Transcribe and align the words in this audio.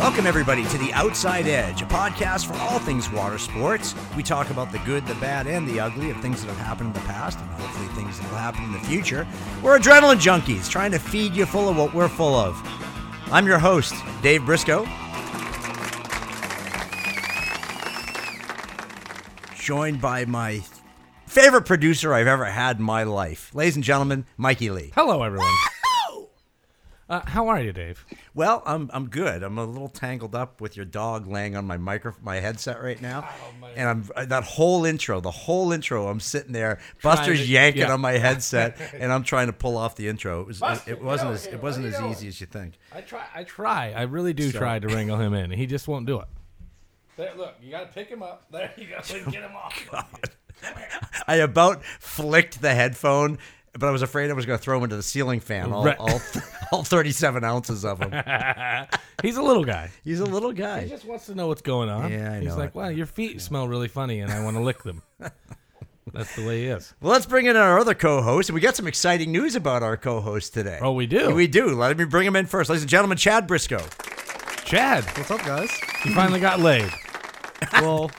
Welcome, 0.00 0.26
everybody, 0.26 0.64
to 0.64 0.78
The 0.78 0.94
Outside 0.94 1.46
Edge, 1.46 1.82
a 1.82 1.84
podcast 1.84 2.46
for 2.46 2.54
all 2.54 2.78
things 2.78 3.10
water 3.12 3.36
sports. 3.36 3.94
We 4.16 4.22
talk 4.22 4.48
about 4.48 4.72
the 4.72 4.78
good, 4.78 5.06
the 5.06 5.14
bad, 5.16 5.46
and 5.46 5.68
the 5.68 5.78
ugly 5.78 6.08
of 6.08 6.16
things 6.22 6.40
that 6.40 6.48
have 6.48 6.56
happened 6.56 6.86
in 6.86 6.92
the 6.94 7.06
past 7.06 7.38
and 7.38 7.46
hopefully 7.50 7.86
things 7.88 8.18
that 8.18 8.30
will 8.30 8.38
happen 8.38 8.64
in 8.64 8.72
the 8.72 8.78
future. 8.78 9.28
We're 9.62 9.78
adrenaline 9.78 10.16
junkies 10.16 10.70
trying 10.70 10.90
to 10.92 10.98
feed 10.98 11.34
you 11.34 11.44
full 11.44 11.68
of 11.68 11.76
what 11.76 11.92
we're 11.92 12.08
full 12.08 12.34
of. 12.34 12.58
I'm 13.30 13.46
your 13.46 13.58
host, 13.58 13.92
Dave 14.22 14.46
Briscoe. 14.46 14.88
Joined 19.54 20.00
by 20.00 20.24
my 20.24 20.62
favorite 21.26 21.66
producer 21.66 22.14
I've 22.14 22.26
ever 22.26 22.46
had 22.46 22.78
in 22.78 22.84
my 22.84 23.02
life. 23.02 23.54
Ladies 23.54 23.74
and 23.76 23.84
gentlemen, 23.84 24.24
Mikey 24.38 24.70
Lee. 24.70 24.92
Hello, 24.94 25.22
everyone. 25.22 25.52
Uh, 27.10 27.20
how 27.26 27.48
are 27.48 27.60
you, 27.60 27.72
Dave? 27.72 28.06
Well, 28.34 28.62
I'm 28.64 28.88
I'm 28.94 29.08
good. 29.08 29.42
I'm 29.42 29.58
a 29.58 29.64
little 29.64 29.88
tangled 29.88 30.36
up 30.36 30.60
with 30.60 30.76
your 30.76 30.86
dog 30.86 31.26
laying 31.26 31.56
on 31.56 31.64
my 31.66 31.76
micro 31.76 32.14
my 32.22 32.36
headset 32.36 32.80
right 32.80 33.02
now, 33.02 33.28
and 33.74 33.88
I'm 33.88 34.08
uh, 34.14 34.26
that 34.26 34.44
whole 34.44 34.84
intro, 34.84 35.20
the 35.20 35.32
whole 35.32 35.72
intro. 35.72 36.06
I'm 36.06 36.20
sitting 36.20 36.52
there, 36.52 36.78
Buster's 37.02 37.40
to- 37.40 37.48
yanking 37.48 37.82
yeah. 37.82 37.92
on 37.92 38.00
my 38.00 38.12
headset, 38.12 38.80
and 38.94 39.12
I'm 39.12 39.24
trying 39.24 39.48
to 39.48 39.52
pull 39.52 39.76
off 39.76 39.96
the 39.96 40.06
intro. 40.06 40.42
It 40.42 40.46
was 40.46 40.60
Buster, 40.60 40.88
it, 40.92 40.98
it 40.98 41.02
wasn't 41.02 41.32
as 41.32 41.46
it 41.48 41.60
wasn't 41.60 41.86
as 41.86 41.96
are 41.96 42.06
you 42.06 42.12
easy 42.12 42.28
as 42.28 42.40
you 42.40 42.46
think. 42.46 42.74
I 42.94 43.00
try. 43.00 43.24
I 43.34 43.42
try. 43.42 43.92
I 43.92 44.02
really 44.02 44.32
do 44.32 44.48
So- 44.52 44.58
try 44.60 44.78
to 44.78 44.86
wrangle 44.86 45.16
him 45.16 45.34
in. 45.34 45.50
He 45.50 45.66
just 45.66 45.88
won't 45.88 46.06
do 46.06 46.20
it. 46.20 46.28
There, 47.16 47.34
look, 47.36 47.56
you 47.60 47.72
got 47.72 47.80
to 47.80 47.92
pick 47.92 48.08
him 48.08 48.22
up. 48.22 48.44
There 48.52 48.72
you 48.76 48.86
go. 48.86 49.00
Get 49.32 49.42
him 49.42 49.56
off. 49.56 50.24
I 51.26 51.34
about 51.36 51.84
flicked 51.84 52.62
the 52.62 52.72
headphone, 52.72 53.38
but 53.72 53.88
I 53.88 53.90
was 53.90 54.02
afraid 54.02 54.30
I 54.30 54.34
was 54.34 54.46
going 54.46 54.58
to 54.58 54.62
throw 54.62 54.78
him 54.78 54.84
into 54.84 54.96
the 54.96 55.02
ceiling 55.02 55.40
fan. 55.40 55.72
All 55.72 55.84
Right. 55.84 55.98
all, 55.98 56.20
all 56.72 56.82
37 56.84 57.44
ounces 57.44 57.84
of 57.84 58.00
him. 58.00 58.10
He's 59.22 59.36
a 59.36 59.42
little 59.42 59.64
guy. 59.64 59.90
He's 60.04 60.20
a 60.20 60.24
little 60.24 60.52
guy. 60.52 60.82
He 60.82 60.88
just 60.88 61.04
wants 61.04 61.26
to 61.26 61.34
know 61.34 61.48
what's 61.48 61.62
going 61.62 61.88
on. 61.88 62.10
Yeah, 62.10 62.32
I 62.32 62.40
He's 62.40 62.48
know 62.50 62.56
like, 62.56 62.68
it. 62.70 62.74
"Wow, 62.74 62.88
your 62.88 63.06
feet 63.06 63.40
smell 63.40 63.68
really 63.68 63.88
funny, 63.88 64.20
and 64.20 64.32
I 64.32 64.42
want 64.44 64.56
to 64.56 64.62
lick 64.62 64.82
them." 64.82 65.02
That's 66.12 66.34
the 66.34 66.44
way 66.44 66.62
he 66.62 66.66
is. 66.66 66.92
Well, 67.00 67.12
let's 67.12 67.26
bring 67.26 67.46
in 67.46 67.56
our 67.56 67.78
other 67.78 67.94
co-host, 67.94 68.48
and 68.48 68.54
we 68.54 68.60
got 68.60 68.74
some 68.74 68.88
exciting 68.88 69.30
news 69.30 69.54
about 69.54 69.82
our 69.84 69.96
co-host 69.96 70.52
today. 70.54 70.78
Oh, 70.82 70.92
we 70.92 71.06
do. 71.06 71.32
We 71.34 71.46
do. 71.46 71.68
Let 71.68 71.96
me 71.96 72.04
bring 72.04 72.26
him 72.26 72.34
in 72.34 72.46
first, 72.46 72.68
ladies 72.70 72.82
and 72.82 72.90
gentlemen. 72.90 73.16
Chad 73.18 73.46
Briscoe. 73.46 73.84
Chad, 74.64 75.04
What's 75.16 75.30
up, 75.30 75.40
guys? 75.40 75.70
you 76.04 76.14
finally 76.14 76.40
got 76.40 76.60
laid. 76.60 76.90
Well, 77.74 78.10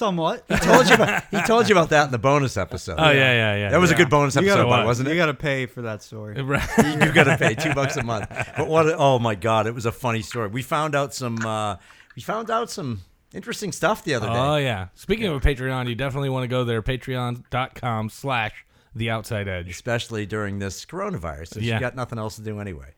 somewhat. 0.00 0.48
told 0.48 0.88
you 0.88 0.94
about, 0.94 1.22
he 1.30 1.40
told 1.42 1.68
you 1.68 1.74
about 1.76 1.90
that 1.90 2.06
in 2.06 2.10
the 2.10 2.18
bonus 2.18 2.56
episode. 2.56 2.96
Oh 2.98 3.10
yeah, 3.10 3.32
yeah, 3.32 3.56
yeah. 3.56 3.68
That 3.70 3.78
was 3.78 3.90
a 3.90 3.94
good 3.94 4.10
bonus 4.10 4.34
You 4.34 4.40
episode, 4.40 4.64
gotta, 4.64 4.68
but 4.82 4.86
wasn't 4.86 5.08
it? 5.08 5.12
you 5.12 5.16
got 5.16 5.26
to 5.26 5.34
pay 5.34 5.66
for 5.66 5.82
that 5.82 6.02
story. 6.02 6.42
Right. 6.42 6.66
you 6.78 7.12
got 7.12 7.24
to 7.24 7.36
pay 7.38 7.54
two 7.54 7.72
bucks 7.74 7.96
a 7.96 8.02
month. 8.02 8.26
But 8.56 8.66
what? 8.66 8.86
a- 8.88 8.96
Oh 8.96 9.18
my 9.18 9.34
God, 9.34 9.66
it 9.66 9.74
was 9.74 9.86
a 9.86 9.92
funny 9.92 10.22
story. 10.22 10.48
We 10.48 10.62
found 10.62 10.94
out 10.96 11.14
some. 11.14 11.38
Uh, 11.44 11.76
we 12.16 12.22
found 12.22 12.50
out 12.50 12.70
some 12.70 13.02
interesting 13.32 13.70
stuff 13.72 14.02
the 14.02 14.14
other 14.14 14.26
day. 14.26 14.32
Oh 14.36 14.56
yeah. 14.56 14.88
Speaking 14.94 15.26
of 15.26 15.36
a 15.36 15.40
Patreon, 15.40 15.88
you 15.88 15.94
definitely 15.94 16.30
want 16.30 16.42
to 16.44 16.48
go 16.48 16.64
there. 16.64 16.82
Patreon.com 16.82 18.08
slash 18.10 18.64
the 18.94 19.10
outside 19.10 19.46
edge. 19.48 19.68
especially 19.70 20.26
during 20.26 20.58
this 20.58 20.84
coronavirus. 20.84 21.48
So 21.54 21.60
Yeah. 21.60 21.74
you 21.74 21.80
got 21.80 21.94
nothing 21.94 22.18
else 22.18 22.36
to 22.36 22.42
do 22.42 22.58
anyway. 22.58 22.94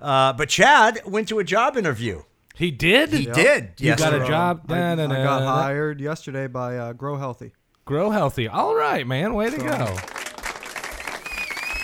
Uh, 0.00 0.32
but 0.34 0.48
Chad 0.48 1.00
went 1.06 1.28
to 1.28 1.38
a 1.38 1.44
job 1.44 1.76
interview. 1.76 2.22
He 2.60 2.70
did? 2.70 3.08
He 3.10 3.24
did. 3.24 3.72
You 3.78 3.88
yes, 3.88 3.98
got 3.98 4.10
sir. 4.10 4.22
a 4.22 4.28
job? 4.28 4.64
I, 4.68 4.74
Da, 4.74 4.94
da, 4.96 5.04
I 5.04 5.06
da, 5.06 5.24
got 5.24 5.38
da. 5.40 5.62
hired 5.62 5.98
yesterday 5.98 6.46
by 6.46 6.76
uh, 6.76 6.92
Grow 6.92 7.16
Healthy. 7.16 7.52
Grow 7.86 8.10
healthy. 8.10 8.46
All 8.48 8.74
right, 8.74 9.06
man. 9.06 9.32
Way 9.34 9.48
to 9.50 9.56
go. 9.56 9.64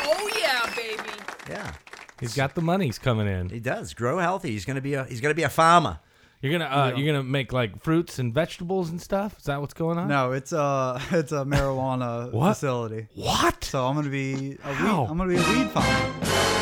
Oh 0.05 0.31
yeah, 0.39 0.71
baby. 0.77 1.03
Yeah, 1.49 1.73
He's 2.21 2.35
got 2.37 2.55
the 2.55 2.61
monies 2.61 2.99
coming 2.99 3.27
in. 3.27 3.49
he 3.49 3.59
does. 3.61 3.95
Grow 3.95 4.19
healthy. 4.19 4.51
He's 4.51 4.65
gonna 4.67 4.81
be 4.83 4.95
a. 4.95 5.05
He's 5.05 5.21
gonna 5.21 5.35
be 5.35 5.43
a 5.45 5.49
farmer. 5.49 5.99
You're 6.43 6.53
gonna 6.53 6.67
uh, 6.67 6.93
you're 6.97 7.07
gonna 7.13 7.25
make 7.25 7.53
like 7.53 7.83
fruits 7.83 8.19
and 8.19 8.33
vegetables 8.34 8.91
and 8.91 9.00
stuff. 9.00 9.39
Is 9.39 9.45
that 9.47 9.61
what's 9.61 9.75
going 9.75 9.97
on? 9.99 10.09
No, 10.09 10.33
it's 10.33 10.53
a 10.53 11.00
it's 11.11 11.33
a 11.33 11.45
marijuana 11.47 12.31
What? 12.33 12.50
facility. 12.55 13.09
What? 13.15 13.65
So 13.65 13.87
I'm 13.87 13.95
gonna 13.97 14.11
be 14.11 14.59
a 14.62 14.73
How? 14.75 15.03
weed. 15.05 15.11
I'm 15.11 15.17
gonna 15.19 15.31
be 15.34 15.37
a 15.37 15.49
weed 15.59 15.71
farmer. 15.71 16.56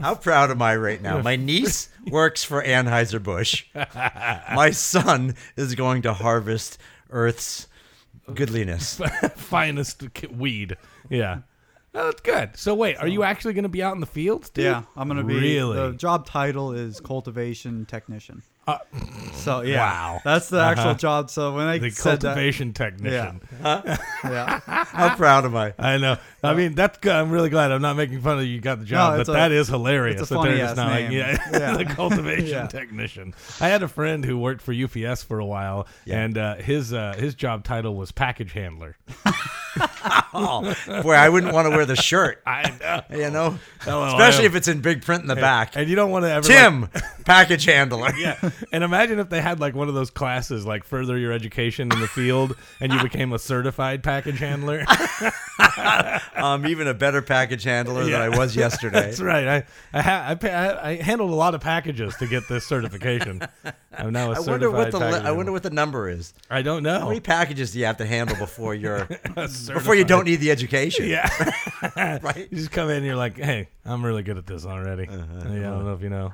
How 0.00 0.14
proud 0.14 0.50
am 0.50 0.62
I 0.62 0.76
right 0.76 1.00
now? 1.00 1.20
My 1.22 1.36
niece 1.36 1.88
works 2.10 2.44
for 2.44 2.62
Anheuser 2.62 3.22
Busch. 3.22 3.64
My 3.74 4.70
son 4.70 5.34
is 5.56 5.74
going 5.74 6.02
to 6.02 6.12
harvest 6.12 6.78
Earth's 7.10 7.68
goodliness. 8.32 9.00
Finest 9.36 10.02
weed. 10.30 10.76
Yeah. 11.08 11.40
Oh, 11.92 12.04
that's 12.06 12.20
good. 12.20 12.56
So 12.56 12.74
wait, 12.74 12.96
are 12.98 13.08
you 13.08 13.24
actually 13.24 13.54
gonna 13.54 13.68
be 13.68 13.82
out 13.82 13.94
in 13.94 14.00
the 14.00 14.06
fields, 14.06 14.48
dude? 14.50 14.64
Yeah, 14.64 14.82
I'm 14.96 15.08
gonna 15.08 15.24
be. 15.24 15.34
Really? 15.34 15.76
The 15.76 15.92
job 15.92 16.24
title 16.24 16.72
is 16.72 17.00
cultivation 17.00 17.84
technician. 17.84 18.42
Uh, 18.70 18.78
So 19.34 19.62
yeah, 19.62 19.78
Wow. 19.90 20.20
that's 20.22 20.50
the 20.50 20.58
Uh-huh. 20.60 20.70
actual 20.70 20.94
job. 20.96 21.30
So 21.30 21.54
when 21.54 21.66
I 21.66 21.78
the 21.78 21.88
said 21.90 22.20
cultivation 22.20 22.74
technician. 22.74 23.40
that, 23.62 24.00
yeah, 24.22 24.60
How 24.66 25.16
proud 25.16 25.46
am 25.46 25.56
I? 25.56 25.72
I 25.78 25.96
know. 25.96 26.18
I 26.42 26.52
mean, 26.54 26.74
that's. 26.74 26.98
I'm 27.06 27.30
really 27.30 27.48
glad. 27.48 27.72
I'm 27.72 27.80
not 27.80 27.96
making 27.96 28.20
fun 28.20 28.38
of 28.38 28.44
you. 28.44 28.60
Got 28.60 28.80
the 28.80 28.84
job, 28.84 29.18
it's 29.18 29.28
but 29.28 29.32
a- 29.32 29.36
that 29.36 29.52
is 29.52 29.68
hilarious. 29.68 30.20
it's 30.20 30.30
a 30.30 30.34
funny 30.34 30.60
ass 30.60 30.76
not 30.76 30.90
like, 30.90 31.04
name. 31.08 31.12
yeah, 31.12 31.36
Yeah. 31.52 31.76
the 31.76 31.84
cultivation 31.86 32.48
Yeah. 32.60 32.66
technician. 32.66 33.32
I 33.60 33.68
had 33.68 33.82
a 33.82 33.88
friend 33.88 34.24
who 34.26 34.38
worked 34.38 34.60
for 34.60 34.72
UPS 34.74 35.22
for 35.22 35.38
a 35.38 35.46
while, 35.46 35.86
Yeah. 36.04 36.20
and 36.20 36.36
uh, 36.36 36.54
his 36.56 36.92
uh, 36.92 37.14
his 37.18 37.34
job 37.34 37.64
title 37.64 37.94
was 37.96 38.12
package 38.12 38.52
handler. 38.52 38.96
Oh, 40.32 40.74
boy, 41.02 41.12
I 41.14 41.28
wouldn't 41.28 41.52
want 41.52 41.66
to 41.70 41.76
wear 41.76 41.86
the 41.86 41.96
shirt. 41.96 42.42
I 42.46 42.70
know. 42.80 43.16
You 43.16 43.30
know, 43.30 43.58
Oh, 43.86 44.04
especially 44.08 44.44
if 44.46 44.54
it's 44.54 44.68
in 44.68 44.80
big 44.80 45.02
print 45.02 45.22
in 45.22 45.28
the 45.28 45.36
back. 45.36 45.76
And 45.76 45.88
you 45.88 45.96
don't 45.96 46.10
want 46.10 46.24
to 46.24 46.30
ever 46.32 46.46
like- 46.48 46.56
Tim, 46.56 46.88
package 47.24 47.64
handler. 47.64 48.10
yeah. 48.16 48.36
And 48.72 48.84
imagine 48.84 49.18
if 49.18 49.28
they 49.30 49.40
had 49.40 49.60
like 49.60 49.74
one 49.74 49.88
of 49.88 49.94
those 49.94 50.10
classes, 50.10 50.66
like 50.66 50.84
further 50.84 51.16
your 51.18 51.32
education 51.32 51.90
in 51.92 52.00
the 52.00 52.08
field, 52.08 52.56
and 52.80 52.92
you 52.92 53.02
became 53.02 53.32
a 53.32 53.38
certified 53.38 54.02
package 54.02 54.38
handler. 54.38 54.84
I'm 55.58 56.66
even 56.66 56.86
a 56.88 56.94
better 56.94 57.22
package 57.22 57.64
handler 57.64 58.02
Yeah. 58.04 58.18
than 58.20 58.32
I 58.32 58.38
was 58.38 58.56
yesterday. 58.56 59.00
That's 59.02 59.20
right. 59.20 59.46
I 59.48 59.64
I, 59.92 60.02
ha- 60.02 60.36
I, 60.42 60.48
I 60.48 60.88
I 60.90 60.96
handled 60.96 61.30
a 61.30 61.34
lot 61.34 61.54
of 61.54 61.60
packages 61.60 62.16
to 62.16 62.26
get 62.26 62.48
this 62.48 62.66
certification. 62.66 63.42
I'm 63.96 64.12
now 64.12 64.28
a 64.28 64.32
I 64.32 64.34
certified 64.42 64.48
wonder 64.50 64.70
what 64.70 64.90
the 64.92 64.98
I 65.28 65.30
wonder 65.32 65.52
what 65.52 65.62
the 65.62 65.70
number 65.70 66.08
is. 66.08 66.32
I 66.50 66.62
don't 66.62 66.82
know. 66.82 66.98
How 67.00 67.08
many 67.08 67.20
packages 67.20 67.72
do 67.72 67.78
you 67.78 67.84
have 67.86 67.96
to 67.98 68.06
handle 68.06 68.36
before 68.36 68.74
you're 68.74 69.08
A 69.68 69.74
before 69.74 69.94
you 69.94 70.04
don't 70.04 70.24
need 70.24 70.36
the 70.36 70.50
education? 70.50 71.08
Yeah. 71.08 71.28
Right. 71.96 72.46
You 72.50 72.58
just 72.58 72.70
come 72.72 72.90
in 72.90 72.98
and 72.98 73.06
you're 73.06 73.16
like, 73.16 73.36
hey, 73.38 73.68
I'm 73.86 74.04
really 74.04 74.22
good 74.22 74.36
at 74.36 74.46
this 74.46 74.66
already. 74.66 75.08
Uh-huh. 75.08 75.24
Yeah, 75.48 75.68
I 75.68 75.70
don't 75.74 75.84
know 75.86 75.94
if 75.94 76.02
you 76.02 76.10
know. 76.10 76.30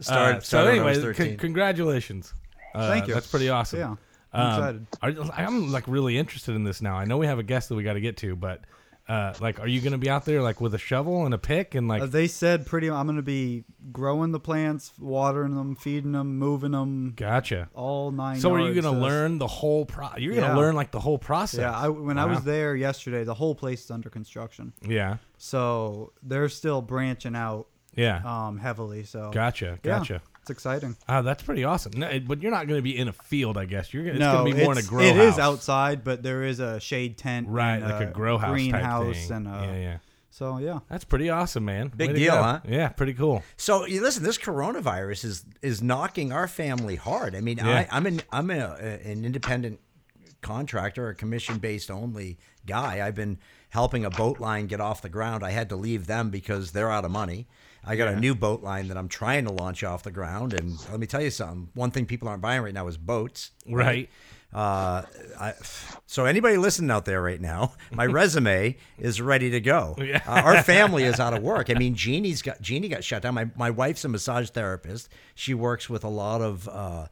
Start, 0.00 0.36
Uh, 0.36 0.40
so 0.40 0.44
start 0.44 0.66
when 0.66 0.80
I 0.80 0.84
was 0.84 0.98
anyway, 0.98 1.12
13. 1.14 1.26
con- 1.28 1.36
congratulations. 1.38 2.34
Uh, 2.74 2.88
Thank 2.88 3.06
you. 3.06 3.14
That's 3.14 3.26
pretty 3.28 3.48
awesome. 3.50 3.78
yeah. 3.78 3.94
I'm 4.32 4.40
Um, 4.40 4.86
excited. 5.00 5.26
are, 5.30 5.32
I'm 5.36 5.70
like 5.72 5.86
really 5.86 6.18
interested 6.18 6.54
in 6.56 6.64
this 6.64 6.82
now. 6.82 6.96
I 6.96 7.04
know 7.04 7.18
we 7.18 7.26
have 7.26 7.38
a 7.38 7.42
guest 7.44 7.68
that 7.68 7.76
we 7.76 7.82
got 7.84 7.92
to 7.94 8.00
get 8.00 8.16
to, 8.18 8.34
but 8.36 8.62
uh, 9.10 9.34
like, 9.40 9.58
are 9.58 9.66
you 9.66 9.80
going 9.80 9.90
to 9.90 9.98
be 9.98 10.08
out 10.08 10.24
there 10.24 10.40
like 10.40 10.60
with 10.60 10.72
a 10.72 10.78
shovel 10.78 11.24
and 11.24 11.34
a 11.34 11.38
pick 11.38 11.74
and 11.74 11.88
like? 11.88 12.02
Uh, 12.02 12.06
they 12.06 12.28
said 12.28 12.64
pretty. 12.64 12.88
I'm 12.88 13.06
gonna 13.06 13.22
be 13.22 13.64
growing 13.90 14.30
the 14.30 14.38
plants, 14.38 14.92
watering 15.00 15.56
them, 15.56 15.74
feeding 15.74 16.12
them, 16.12 16.38
moving 16.38 16.70
them, 16.70 17.14
gotcha. 17.16 17.68
all 17.74 18.12
nine. 18.12 18.38
So 18.38 18.54
are 18.54 18.60
you 18.60 18.80
going 18.80 18.94
to 18.94 19.00
learn 19.00 19.38
the 19.38 19.48
whole 19.48 19.84
pro? 19.84 20.10
You're 20.16 20.34
going 20.34 20.46
to 20.46 20.52
Yeah. 20.52 20.56
learn 20.56 20.76
like 20.76 20.92
the 20.92 21.00
whole 21.00 21.18
process. 21.18 21.60
Yeah, 21.60 21.76
I, 21.76 21.88
when 21.88 22.18
I 22.18 22.26
was 22.26 22.44
there 22.44 22.76
yesterday, 22.76 23.24
the 23.24 23.34
whole 23.34 23.54
place 23.56 23.84
is 23.84 23.90
under 23.90 24.10
construction, 24.10 24.72
yeah, 24.86 25.16
so 25.38 26.12
they're 26.22 26.48
still 26.48 26.80
branching 26.80 27.34
out 27.34 27.66
yeah. 27.96 28.20
um, 28.24 28.58
heavily. 28.58 29.02
So 29.04 29.30
gotcha, 29.32 29.78
yeah, 29.82 29.98
gotcha. 29.98 30.22
It's 30.50 30.58
exciting. 30.58 30.96
Ah, 31.08 31.22
that's 31.22 31.42
pretty 31.42 31.64
awesome. 31.64 31.92
No, 31.96 32.08
it- 32.08 32.26
but 32.28 32.42
you're 32.42 32.50
not 32.50 32.66
going 32.66 32.78
to 32.78 32.82
be 32.82 32.96
in 32.98 33.08
a 33.08 33.12
field, 33.12 33.56
I 33.56 33.64
guess. 33.64 33.94
You're 33.94 34.02
gonna, 34.04 34.14
it's 34.16 34.20
no, 34.20 34.32
going 34.38 34.52
to 34.52 34.56
be 34.58 34.62
more 34.64 34.72
in 34.72 34.78
a 34.78 34.80
it's- 34.80 34.88
grow 34.90 35.02
It 35.04 35.16
house. 35.16 35.34
is 35.34 35.38
outside, 35.38 36.04
but 36.04 36.22
there 36.22 36.42
is 36.42 36.60
a 36.60 36.78
shade 36.80 37.16
tent, 37.16 37.48
right? 37.48 37.76
and 37.82 37.84
Like 37.90 38.08
a 38.08 38.12
grow 38.12 38.38
house, 38.38 38.50
greenhouse, 38.50 39.16
type 39.16 39.26
thing. 39.28 39.36
and 39.36 39.48
a, 39.48 39.50
yeah, 39.66 39.80
yeah. 39.80 39.96
so 40.30 40.58
yeah. 40.58 40.78
That's 40.88 41.04
pretty 41.04 41.30
awesome, 41.30 41.64
man. 41.64 41.88
Big 41.96 42.08
Way 42.10 42.14
to 42.14 42.18
deal, 42.18 42.34
go. 42.34 42.42
huh? 42.42 42.60
Yeah, 42.68 42.88
pretty 42.88 43.14
cool. 43.14 43.42
So 43.56 43.86
you 43.86 44.02
listen, 44.02 44.22
this 44.24 44.38
coronavirus 44.38 45.24
is 45.24 45.44
is 45.62 45.82
knocking 45.82 46.32
our 46.32 46.46
family 46.48 46.96
hard. 46.96 47.34
I 47.34 47.40
mean, 47.40 47.58
Yeah. 47.58 47.68
I, 47.70 47.88
I'm 47.90 48.06
an 48.06 48.20
I'm 48.32 48.50
a, 48.50 48.74
an 48.76 49.24
independent 49.24 49.80
contractor, 50.42 51.08
a 51.08 51.14
commission 51.14 51.58
based 51.58 51.90
only 51.90 52.38
guy. 52.66 53.06
I've 53.06 53.14
been 53.14 53.38
helping 53.70 54.04
a 54.04 54.10
boat 54.10 54.40
line 54.40 54.66
get 54.66 54.80
off 54.80 55.02
the 55.02 55.08
ground. 55.08 55.44
I 55.44 55.50
had 55.50 55.68
to 55.68 55.76
leave 55.76 56.06
them 56.06 56.30
because 56.30 56.72
they're 56.72 56.90
out 56.90 57.04
of 57.04 57.10
money. 57.10 57.46
I 57.84 57.96
got 57.96 58.08
a 58.08 58.20
new 58.20 58.34
boat 58.34 58.62
line 58.62 58.88
that 58.88 58.96
I'm 58.96 59.08
trying 59.08 59.46
to 59.46 59.52
launch 59.52 59.82
off 59.84 60.02
the 60.02 60.10
ground, 60.10 60.52
and 60.52 60.78
let 60.90 61.00
me 61.00 61.06
tell 61.06 61.22
you 61.22 61.30
something. 61.30 61.68
One 61.74 61.90
thing 61.90 62.06
people 62.06 62.28
aren't 62.28 62.42
buying 62.42 62.62
right 62.62 62.74
now 62.74 62.86
is 62.88 62.96
boats. 62.96 63.52
Right. 63.66 64.10
Uh, 64.52 65.02
I, 65.38 65.54
so 66.06 66.24
anybody 66.24 66.56
listening 66.56 66.90
out 66.90 67.04
there 67.04 67.22
right 67.22 67.40
now, 67.40 67.74
my 67.92 68.06
resume 68.06 68.76
is 68.98 69.20
ready 69.20 69.50
to 69.50 69.60
go. 69.60 69.94
Yeah. 69.98 70.22
Uh, 70.26 70.42
our 70.44 70.62
family 70.62 71.04
is 71.04 71.20
out 71.20 71.34
of 71.34 71.42
work. 71.42 71.70
I 71.70 71.74
mean, 71.74 71.94
Jeannie's 71.94 72.42
got 72.42 72.60
Jeannie 72.60 72.88
got 72.88 73.04
shut 73.04 73.22
down. 73.22 73.34
My 73.34 73.48
my 73.56 73.70
wife's 73.70 74.04
a 74.04 74.08
massage 74.08 74.50
therapist. 74.50 75.08
She 75.36 75.54
works 75.54 75.88
with 75.88 76.02
a 76.02 76.08
lot 76.08 76.40
of 76.40 76.68
uh, 76.68 77.06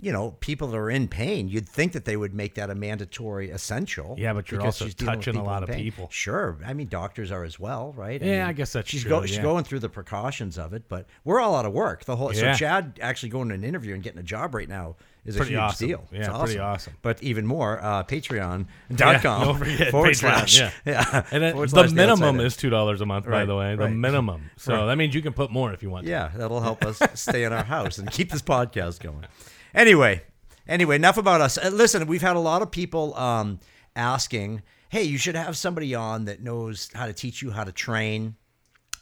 you 0.00 0.10
know, 0.10 0.32
people 0.40 0.68
that 0.68 0.76
are 0.76 0.90
in 0.90 1.06
pain, 1.06 1.48
you'd 1.48 1.68
think 1.68 1.92
that 1.92 2.04
they 2.04 2.16
would 2.16 2.34
make 2.34 2.54
that 2.54 2.70
a 2.70 2.74
mandatory 2.74 3.50
essential. 3.50 4.16
Yeah, 4.18 4.32
but 4.32 4.50
you're 4.50 4.60
also 4.62 4.86
she's 4.86 4.94
dealing 4.94 5.16
with 5.18 5.24
touching 5.26 5.40
a 5.40 5.44
lot 5.44 5.62
of 5.62 5.70
people. 5.70 6.08
Sure, 6.10 6.58
I 6.66 6.72
mean 6.72 6.88
doctors 6.88 7.30
are 7.30 7.44
as 7.44 7.60
well, 7.60 7.92
right? 7.96 8.20
Yeah, 8.20 8.30
mean, 8.30 8.40
I 8.42 8.52
guess 8.52 8.72
that's 8.72 8.88
she's 8.88 9.02
true, 9.02 9.10
Go, 9.10 9.26
she's 9.26 9.38
going 9.38 9.64
through 9.64 9.80
the 9.80 9.88
precautions 9.88 10.58
of 10.58 10.72
it, 10.72 10.84
but 10.88 11.06
we're 11.24 11.40
all 11.40 11.54
out 11.54 11.66
of 11.66 11.72
work. 11.72 12.04
The 12.04 12.16
whole 12.16 12.34
Yeah. 12.34 12.52
so 12.54 12.58
Chad 12.58 12.98
actually 13.02 13.28
going 13.28 13.48
to 13.50 13.54
an 13.54 13.64
interview 13.64 13.94
and 13.94 14.02
getting 14.02 14.18
a 14.18 14.24
job 14.24 14.54
right 14.54 14.68
now 14.68 14.96
is 15.24 15.36
a 15.38 15.44
huge 15.44 15.56
awesome. 15.56 15.86
deal. 15.86 16.08
Yeah, 16.10 16.30
It's 16.30 16.38
pretty 16.40 16.58
awesome. 16.58 16.94
But 17.02 17.22
even 17.22 17.46
more, 17.46 17.78
uh, 17.80 18.02
Patreon.com 18.02 19.62
Yeah, 19.64 19.90
forward 19.90 20.10
Patreon, 20.14 20.16
slash 20.16 20.58
yeah. 20.58 20.70
yeah, 20.86 21.26
And 21.30 21.44
it, 21.44 21.54
the 21.56 21.68
slash 21.68 21.90
The 21.90 21.94
minimum 21.94 22.22
Outsider. 22.36 22.46
is 22.46 22.56
two 22.56 22.70
dollars 22.70 23.00
a 23.00 23.06
month, 23.06 23.26
by 23.28 23.44
the 23.44 23.54
way. 23.54 23.76
The 23.76 23.84
right. 23.84 23.92
minimum. 23.92 24.50
So 24.56 24.74
Right. 24.74 24.86
that 24.86 24.96
means 24.96 25.14
you 25.14 25.22
can 25.22 25.32
put 25.32 25.50
more 25.52 25.72
if 25.72 25.82
you 25.82 25.90
want. 25.90 26.06
to. 26.06 26.10
Yeah, 26.10 26.30
that'll 26.34 26.60
help 26.60 26.84
us 26.84 27.00
stay 27.14 27.44
in 27.44 27.52
our 27.52 27.62
house 27.64 27.98
and 27.98 28.10
keep 28.10 28.30
this 28.30 28.42
podcast 28.42 29.00
going. 29.00 29.26
Anyway, 29.74 30.22
anyway, 30.66 30.96
enough 30.96 31.16
about 31.16 31.40
us. 31.40 31.58
Uh, 31.58 31.70
listen, 31.72 32.06
we've 32.06 32.22
had 32.22 32.36
a 32.36 32.40
lot 32.40 32.62
of 32.62 32.70
people 32.70 33.14
um, 33.16 33.58
asking, 33.96 34.62
"Hey, 34.90 35.02
you 35.04 35.18
should 35.18 35.34
have 35.36 35.56
somebody 35.56 35.94
on 35.94 36.24
that 36.26 36.42
knows 36.42 36.90
how 36.94 37.06
to 37.06 37.12
teach 37.12 37.42
you 37.42 37.50
how 37.50 37.64
to 37.64 37.72
train." 37.72 38.36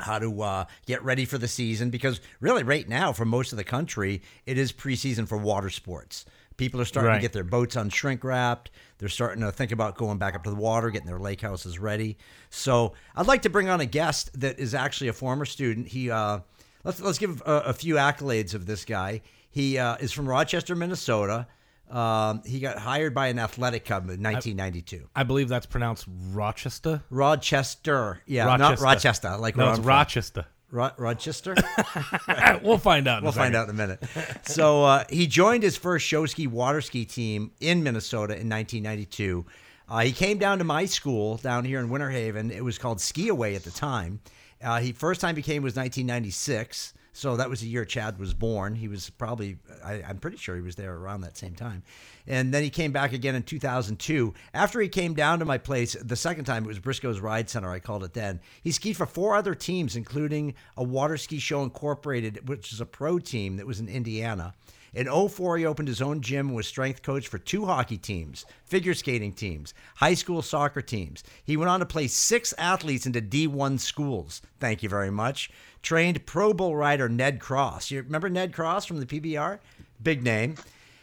How 0.02 0.18
to 0.18 0.40
uh, 0.40 0.64
get 0.86 1.04
ready 1.04 1.26
for 1.26 1.36
the 1.36 1.46
season 1.46 1.90
because 1.90 2.22
really, 2.40 2.62
right 2.62 2.88
now, 2.88 3.12
for 3.12 3.26
most 3.26 3.52
of 3.52 3.58
the 3.58 3.64
country, 3.64 4.22
it 4.46 4.56
is 4.56 4.72
preseason 4.72 5.28
for 5.28 5.36
water 5.36 5.68
sports. 5.68 6.24
People 6.56 6.80
are 6.80 6.86
starting 6.86 7.10
Right. 7.10 7.16
to 7.16 7.20
get 7.20 7.34
their 7.34 7.44
boats 7.44 7.76
on 7.76 7.90
shrink 7.90 8.24
wrapped. 8.24 8.70
They're 8.96 9.10
starting 9.10 9.42
to 9.42 9.52
think 9.52 9.72
about 9.72 9.98
going 9.98 10.16
back 10.16 10.34
up 10.34 10.44
to 10.44 10.48
the 10.50 10.56
water, 10.56 10.88
getting 10.88 11.06
their 11.06 11.18
lake 11.18 11.42
houses 11.42 11.78
ready. 11.78 12.16
So 12.48 12.94
I'd 13.14 13.26
like 13.26 13.42
to 13.42 13.50
bring 13.50 13.68
on 13.68 13.80
a 13.82 13.84
guest 13.84 14.30
that 14.40 14.58
is 14.58 14.74
actually 14.74 15.08
a 15.08 15.12
former 15.12 15.44
student. 15.44 15.88
He 15.88 16.10
uh, 16.10 16.40
let's 16.82 16.98
let's 17.02 17.18
give 17.18 17.42
a, 17.44 17.56
a 17.66 17.72
few 17.74 17.96
accolades 17.96 18.54
of 18.54 18.64
this 18.64 18.86
guy. 18.86 19.20
He 19.50 19.78
uh, 19.78 19.96
is 19.96 20.12
from 20.12 20.28
Rochester, 20.28 20.74
Minnesota. 20.74 21.46
Um, 21.90 22.42
he 22.46 22.60
got 22.60 22.78
hired 22.78 23.14
by 23.14 23.28
an 23.28 23.38
athletic 23.40 23.84
club 23.84 24.04
in 24.04 24.22
1992. 24.22 25.08
I 25.14 25.24
believe 25.24 25.48
that's 25.48 25.66
pronounced 25.66 26.06
Rochester. 26.30 27.02
Rochester, 27.10 28.20
yeah, 28.26 28.44
not 28.44 28.60
Rochester. 28.60 28.84
Rochester, 28.84 29.36
like 29.38 29.56
No, 29.56 29.70
it's. 29.70 29.80
Rochester. 29.80 30.46
Ro- 30.70 30.92
Rochester. 30.98 31.56
we'll 32.62 32.78
find 32.78 33.08
out. 33.08 33.18
In 33.18 33.24
We'll 33.24 33.30
a 33.30 33.36
find 33.36 33.56
out 33.56 33.68
in 33.68 33.70
a 33.70 33.78
minute. 33.78 34.00
So 34.44 34.84
uh, 34.84 35.04
he 35.10 35.26
joined 35.26 35.64
his 35.64 35.76
first 35.76 36.06
show 36.06 36.26
ski 36.26 36.46
water 36.46 36.80
ski 36.80 37.04
team 37.04 37.50
in 37.60 37.82
Minnesota 37.82 38.34
in 38.34 38.48
1992. 38.48 39.44
Uh, 39.88 39.98
he 40.00 40.12
came 40.12 40.38
down 40.38 40.58
to 40.58 40.64
my 40.64 40.84
school 40.84 41.38
down 41.38 41.64
here 41.64 41.80
in 41.80 41.90
Winter 41.90 42.10
Haven. 42.10 42.52
It 42.52 42.62
was 42.62 42.78
called 42.78 43.00
Ski 43.00 43.28
Away 43.28 43.56
at 43.56 43.64
the 43.64 43.72
time. 43.72 44.20
Uh, 44.62 44.78
he 44.78 44.92
first 44.92 45.20
time 45.20 45.34
he 45.34 45.42
came 45.42 45.64
was 45.64 45.74
1996. 45.74 46.94
So 47.12 47.36
that 47.36 47.50
was 47.50 47.60
the 47.60 47.68
year 47.68 47.84
Chad 47.84 48.18
was 48.18 48.34
born. 48.34 48.74
He 48.74 48.88
was 48.88 49.10
probably, 49.10 49.58
I, 49.84 50.02
I'm 50.08 50.18
pretty 50.18 50.36
sure 50.36 50.54
he 50.54 50.62
was 50.62 50.76
there 50.76 50.94
around 50.94 51.22
that 51.22 51.36
same 51.36 51.54
time. 51.54 51.82
And 52.26 52.54
then 52.54 52.62
he 52.62 52.70
came 52.70 52.92
back 52.92 53.12
again 53.12 53.34
in 53.34 53.42
2002. 53.42 54.32
After 54.54 54.80
he 54.80 54.88
came 54.88 55.14
down 55.14 55.40
to 55.40 55.44
my 55.44 55.58
place 55.58 55.96
the 56.00 56.16
second 56.16 56.44
time, 56.44 56.64
it 56.64 56.68
was 56.68 56.78
Briscoe's 56.78 57.20
Ride 57.20 57.50
Center, 57.50 57.70
I 57.70 57.80
called 57.80 58.04
it 58.04 58.14
then. 58.14 58.40
He 58.62 58.70
skied 58.70 58.96
for 58.96 59.06
four 59.06 59.34
other 59.34 59.54
teams, 59.54 59.96
including 59.96 60.54
a 60.76 60.84
Water 60.84 61.16
Ski 61.16 61.38
Show 61.38 61.62
Incorporated, 61.62 62.48
which 62.48 62.72
is 62.72 62.80
a 62.80 62.86
pro 62.86 63.18
team 63.18 63.56
that 63.56 63.66
was 63.66 63.80
in 63.80 63.88
Indiana. 63.88 64.54
In 64.92 65.06
04, 65.06 65.58
he 65.58 65.66
opened 65.66 65.88
his 65.88 66.02
own 66.02 66.20
gym 66.20 66.48
and 66.48 66.56
was 66.56 66.66
strength 66.66 67.02
coach 67.02 67.28
for 67.28 67.38
two 67.38 67.66
hockey 67.66 67.96
teams, 67.96 68.44
figure 68.64 68.94
skating 68.94 69.32
teams, 69.32 69.72
high 69.96 70.14
school 70.14 70.42
soccer 70.42 70.82
teams. 70.82 71.22
He 71.44 71.56
went 71.56 71.70
on 71.70 71.80
to 71.80 71.86
place 71.86 72.12
six 72.12 72.52
athletes 72.58 73.06
into 73.06 73.20
D1 73.20 73.78
schools. 73.78 74.42
Thank 74.58 74.82
you 74.82 74.88
very 74.88 75.10
much. 75.10 75.50
Trained 75.82 76.26
Pro 76.26 76.52
Bowl 76.52 76.74
rider 76.74 77.08
Ned 77.08 77.40
Cross. 77.40 77.90
You 77.90 78.02
remember 78.02 78.28
Ned 78.28 78.52
Cross 78.52 78.86
from 78.86 78.98
the 78.98 79.06
PBR? 79.06 79.60
Big 80.02 80.22
name. 80.24 80.56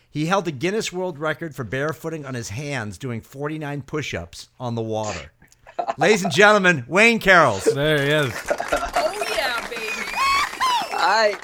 He 0.10 0.26
held 0.26 0.46
the 0.46 0.52
Guinness 0.52 0.92
World 0.92 1.18
Record 1.20 1.56
for 1.56 1.64
barefooting 1.64 2.28
on 2.28 2.34
his 2.34 2.50
hands 2.50 2.98
doing 2.98 3.22
49 3.22 3.84
push 3.84 4.14
ups 4.14 4.50
on 4.60 4.76
the 4.76 4.82
water. 4.82 5.32
Ladies 5.98 6.24
and 6.24 6.34
gentlemen, 6.34 6.84
Wayne 6.88 7.20
Carrels. 7.20 7.72
There 7.74 8.02
he 8.02 8.28
is. 8.28 8.34
Oh 8.50 9.26
yeah, 9.30 9.68
baby. 9.70 10.10
I 10.94 11.40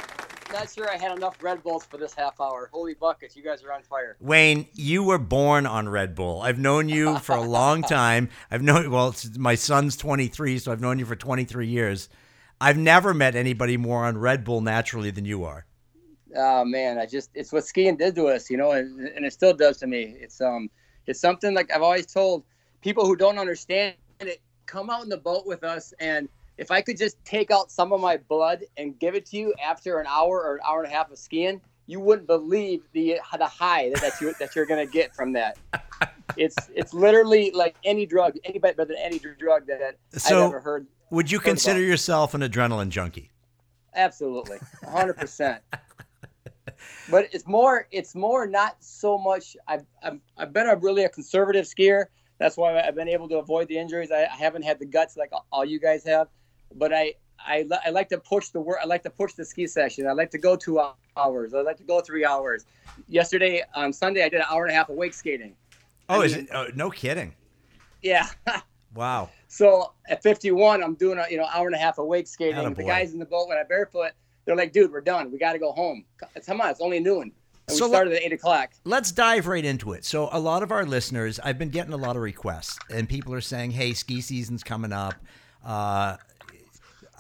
not 0.64 0.74
sure 0.74 0.90
I 0.90 0.98
had 0.98 1.18
enough 1.18 1.42
Red 1.44 1.62
Bulls 1.62 1.86
for 1.86 1.98
this 1.98 2.14
half 2.14 2.40
hour. 2.40 2.70
Holy 2.72 2.94
buckets, 2.94 3.36
you 3.36 3.44
guys 3.44 3.64
are 3.64 3.74
on 3.74 3.84
fire. 3.84 4.16
Wayne, 4.22 4.68
you 4.74 5.04
were 5.04 5.18
born 5.18 5.66
on 5.66 5.90
Red 5.90 6.16
Bull. 6.16 6.42
I've 6.42 6.58
known 6.58 6.88
you 6.88 7.18
for 7.20 7.36
a 7.36 7.42
long 7.42 7.82
time. 7.82 8.30
I've 8.50 8.62
known 8.62 8.90
well, 8.90 9.10
it's, 9.10 9.38
my 9.38 9.56
son's 9.56 9.98
23, 9.98 10.60
so 10.60 10.72
I've 10.72 10.80
known 10.80 11.00
you 11.00 11.06
for 11.06 11.16
23 11.16 11.68
years. 11.68 12.08
I've 12.62 12.78
never 12.78 13.14
met 13.14 13.36
anybody 13.36 13.76
more 13.76 14.06
on 14.06 14.18
Red 14.18 14.46
Bull 14.46 14.62
naturally 14.62 15.12
than 15.12 15.26
you 15.26 15.44
are. 15.44 15.66
Oh 16.36 16.64
man, 16.64 16.98
I 16.98 17.06
just 17.06 17.30
it's 17.34 17.52
what 17.52 17.66
skiing 17.66 17.98
did 17.98 18.16
to 18.16 18.28
us, 18.28 18.50
you 18.50 18.58
know, 18.58 18.72
and, 18.72 19.00
and 19.00 19.26
it 19.26 19.34
still 19.34 19.54
does 19.54 19.78
to 19.80 19.88
me. 19.88 20.16
It's 20.20 20.40
um 20.40 20.70
it's 21.06 21.20
something 21.20 21.54
like 21.54 21.72
I've 21.72 21.82
always 21.82 22.06
told 22.06 22.44
people 22.82 23.06
who 23.06 23.16
don't 23.16 23.38
understand 23.38 23.96
it, 24.22 24.42
come 24.66 24.90
out 24.90 25.04
in 25.04 25.10
the 25.10 25.18
boat 25.18 25.46
with 25.46 25.64
us 25.64 25.94
and 26.00 26.30
if 26.58 26.72
I 26.72 26.82
could 26.82 26.98
just 26.98 27.18
take 27.26 27.52
out 27.52 27.72
some 27.72 27.92
of 27.94 28.00
my 28.02 28.18
blood 28.18 28.64
and 28.78 28.98
give 29.00 29.16
it 29.16 29.26
to 29.28 29.38
you 29.38 29.54
after 29.64 30.00
an 30.00 30.08
hour 30.08 30.42
or 30.44 30.56
an 30.56 30.62
hour 30.68 30.84
and 30.84 30.92
a 30.92 30.96
half 30.96 31.12
of 31.12 31.18
skiing, 31.18 31.60
you 31.88 32.00
wouldn't 32.00 32.28
believe 32.28 32.82
the 32.94 33.20
the 33.38 33.46
high 33.48 33.90
that, 33.90 34.02
that 34.02 34.22
you 34.22 34.34
that 34.40 34.56
you're 34.56 34.66
gonna 34.66 34.86
get 34.86 35.16
from 35.16 35.34
that. 35.34 35.58
It's 36.38 36.56
it's 36.74 36.94
literally 36.96 37.52
like 37.52 37.76
any 37.84 38.06
drug, 38.08 38.38
anybody 38.44 38.74
better 38.74 38.88
than 38.88 38.98
any 38.98 39.20
drug 39.20 39.68
that 39.68 39.98
So- 40.18 40.40
I've 40.46 40.50
ever 40.50 40.60
heard. 40.62 40.88
Would 41.12 41.30
you 41.32 41.38
Heard 41.38 41.46
consider 41.46 41.80
it. 41.80 41.86
yourself 41.88 42.34
an 42.34 42.42
adrenaline 42.42 42.90
junkie? 42.90 43.30
Absolutely, 43.94 44.58
hundred 44.84 45.16
percent. 45.18 45.62
But 47.10 47.28
it's 47.34 47.46
more. 47.46 47.88
It's 47.92 48.16
more 48.16 48.48
not 48.48 48.78
so 48.80 49.18
much. 49.18 49.56
I've 49.68 49.86
I've, 50.02 50.20
I've 50.38 50.54
been 50.54 50.68
a 50.68 50.76
really 50.78 51.04
a 51.04 51.10
conservative 51.10 51.66
skier. 51.66 52.06
That's 52.40 52.58
why 52.58 52.80
I've 52.80 52.96
been 52.96 53.10
able 53.10 53.28
to 53.30 53.38
avoid 53.38 53.68
the 53.68 53.78
injuries. 53.78 54.12
I, 54.12 54.24
I 54.24 54.36
haven't 54.36 54.64
had 54.64 54.80
the 54.80 54.86
guts 54.86 55.16
like 55.18 55.32
all 55.52 55.66
you 55.66 55.80
guys 55.80 56.04
have. 56.06 56.28
But 56.78 56.94
I 56.94 57.14
I, 57.46 57.66
I 57.86 57.90
like 57.90 58.10
to 58.10 58.18
push 58.20 58.50
the 58.50 58.62
work. 58.62 58.78
I 58.82 58.86
like 58.86 59.04
to 59.04 59.10
push 59.10 59.34
the 59.34 59.44
ski 59.46 59.68
session. 59.68 60.08
I 60.08 60.14
like 60.14 60.32
to 60.32 60.38
go 60.38 60.56
two 60.56 60.80
hours. 61.18 61.54
I 61.54 61.62
like 61.62 61.78
to 61.78 61.84
go 61.84 62.00
three 62.02 62.24
hours. 62.26 62.66
Yesterday 63.08 63.64
on 63.76 63.92
Sunday 63.92 64.24
I 64.24 64.30
did 64.30 64.40
an 64.40 64.46
hour 64.50 64.64
and 64.64 64.72
a 64.72 64.76
half 64.76 64.90
of 64.90 64.96
wake 64.96 65.14
skating. 65.14 65.56
Oh, 66.10 66.22
I 66.22 66.26
is 66.26 66.36
mean- 66.36 66.46
it? 66.46 66.50
Oh, 66.54 66.68
no 66.76 66.90
kidding. 66.90 67.34
Yeah. 68.02 68.28
Wow. 68.96 69.30
So 69.48 69.94
at 70.08 70.22
51, 70.22 70.84
I'm 70.84 70.94
doing 70.94 71.18
a 71.18 71.26
you 71.28 71.38
know 71.38 71.48
hour 71.52 71.66
and 71.66 71.76
a 71.76 71.80
half 71.80 71.98
of 71.98 72.06
wake 72.06 72.28
skating. 72.28 72.54
Attaboy. 72.64 72.76
The 72.76 72.84
guys 72.84 73.12
in 73.14 73.18
the 73.18 73.26
boat 73.26 73.48
when 73.48 73.58
I 73.58 73.64
barefoot, 73.64 74.12
they're 74.46 74.56
like, 74.56 74.72
"Dude, 74.72 74.92
we're 74.92 75.02
done. 75.02 75.32
We 75.32 75.40
got 75.40 75.54
to 75.54 75.58
go 75.58 75.72
home. 75.72 76.06
Come 76.46 76.62
on, 76.62 76.70
it's 76.70 76.80
only 76.80 77.00
noon." 77.00 77.32
And 77.68 77.76
So 77.76 77.86
we 77.88 77.92
let- 77.92 77.96
started 77.98 78.14
at 78.14 78.22
eight 78.22 78.34
o'clock. 78.34 78.70
Let's 78.84 79.12
dive 79.12 79.48
right 79.48 79.66
into 79.66 79.94
it. 79.94 80.06
So, 80.06 80.30
a 80.32 80.40
lot 80.40 80.62
of 80.62 80.72
our 80.72 80.86
listeners, 80.86 81.40
I've 81.44 81.58
been 81.58 81.70
getting 81.72 81.92
a 81.94 81.98
lot 81.98 82.16
of 82.16 82.22
requests, 82.22 82.78
and 82.94 83.10
people 83.10 83.34
are 83.34 83.42
saying, 83.42 83.72
"Hey, 83.72 83.94
ski 83.94 84.22
season's 84.22 84.64
coming 84.64 84.94
up. 84.94 85.16
Uh, 85.66 86.18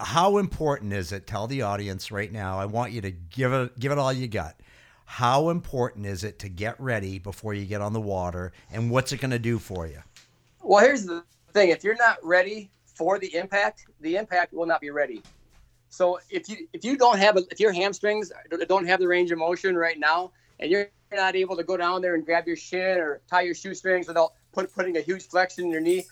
how 0.03 0.37
important 0.37 0.93
is 0.93 1.11
it? 1.11 1.25
Tell 1.27 1.47
the 1.47 1.61
audience 1.61 2.11
right 2.11 2.31
now. 2.31 2.59
I 2.59 2.65
want 2.65 2.91
you 2.91 3.01
to 3.01 3.11
give 3.11 3.53
it, 3.53 3.79
give 3.79 3.91
it 3.91 3.97
all 3.97 4.13
you 4.13 4.27
got. 4.27 4.55
How 5.05 5.49
important 5.49 6.05
is 6.05 6.23
it 6.23 6.39
to 6.39 6.49
get 6.49 6.79
ready 6.79 7.19
before 7.19 7.53
you 7.53 7.65
get 7.65 7.81
on 7.81 7.93
the 7.93 8.01
water, 8.01 8.51
and 8.71 8.89
what's 8.89 9.11
it 9.11 9.21
going 9.21 9.31
to 9.31 9.39
do 9.39 9.59
for 9.59 9.85
you? 9.85 9.99
Well, 10.61 10.83
here's 10.83 11.05
the 11.05 11.23
thing: 11.53 11.69
if 11.69 11.83
you're 11.83 11.97
not 11.97 12.17
ready 12.23 12.71
for 12.95 13.19
the 13.19 13.35
impact, 13.35 13.85
the 14.01 14.15
impact 14.15 14.53
will 14.53 14.65
not 14.65 14.81
be 14.81 14.89
ready. 14.89 15.21
So 15.89 16.19
if 16.29 16.49
you 16.49 16.67
if 16.73 16.83
you 16.83 16.97
don't 16.97 17.19
have 17.19 17.37
a, 17.37 17.43
if 17.51 17.59
your 17.59 17.71
hamstrings 17.71 18.31
don't 18.67 18.87
have 18.87 18.99
the 18.99 19.07
range 19.07 19.31
of 19.31 19.37
motion 19.37 19.75
right 19.75 19.99
now, 19.99 20.31
and 20.59 20.71
you're 20.71 20.87
not 21.11 21.35
able 21.35 21.55
to 21.57 21.63
go 21.63 21.77
down 21.77 22.01
there 22.01 22.15
and 22.15 22.25
grab 22.25 22.47
your 22.47 22.55
shin 22.55 22.97
or 22.97 23.21
tie 23.29 23.41
your 23.41 23.53
shoestrings 23.53 24.07
without 24.07 24.33
put, 24.51 24.73
putting 24.73 24.97
a 24.97 25.01
huge 25.01 25.27
flexion 25.27 25.65
in 25.65 25.71
your 25.71 25.81
knee, 25.81 26.05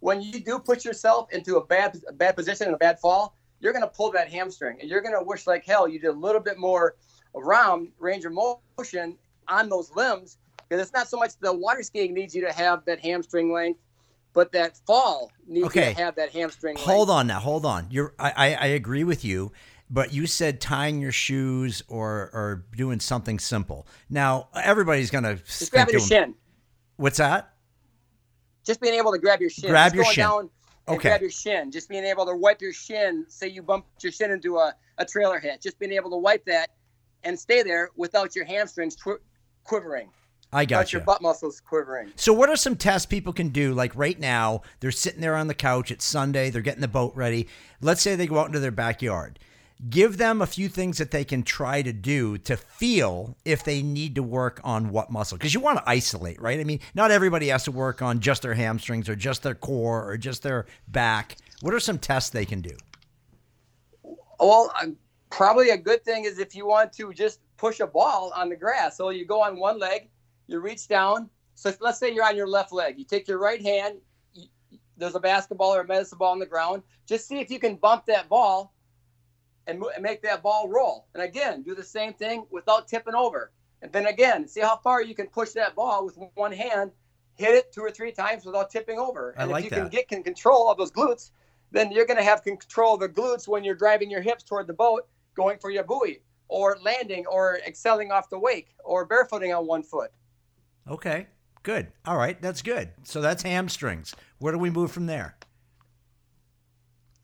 when 0.00 0.20
you 0.22 0.40
do 0.40 0.58
put 0.58 0.84
yourself 0.84 1.32
into 1.32 1.56
a 1.56 1.64
bad 1.64 1.98
a 2.08 2.12
bad 2.12 2.36
position 2.36 2.66
and 2.66 2.74
a 2.74 2.78
bad 2.78 2.98
fall, 3.00 3.36
you're 3.60 3.72
going 3.72 3.82
to 3.84 3.88
pull 3.90 4.10
that 4.12 4.30
hamstring, 4.30 4.78
and 4.80 4.88
you're 4.88 5.00
going 5.00 5.14
to 5.18 5.22
wish 5.22 5.46
like 5.46 5.64
hell 5.64 5.88
you 5.88 5.98
did 5.98 6.08
a 6.08 6.12
little 6.12 6.40
bit 6.40 6.58
more 6.58 6.96
around 7.34 7.88
range 7.98 8.24
of 8.24 8.32
motion 8.78 9.16
on 9.48 9.68
those 9.68 9.90
limbs 9.94 10.38
because 10.68 10.82
it's 10.82 10.92
not 10.92 11.08
so 11.08 11.16
much 11.16 11.32
the 11.40 11.52
water 11.52 11.82
skiing 11.82 12.14
needs 12.14 12.34
you 12.34 12.42
to 12.46 12.52
have 12.52 12.84
that 12.84 13.00
hamstring 13.00 13.52
length, 13.52 13.80
but 14.34 14.52
that 14.52 14.76
fall 14.86 15.30
needs 15.46 15.66
Okay. 15.66 15.88
you 15.88 15.94
to 15.94 16.00
have 16.02 16.14
that 16.16 16.30
hamstring 16.30 16.76
length. 16.76 16.86
Hold 16.86 17.10
on 17.10 17.26
now. 17.26 17.40
Hold 17.40 17.64
on. 17.64 17.86
You're. 17.90 18.14
I, 18.18 18.30
I, 18.36 18.54
I 18.54 18.66
agree 18.66 19.04
with 19.04 19.24
you, 19.24 19.52
but 19.90 20.12
you 20.12 20.26
said 20.26 20.60
tying 20.60 21.00
your 21.00 21.12
shoes 21.12 21.82
or 21.88 22.30
or 22.32 22.64
doing 22.76 23.00
something 23.00 23.38
simple. 23.38 23.86
Now 24.08 24.48
everybody's 24.54 25.10
going 25.10 25.24
to 25.24 25.36
Just 25.36 25.72
grabbing 25.72 25.94
your 25.94 26.02
shin. 26.02 26.34
What's 26.96 27.18
that? 27.18 27.52
Just 28.68 28.82
being 28.82 28.92
able 28.92 29.12
to 29.12 29.18
grab 29.18 29.40
your 29.40 29.48
shin. 29.48 29.70
Grab 29.70 29.86
Just 29.92 29.94
your 29.94 30.04
going 30.04 30.14
shin. 30.14 30.22
Down 30.24 30.40
and 30.88 30.98
Okay. 30.98 31.08
grab 31.08 31.22
your 31.22 31.30
shin. 31.30 31.70
Just 31.70 31.88
being 31.88 32.04
able 32.04 32.26
to 32.26 32.36
wipe 32.36 32.60
your 32.60 32.74
shin. 32.74 33.24
Say 33.28 33.48
you 33.48 33.62
bump 33.62 33.86
your 34.02 34.12
shin 34.12 34.30
into 34.30 34.58
a, 34.58 34.74
a 34.98 35.06
trailer 35.06 35.38
hit. 35.40 35.62
Just 35.62 35.78
being 35.78 35.92
able 35.92 36.10
to 36.10 36.18
wipe 36.18 36.44
that 36.44 36.68
and 37.24 37.38
stay 37.38 37.62
there 37.62 37.88
without 37.96 38.36
your 38.36 38.44
hamstrings 38.44 38.94
twi- 38.94 39.16
quivering. 39.64 40.10
I 40.52 40.62
Without 40.64 40.68
got 40.68 40.92
your 40.92 41.00
you. 41.00 41.06
butt 41.06 41.22
muscles 41.22 41.60
quivering. 41.60 42.12
So, 42.16 42.34
what 42.34 42.50
are 42.50 42.56
some 42.56 42.76
tests 42.76 43.06
people 43.06 43.32
can 43.32 43.48
do? 43.48 43.72
Like 43.72 43.96
right 43.96 44.18
now, 44.20 44.60
they're 44.80 44.90
sitting 44.90 45.22
there 45.22 45.34
on 45.34 45.46
the 45.46 45.54
couch. 45.54 45.90
It's 45.90 46.04
Sunday. 46.04 46.50
They're 46.50 46.60
getting 46.62 46.82
the 46.82 46.88
boat 46.88 47.12
ready. 47.16 47.48
Let's 47.80 48.02
say 48.02 48.16
they 48.16 48.26
go 48.26 48.38
out 48.38 48.46
into 48.48 48.60
their 48.60 48.70
backyard. 48.70 49.38
Give 49.88 50.18
them 50.18 50.42
a 50.42 50.46
few 50.46 50.68
things 50.68 50.98
that 50.98 51.10
they 51.10 51.24
can 51.24 51.42
try 51.42 51.82
to 51.82 51.92
do 51.92 52.36
to 52.38 52.56
feel 52.56 53.36
if 53.44 53.64
they 53.64 53.82
need 53.82 54.14
to 54.16 54.22
work 54.22 54.60
on 54.64 54.90
what 54.90 55.10
muscle. 55.10 55.38
Because 55.38 55.54
you 55.54 55.60
want 55.60 55.78
to 55.78 55.88
isolate, 55.88 56.40
right? 56.40 56.58
I 56.58 56.64
mean, 56.64 56.80
not 56.94 57.10
everybody 57.10 57.48
has 57.48 57.64
to 57.64 57.72
work 57.72 58.02
on 58.02 58.20
just 58.20 58.42
their 58.42 58.54
hamstrings 58.54 59.08
or 59.08 59.14
just 59.14 59.42
their 59.42 59.54
core 59.54 60.08
or 60.08 60.16
just 60.16 60.42
their 60.42 60.66
back. 60.88 61.36
What 61.60 61.74
are 61.74 61.80
some 61.80 61.98
tests 61.98 62.30
they 62.30 62.44
can 62.44 62.60
do? 62.60 62.76
Well, 64.40 64.72
uh, 64.80 64.86
probably 65.30 65.70
a 65.70 65.76
good 65.76 66.04
thing 66.04 66.24
is 66.24 66.38
if 66.38 66.54
you 66.54 66.66
want 66.66 66.92
to 66.94 67.12
just 67.12 67.40
push 67.56 67.80
a 67.80 67.86
ball 67.86 68.32
on 68.34 68.48
the 68.48 68.56
grass. 68.56 68.96
So 68.96 69.10
you 69.10 69.26
go 69.26 69.42
on 69.42 69.58
one 69.58 69.78
leg, 69.78 70.08
you 70.46 70.60
reach 70.60 70.88
down. 70.88 71.28
So 71.54 71.72
let's 71.80 71.98
say 71.98 72.12
you're 72.12 72.24
on 72.24 72.36
your 72.36 72.46
left 72.46 72.72
leg, 72.72 72.98
you 72.98 73.04
take 73.04 73.28
your 73.28 73.38
right 73.38 73.60
hand. 73.60 73.98
There's 74.96 75.14
a 75.14 75.20
basketball 75.20 75.74
or 75.74 75.82
a 75.82 75.86
medicine 75.86 76.18
ball 76.18 76.32
on 76.32 76.38
the 76.40 76.46
ground. 76.46 76.82
Just 77.06 77.28
see 77.28 77.38
if 77.38 77.50
you 77.50 77.60
can 77.60 77.76
bump 77.76 78.06
that 78.06 78.28
ball 78.28 78.72
and, 79.68 79.78
mo- 79.78 79.90
and 79.94 80.02
make 80.02 80.22
that 80.22 80.42
ball 80.42 80.68
roll. 80.68 81.06
And 81.14 81.22
again, 81.22 81.62
do 81.62 81.74
the 81.74 81.84
same 81.84 82.14
thing 82.14 82.46
without 82.50 82.88
tipping 82.88 83.14
over. 83.14 83.52
And 83.82 83.92
then 83.92 84.06
again, 84.06 84.48
see 84.48 84.60
how 84.60 84.78
far 84.78 85.02
you 85.02 85.14
can 85.14 85.28
push 85.28 85.50
that 85.50 85.76
ball 85.76 86.04
with 86.04 86.18
one 86.34 86.52
hand. 86.52 86.90
Hit 87.36 87.54
it 87.54 87.72
two 87.72 87.82
or 87.82 87.90
three 87.92 88.10
times 88.10 88.44
without 88.44 88.70
tipping 88.70 88.98
over. 88.98 89.34
I 89.38 89.42
And 89.42 89.52
like 89.52 89.64
if 89.64 89.70
you 89.70 89.76
can 89.76 89.88
get 89.88 90.08
con- 90.08 90.24
control 90.24 90.68
of 90.68 90.78
those 90.78 90.90
glutes, 90.90 91.30
then 91.70 91.92
you're 91.92 92.06
going 92.06 92.16
to 92.16 92.24
have 92.24 92.42
control 92.42 92.94
of 92.94 93.00
the 93.00 93.08
glutes 93.08 93.46
when 93.46 93.62
you're 93.62 93.76
driving 93.76 94.10
your 94.10 94.22
hips 94.22 94.42
toward 94.42 94.66
the 94.66 94.72
boat, 94.72 95.06
going 95.36 95.58
for 95.58 95.70
your 95.70 95.84
buoy, 95.84 96.22
or 96.48 96.78
landing, 96.82 97.26
or 97.26 97.60
excelling 97.64 98.10
off 98.10 98.28
the 98.30 98.38
wake, 98.38 98.74
or 98.82 99.06
barefooting 99.06 99.56
on 99.56 99.66
one 99.66 99.82
foot. 99.84 100.10
Okay, 100.88 101.28
good. 101.62 101.92
All 102.06 102.16
right, 102.16 102.40
that's 102.40 102.62
good. 102.62 102.90
So 103.04 103.20
that's 103.20 103.42
hamstrings. 103.42 104.16
Where 104.38 104.52
do 104.52 104.58
we 104.58 104.70
move 104.70 104.90
from 104.90 105.06
there? 105.06 105.36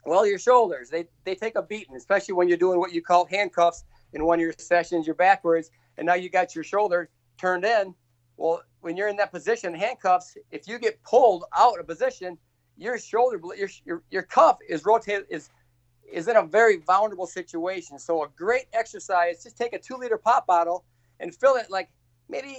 Well, 0.07 0.27
your 0.27 0.39
shoulders, 0.39 0.91
they, 0.91 1.07
they 1.25 1.35
take 1.35 1.57
a 1.57 1.63
beating, 1.63 1.97
especially 1.97 2.35
when 2.35 2.49
you're 2.49 2.59
doing 2.59 2.79
what 2.79 2.93
you 2.93 3.03
call 3.03 3.27
handcuffs 3.27 3.85
in 4.13 4.25
one 4.25 4.39
of 4.39 4.43
your 4.43 4.55
sessions, 4.59 5.07
you're 5.07 5.15
backwards, 5.15 5.71
and 5.97 6.07
now 6.07 6.15
you 6.15 6.29
got 6.29 6.55
your 6.55 6.65
shoulder 6.65 7.09
turned 7.39 7.65
in. 7.65 7.95
Well, 8.37 8.63
when 8.81 8.97
you're 8.97 9.09
in 9.09 9.17
that 9.17 9.33
position, 9.33 9.75
handcuffs, 9.75 10.37
if 10.51 10.69
you 10.69 10.79
get 10.79 11.03
pulled 11.03 11.45
out 11.57 11.79
of 11.79 11.87
position, 11.87 12.37
your 12.77 12.99
shoulder, 12.99 13.41
your, 13.57 13.69
your, 13.85 14.03
your 14.11 14.23
cuff 14.23 14.59
is 14.69 14.85
rotated, 14.85 15.27
is 15.31 15.51
is 16.13 16.29
in 16.29 16.37
a 16.37 16.45
very 16.45 16.77
vulnerable 16.77 17.27
situation. 17.27 17.99
So 17.99 18.25
a 18.25 18.29
great 18.37 18.67
exercise, 18.73 19.43
just 19.43 19.57
take 19.57 19.73
a 19.73 19.79
two 19.79 19.97
liter 19.97 20.19
pop 20.19 20.47
bottle 20.47 20.85
and 21.21 21.35
fill 21.35 21.57
it 21.57 21.71
like 21.71 21.91
maybe 22.29 22.59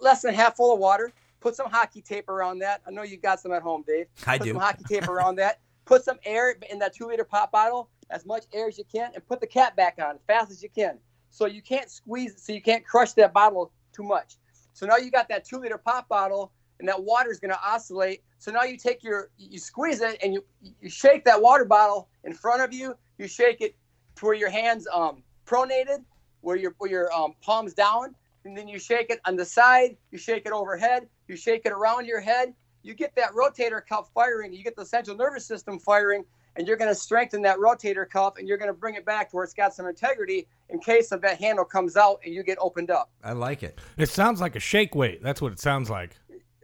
less 0.00 0.22
than 0.22 0.34
half 0.34 0.56
full 0.56 0.74
of 0.74 0.78
water. 0.78 1.12
Put 1.40 1.56
some 1.56 1.70
hockey 1.70 2.02
tape 2.02 2.28
around 2.28 2.60
that. 2.60 2.82
I 2.86 2.90
know 2.90 3.02
you 3.02 3.16
got 3.16 3.40
some 3.40 3.52
at 3.52 3.62
home, 3.62 3.84
Dave. 3.86 4.06
I 4.26 4.38
put 4.38 4.44
do. 4.44 4.50
some 4.52 4.60
hockey 4.60 4.84
tape 4.84 5.08
around 5.08 5.36
that. 5.36 5.60
Put 5.84 6.04
some 6.04 6.18
air 6.24 6.56
in 6.70 6.78
that 6.78 6.94
two 6.94 7.06
liter 7.06 7.24
pop 7.24 7.50
bottle, 7.52 7.88
as 8.10 8.24
much 8.24 8.44
air 8.52 8.68
as 8.68 8.78
you 8.78 8.84
can, 8.84 9.10
and 9.14 9.26
put 9.26 9.40
the 9.40 9.46
cap 9.46 9.76
back 9.76 9.98
on 9.98 10.16
as 10.16 10.22
fast 10.26 10.50
as 10.50 10.62
you 10.62 10.68
can. 10.68 10.98
So 11.30 11.46
you 11.46 11.62
can't 11.62 11.90
squeeze, 11.90 12.34
so 12.36 12.52
you 12.52 12.62
can't 12.62 12.84
crush 12.84 13.12
that 13.12 13.32
bottle 13.32 13.72
too 13.92 14.02
much. 14.02 14.36
So 14.74 14.86
now 14.86 14.96
you 14.96 15.10
got 15.10 15.28
that 15.28 15.44
two 15.44 15.58
liter 15.58 15.78
pop 15.78 16.08
bottle, 16.08 16.52
and 16.78 16.88
that 16.88 17.02
water 17.02 17.30
is 17.30 17.38
going 17.38 17.52
to 17.52 17.60
oscillate. 17.64 18.22
So 18.38 18.50
now 18.50 18.64
you 18.64 18.76
take 18.76 19.02
your, 19.02 19.30
you 19.38 19.58
squeeze 19.58 20.00
it, 20.00 20.18
and 20.22 20.34
you 20.34 20.44
you 20.80 20.90
shake 20.90 21.24
that 21.24 21.40
water 21.40 21.64
bottle 21.64 22.08
in 22.24 22.32
front 22.32 22.62
of 22.62 22.72
you. 22.72 22.94
You 23.18 23.28
shake 23.28 23.60
it 23.60 23.76
to 24.16 24.26
where 24.26 24.34
your 24.34 24.50
hands 24.50 24.86
um 24.92 25.22
pronated, 25.46 26.04
where 26.40 26.56
your 26.56 26.74
where 26.78 26.90
your 26.90 27.12
um, 27.12 27.34
palms 27.40 27.74
down, 27.74 28.14
and 28.44 28.56
then 28.56 28.68
you 28.68 28.78
shake 28.78 29.10
it 29.10 29.20
on 29.24 29.36
the 29.36 29.44
side. 29.44 29.96
You 30.10 30.18
shake 30.18 30.46
it 30.46 30.52
overhead. 30.52 31.08
You 31.28 31.36
shake 31.36 31.62
it 31.64 31.72
around 31.72 32.06
your 32.06 32.20
head. 32.20 32.54
You 32.82 32.94
get 32.94 33.14
that 33.16 33.30
rotator 33.32 33.84
cuff 33.86 34.10
firing. 34.12 34.52
You 34.52 34.64
get 34.64 34.76
the 34.76 34.84
central 34.84 35.16
nervous 35.16 35.46
system 35.46 35.78
firing, 35.78 36.24
and 36.56 36.66
you're 36.66 36.76
going 36.76 36.90
to 36.90 36.94
strengthen 36.94 37.42
that 37.42 37.58
rotator 37.58 38.08
cuff, 38.08 38.34
and 38.38 38.48
you're 38.48 38.58
going 38.58 38.68
to 38.70 38.74
bring 38.74 38.96
it 38.96 39.04
back 39.04 39.30
to 39.30 39.36
where 39.36 39.44
it's 39.44 39.54
got 39.54 39.72
some 39.72 39.86
integrity 39.86 40.48
in 40.68 40.80
case 40.80 41.12
of 41.12 41.20
that 41.22 41.38
handle 41.38 41.64
comes 41.64 41.96
out 41.96 42.20
and 42.24 42.34
you 42.34 42.42
get 42.42 42.58
opened 42.60 42.90
up. 42.90 43.10
I 43.22 43.32
like 43.32 43.62
it. 43.62 43.78
It 43.96 44.08
sounds 44.08 44.40
like 44.40 44.56
a 44.56 44.60
shake 44.60 44.94
weight. 44.94 45.22
That's 45.22 45.40
what 45.40 45.52
it 45.52 45.60
sounds 45.60 45.90
like. 45.90 46.16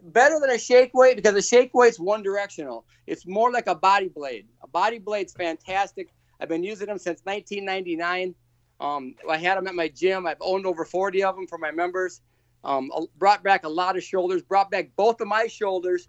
better 0.02 0.40
than 0.40 0.50
a 0.50 0.58
shake 0.58 0.92
weight 0.94 1.16
because 1.16 1.34
a 1.34 1.42
shake 1.42 1.72
weight's 1.74 2.00
one 2.00 2.22
directional. 2.22 2.84
It's 3.06 3.26
more 3.26 3.52
like 3.52 3.66
a 3.66 3.74
body 3.74 4.08
blade. 4.08 4.46
A 4.62 4.66
body 4.66 4.98
blade's 4.98 5.32
fantastic. 5.32 6.08
I've 6.40 6.48
been 6.48 6.64
using 6.64 6.86
them 6.86 6.98
since 6.98 7.20
1999. 7.24 8.34
Um, 8.80 9.14
I 9.28 9.36
had 9.36 9.56
them 9.56 9.66
at 9.66 9.74
my 9.74 9.88
gym. 9.88 10.26
I've 10.26 10.36
owned 10.40 10.64
over 10.66 10.84
40 10.84 11.22
of 11.24 11.34
them 11.36 11.46
for 11.46 11.58
my 11.58 11.70
members. 11.70 12.20
Um, 12.64 12.90
brought 13.16 13.42
back 13.42 13.64
a 13.64 13.68
lot 13.68 13.96
of 13.96 14.02
shoulders. 14.02 14.42
Brought 14.42 14.70
back 14.70 14.90
both 14.96 15.20
of 15.20 15.28
my 15.28 15.46
shoulders. 15.46 16.08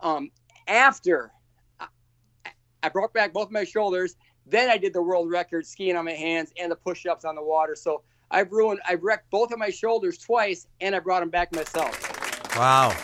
Um, 0.00 0.30
after 0.66 1.32
I, 1.80 1.86
I 2.82 2.88
brought 2.88 3.12
back 3.12 3.32
both 3.32 3.50
my 3.50 3.64
shoulders, 3.64 4.16
then 4.46 4.68
I 4.68 4.78
did 4.78 4.92
the 4.92 5.02
world 5.02 5.30
record 5.30 5.66
skiing 5.66 5.96
on 5.96 6.04
my 6.04 6.12
hands 6.12 6.52
and 6.58 6.70
the 6.70 6.76
push-ups 6.76 7.24
on 7.24 7.34
the 7.34 7.42
water. 7.42 7.74
So 7.74 8.02
I've 8.30 8.52
ruined. 8.52 8.80
I've 8.86 9.02
wrecked 9.02 9.30
both 9.30 9.52
of 9.52 9.58
my 9.58 9.70
shoulders 9.70 10.18
twice, 10.18 10.66
and 10.80 10.94
I 10.94 11.00
brought 11.00 11.20
them 11.20 11.30
back 11.30 11.54
myself. 11.54 12.56
Wow. 12.56 12.94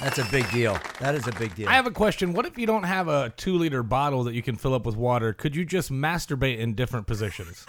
That's 0.00 0.18
a 0.18 0.24
big 0.30 0.48
deal. 0.50 0.78
That 1.00 1.14
is 1.14 1.26
a 1.26 1.32
big 1.32 1.54
deal. 1.54 1.68
I 1.68 1.72
have 1.72 1.86
a 1.86 1.90
question. 1.90 2.32
What 2.32 2.46
if 2.46 2.58
you 2.58 2.66
don't 2.66 2.82
have 2.82 3.08
a 3.08 3.32
two 3.36 3.56
liter 3.56 3.82
bottle 3.82 4.24
that 4.24 4.34
you 4.34 4.42
can 4.42 4.56
fill 4.56 4.74
up 4.74 4.84
with 4.84 4.96
water? 4.96 5.32
Could 5.32 5.56
you 5.56 5.64
just 5.64 5.90
masturbate 5.90 6.58
in 6.58 6.74
different 6.74 7.06
positions? 7.06 7.64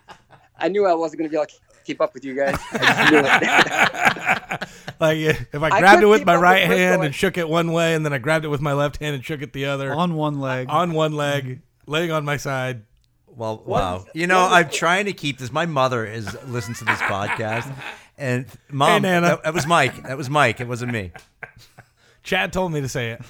I 0.58 0.68
knew 0.68 0.86
I 0.86 0.94
wasn't 0.94 1.20
going 1.20 1.30
to 1.30 1.32
be 1.32 1.36
able 1.36 1.46
to 1.46 1.54
keep 1.84 2.00
up 2.00 2.14
with 2.14 2.24
you 2.24 2.34
guys. 2.34 2.56
I 2.72 2.78
just 2.78 3.12
knew 3.12 3.18
it. 3.18 4.68
like 5.00 5.18
if 5.52 5.62
I 5.62 5.66
I 5.68 5.80
grabbed 5.80 5.98
could 6.00 6.04
it 6.04 6.10
with 6.10 6.24
my 6.26 6.34
up 6.34 6.38
with 6.38 6.42
right 6.42 6.64
hand 6.64 6.94
and- 6.96 7.04
and 7.04 7.14
shook 7.14 7.36
it 7.38 7.48
one 7.48 7.72
way, 7.72 7.94
and 7.94 8.04
then 8.04 8.12
I 8.12 8.18
grabbed 8.18 8.44
it 8.44 8.48
with 8.48 8.60
my 8.60 8.72
left 8.72 8.98
hand 9.00 9.14
and 9.14 9.24
shook 9.24 9.42
it 9.42 9.52
the 9.52 9.66
other 9.66 9.92
on 9.92 10.14
one 10.14 10.40
leg. 10.40 10.66
on 10.70 10.92
one 10.92 11.12
leg, 11.12 11.60
laying 11.86 12.10
on 12.12 12.24
my 12.24 12.36
side. 12.36 12.82
Well, 13.34 13.62
wow. 13.64 14.04
You 14.14 14.26
know, 14.26 14.40
I'm 14.40 14.68
trying 14.68 15.06
to 15.06 15.12
keep 15.14 15.38
this. 15.38 15.50
My 15.50 15.64
mother 15.66 16.04
is 16.04 16.36
listens 16.44 16.78
to 16.80 16.84
this 16.84 16.98
podcast, 17.00 17.74
and 18.18 18.46
mom, 18.70 19.02
Nana. 19.02 19.26
That, 19.26 19.42
that 19.44 19.54
was 19.54 19.66
Mike. 19.66 20.02
That 20.02 20.16
was 20.18 20.28
Mike. 20.28 20.60
It 20.60 20.68
wasn't 20.68 20.92
me. 20.92 21.12
Chad 22.22 22.52
told 22.52 22.72
me 22.72 22.80
to 22.82 22.88
say 22.88 23.12
it. 23.12 23.22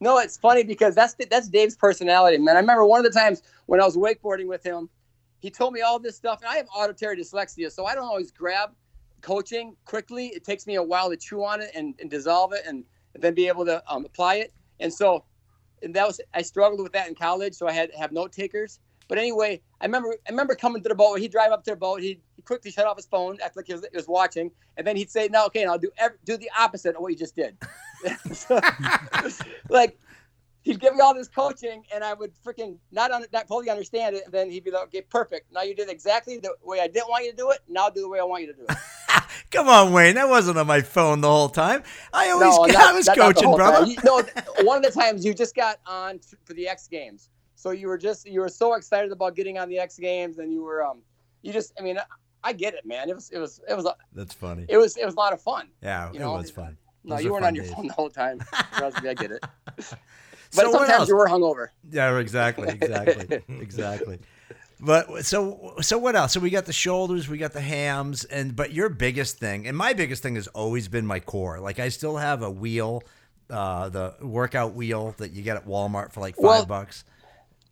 no, 0.00 0.18
it's 0.18 0.36
funny 0.38 0.62
because 0.62 0.94
that's 0.94 1.14
that's 1.30 1.48
Dave's 1.48 1.74
personality, 1.76 2.38
man. 2.38 2.56
I 2.56 2.60
remember 2.60 2.84
one 2.86 3.04
of 3.04 3.12
the 3.12 3.18
times 3.18 3.42
when 3.66 3.80
I 3.80 3.84
was 3.84 3.96
wakeboarding 3.96 4.46
with 4.46 4.62
him, 4.64 4.88
he 5.42 5.50
told 5.50 5.74
me 5.74 5.80
all 5.80 5.98
this 5.98 6.16
stuff, 6.16 6.38
and 6.40 6.48
I 6.48 6.56
have 6.56 6.68
auditory 6.74 7.16
dyslexia, 7.16 7.70
so 7.70 7.84
I 7.84 7.96
don't 7.96 8.04
always 8.04 8.30
grab 8.30 8.70
coaching 9.22 9.76
quickly. 9.84 10.28
It 10.28 10.44
takes 10.44 10.68
me 10.68 10.76
a 10.76 10.82
while 10.82 11.10
to 11.10 11.16
chew 11.16 11.44
on 11.44 11.60
it 11.60 11.72
and, 11.74 11.94
and 12.00 12.08
dissolve 12.08 12.52
it, 12.52 12.62
and, 12.66 12.84
then 13.14 13.34
be 13.34 13.46
able 13.46 13.66
to 13.66 13.82
um, 13.92 14.06
apply 14.06 14.36
it. 14.36 14.54
And 14.80 14.90
so, 14.90 15.24
and 15.82 15.92
that 15.94 16.06
was 16.06 16.18
I 16.32 16.40
struggled 16.40 16.80
with 16.80 16.92
that 16.92 17.08
in 17.08 17.14
college, 17.14 17.52
so 17.52 17.68
I 17.68 17.72
had 17.72 17.92
to 17.92 17.98
have 17.98 18.10
note 18.10 18.32
takers. 18.32 18.80
But 19.06 19.18
anyway, 19.18 19.60
I 19.82 19.84
remember 19.84 20.14
I 20.26 20.30
remember 20.30 20.54
coming 20.54 20.82
to 20.82 20.88
the 20.88 20.94
boat. 20.94 21.18
He'd 21.18 21.30
drive 21.30 21.52
up 21.52 21.62
to 21.64 21.72
the 21.72 21.76
boat. 21.76 22.00
He'd, 22.00 22.22
quickly 22.46 22.70
shut 22.70 22.86
off 22.86 22.96
his 22.96 23.06
phone, 23.06 23.38
act 23.42 23.56
like 23.56 23.66
he 23.66 23.74
was, 23.74 23.86
he 23.88 23.96
was 23.96 24.08
watching, 24.08 24.50
and 24.78 24.86
then 24.86 24.96
he'd 24.96 25.10
say, 25.10 25.28
"No, 25.30 25.44
okay, 25.46 25.64
now 25.64 25.76
do 25.76 25.90
ev- 25.98 26.16
do 26.24 26.38
the 26.38 26.50
opposite 26.58 26.96
of 26.96 27.02
what 27.02 27.12
you 27.12 27.18
just 27.18 27.36
did." 27.36 27.56
Like 29.68 29.98
he'd 30.62 30.80
give 30.80 30.94
me 30.94 31.00
all 31.00 31.14
this 31.14 31.28
coaching, 31.28 31.84
and 31.94 32.02
I 32.02 32.14
would 32.14 32.32
freaking 32.44 32.78
not 32.90 33.10
un- 33.10 33.26
not 33.32 33.46
totally 33.48 33.70
understand 33.70 34.16
it. 34.16 34.24
And 34.24 34.32
then 34.32 34.50
he'd 34.50 34.64
be 34.64 34.70
like, 34.70 34.84
"Okay, 34.84 35.02
perfect. 35.02 35.52
Now 35.52 35.62
you 35.62 35.74
did 35.74 35.88
exactly 35.90 36.38
the 36.38 36.54
way 36.62 36.80
I 36.80 36.86
didn't 36.88 37.08
want 37.08 37.24
you 37.24 37.30
to 37.32 37.36
do 37.36 37.50
it. 37.50 37.58
Now 37.68 37.88
do 37.90 38.00
the 38.00 38.08
way 38.08 38.18
I 38.20 38.24
want 38.24 38.42
you 38.42 38.48
to 38.52 38.58
do 38.58 38.66
it." 38.68 38.76
Come 39.50 39.68
on, 39.68 39.92
Wayne. 39.92 40.14
That 40.14 40.28
wasn't 40.28 40.58
on 40.58 40.66
my 40.66 40.80
phone 40.80 41.20
the 41.20 41.28
whole 41.28 41.48
time. 41.48 41.82
I 42.12 42.30
always, 42.30 42.56
no, 42.56 42.78
I 42.80 42.92
was 42.92 43.06
not- 43.06 43.16
not 43.18 43.34
coaching, 43.34 43.54
brother. 43.54 43.86
You, 43.86 43.96
no, 44.04 44.22
one 44.62 44.78
of 44.78 44.82
the 44.82 44.98
times 44.98 45.24
you 45.24 45.34
just 45.34 45.54
got 45.54 45.78
on 45.86 46.20
for 46.44 46.54
the 46.54 46.68
X 46.68 46.88
Games, 46.88 47.30
so 47.54 47.70
you 47.70 47.86
were 47.88 47.98
just 47.98 48.26
you 48.26 48.40
were 48.40 48.48
so 48.48 48.74
excited 48.74 49.12
about 49.12 49.36
getting 49.36 49.58
on 49.58 49.68
the 49.68 49.78
X 49.78 49.98
Games, 49.98 50.38
and 50.38 50.52
you 50.52 50.62
were 50.62 50.84
um, 50.84 51.02
you 51.42 51.52
just 51.52 51.72
I 51.78 51.82
mean. 51.82 51.98
I 52.44 52.52
get 52.52 52.74
it, 52.74 52.84
man. 52.84 53.08
It 53.08 53.14
was, 53.14 53.30
it 53.30 53.38
was, 53.38 53.60
it 53.68 53.76
was, 53.76 53.84
a, 53.86 53.94
That's 54.12 54.34
funny. 54.34 54.66
it 54.68 54.76
was, 54.76 54.96
it 54.96 55.04
was 55.04 55.14
a 55.14 55.16
lot 55.16 55.32
of 55.32 55.40
fun. 55.40 55.68
Yeah, 55.80 56.10
you 56.12 56.20
it 56.20 56.26
was 56.26 56.50
fun. 56.50 56.76
No, 57.04 57.14
Those 57.14 57.24
you 57.24 57.32
weren't 57.32 57.44
on 57.44 57.54
your 57.54 57.62
days. 57.62 57.72
phone 57.72 57.86
the 57.86 57.92
whole 57.92 58.10
time. 58.10 58.40
Trust 58.76 59.00
me, 59.00 59.10
I 59.10 59.14
get 59.14 59.30
it. 59.30 59.44
But 60.54 60.66
So 60.66 60.72
sometimes 60.72 60.90
else? 60.90 61.08
you 61.08 61.16
were 61.16 61.28
hungover. 61.28 61.68
Yeah, 61.90 62.18
exactly, 62.18 62.68
exactly, 62.68 63.42
exactly. 63.60 64.18
But 64.80 65.24
so 65.24 65.74
so 65.80 65.96
what 65.98 66.16
else? 66.16 66.32
So 66.32 66.40
we 66.40 66.50
got 66.50 66.66
the 66.66 66.72
shoulders, 66.72 67.28
we 67.28 67.38
got 67.38 67.52
the 67.52 67.60
hams, 67.60 68.24
and 68.24 68.54
but 68.56 68.72
your 68.72 68.88
biggest 68.88 69.38
thing, 69.38 69.66
and 69.66 69.76
my 69.76 69.92
biggest 69.92 70.22
thing 70.22 70.34
has 70.34 70.48
always 70.48 70.88
been 70.88 71.06
my 71.06 71.20
core. 71.20 71.60
Like 71.60 71.78
I 71.78 71.88
still 71.88 72.16
have 72.16 72.42
a 72.42 72.50
wheel, 72.50 73.02
uh, 73.48 73.88
the 73.90 74.14
workout 74.20 74.74
wheel 74.74 75.14
that 75.18 75.30
you 75.32 75.42
get 75.42 75.56
at 75.56 75.66
Walmart 75.66 76.12
for 76.12 76.20
like 76.20 76.34
five 76.34 76.42
Well, 76.44 76.66
bucks. 76.66 77.04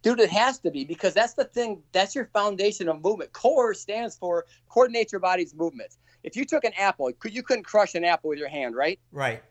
Dude, 0.02 0.20
it 0.20 0.30
has 0.30 0.60
to 0.60 0.70
be 0.70 0.84
because 0.84 1.12
that's 1.12 1.34
the 1.34 1.44
thing. 1.44 1.82
That's 1.92 2.14
your 2.14 2.30
foundation 2.32 2.88
of 2.88 3.02
movement. 3.02 3.32
Core 3.32 3.74
stands 3.74 4.16
for 4.16 4.46
coordinate 4.68 5.12
your 5.12 5.20
body's 5.20 5.54
movements. 5.54 5.98
If 6.22 6.36
you 6.36 6.44
took 6.44 6.64
an 6.64 6.72
apple, 6.78 7.10
you 7.28 7.42
couldn't 7.42 7.64
crush 7.64 7.94
an 7.94 8.04
apple 8.04 8.28
with 8.30 8.38
your 8.38 8.48
hand, 8.48 8.74
right? 8.76 8.98
Right. 9.10 9.42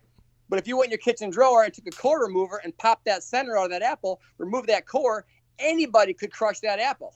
But 0.50 0.60
if 0.60 0.68
you 0.68 0.78
went 0.78 0.88
in 0.88 0.92
your 0.92 0.98
kitchen 1.00 1.30
drawer 1.30 1.64
and 1.64 1.74
took 1.74 1.88
a 1.88 1.92
core 1.92 2.22
remover 2.26 2.60
and 2.64 2.76
popped 2.78 3.06
that 3.06 3.24
center 3.24 3.58
out 3.58 3.66
of 3.66 3.72
that 3.72 3.84
apple, 3.84 4.20
remove 4.38 4.68
that 4.68 4.88
core, 4.88 5.26
anybody 5.60 6.14
could 6.14 6.32
crush 6.32 6.60
that 6.62 6.80
apple. 6.80 7.16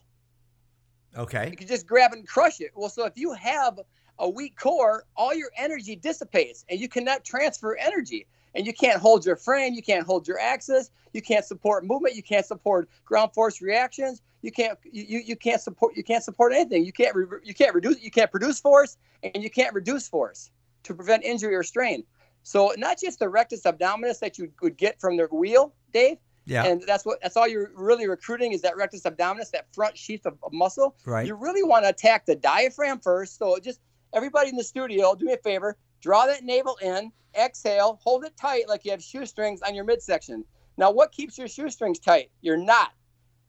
Okay. 1.18 1.50
You 1.50 1.58
could 1.58 1.68
just 1.68 1.86
grab 1.88 2.12
it 2.14 2.20
and 2.20 2.28
crush 2.28 2.62
it. 2.62 2.72
Well, 2.76 2.90
so 2.90 3.06
if 3.06 3.14
you 3.18 3.34
have 3.34 3.80
a 4.20 4.30
weak 4.30 4.56
core, 4.58 5.06
all 5.16 5.34
your 5.34 5.50
energy 5.58 5.96
dissipates 5.96 6.64
and 6.70 6.80
you 6.80 6.88
cannot 6.88 7.24
transfer 7.24 7.76
energy. 7.76 8.28
and 8.56 8.66
you 8.66 8.74
can't 8.74 9.00
hold 9.00 9.26
your 9.26 9.36
frame, 9.36 9.74
you 9.74 9.82
can't 9.82 10.06
hold 10.06 10.28
your 10.28 10.40
axis, 10.40 10.92
you 11.14 11.22
can't 11.22 11.46
support 11.46 11.86
movement, 11.86 12.16
you 12.16 12.24
can't 12.24 12.46
support 12.46 12.88
ground 13.06 13.34
force 13.34 13.62
reactions, 13.62 14.22
you 14.42 14.52
can't 14.52 14.78
you, 14.92 15.04
you, 15.08 15.20
you 15.20 15.36
can't 15.36 15.62
support 15.62 15.96
you 15.96 16.04
can't 16.04 16.24
support 16.24 16.54
anything. 16.54 16.86
You 16.86 16.94
can't 16.94 17.16
re- 17.16 17.40
you 17.44 17.54
can't 17.54 17.74
reduce 17.74 18.02
you 18.02 18.12
can't 18.12 18.30
produce 18.30 18.60
force 18.60 18.98
and 19.24 19.42
you 19.44 19.50
can't 19.50 19.74
reduce 19.74 20.08
force 20.08 20.52
to 20.84 20.94
prevent 20.94 21.24
injury 21.24 21.56
or 21.56 21.64
strain. 21.64 22.04
So 22.44 22.74
not 22.78 23.00
just 23.00 23.20
the 23.20 23.30
rectus 23.30 23.64
abdominis 23.64 24.20
that 24.20 24.38
you 24.38 24.52
would 24.62 24.78
get 24.78 25.00
from 25.00 25.18
the 25.18 25.26
wheel, 25.32 25.74
Dave, 25.94 26.18
Yeah. 26.46 26.66
and 26.66 26.84
that's 26.86 27.06
what 27.06 27.20
that's 27.22 27.38
all 27.38 27.48
you're 27.48 27.72
really 27.76 28.08
recruiting 28.08 28.52
is 28.52 28.62
that 28.62 28.76
rectus 28.76 29.04
abdominis, 29.04 29.50
that 29.52 29.74
front 29.74 29.98
sheath 29.98 30.26
of, 30.26 30.38
of 30.44 30.52
muscle. 30.54 30.96
Right. 31.06 31.26
You 31.26 31.36
really 31.36 31.64
want 31.64 31.86
to 31.86 31.90
attack 31.90 32.26
the 32.26 32.36
diaphragm 32.36 33.00
first. 33.00 33.38
So 33.38 33.58
just 33.60 33.80
everybody 34.14 34.50
in 34.50 34.58
the 34.58 34.64
studio, 34.64 35.16
do 35.16 35.26
me 35.26 35.34
a 35.34 35.38
favor, 35.38 35.78
draw 36.02 36.26
that 36.28 36.44
navel 36.44 36.78
in, 36.82 37.12
exhale, 37.36 38.00
hold 38.04 38.26
it 38.26 38.36
tight 38.38 38.68
like 38.68 38.84
you 38.86 38.92
have 38.92 39.02
shoestrings 39.02 39.62
on 39.62 39.74
your 39.74 39.86
midsection. 39.86 40.44
Now, 40.78 40.92
what 40.92 41.12
keeps 41.12 41.38
your 41.38 41.48
shoestrings 41.48 42.00
tight? 42.00 42.30
Your 42.42 42.58
knot. 42.58 42.92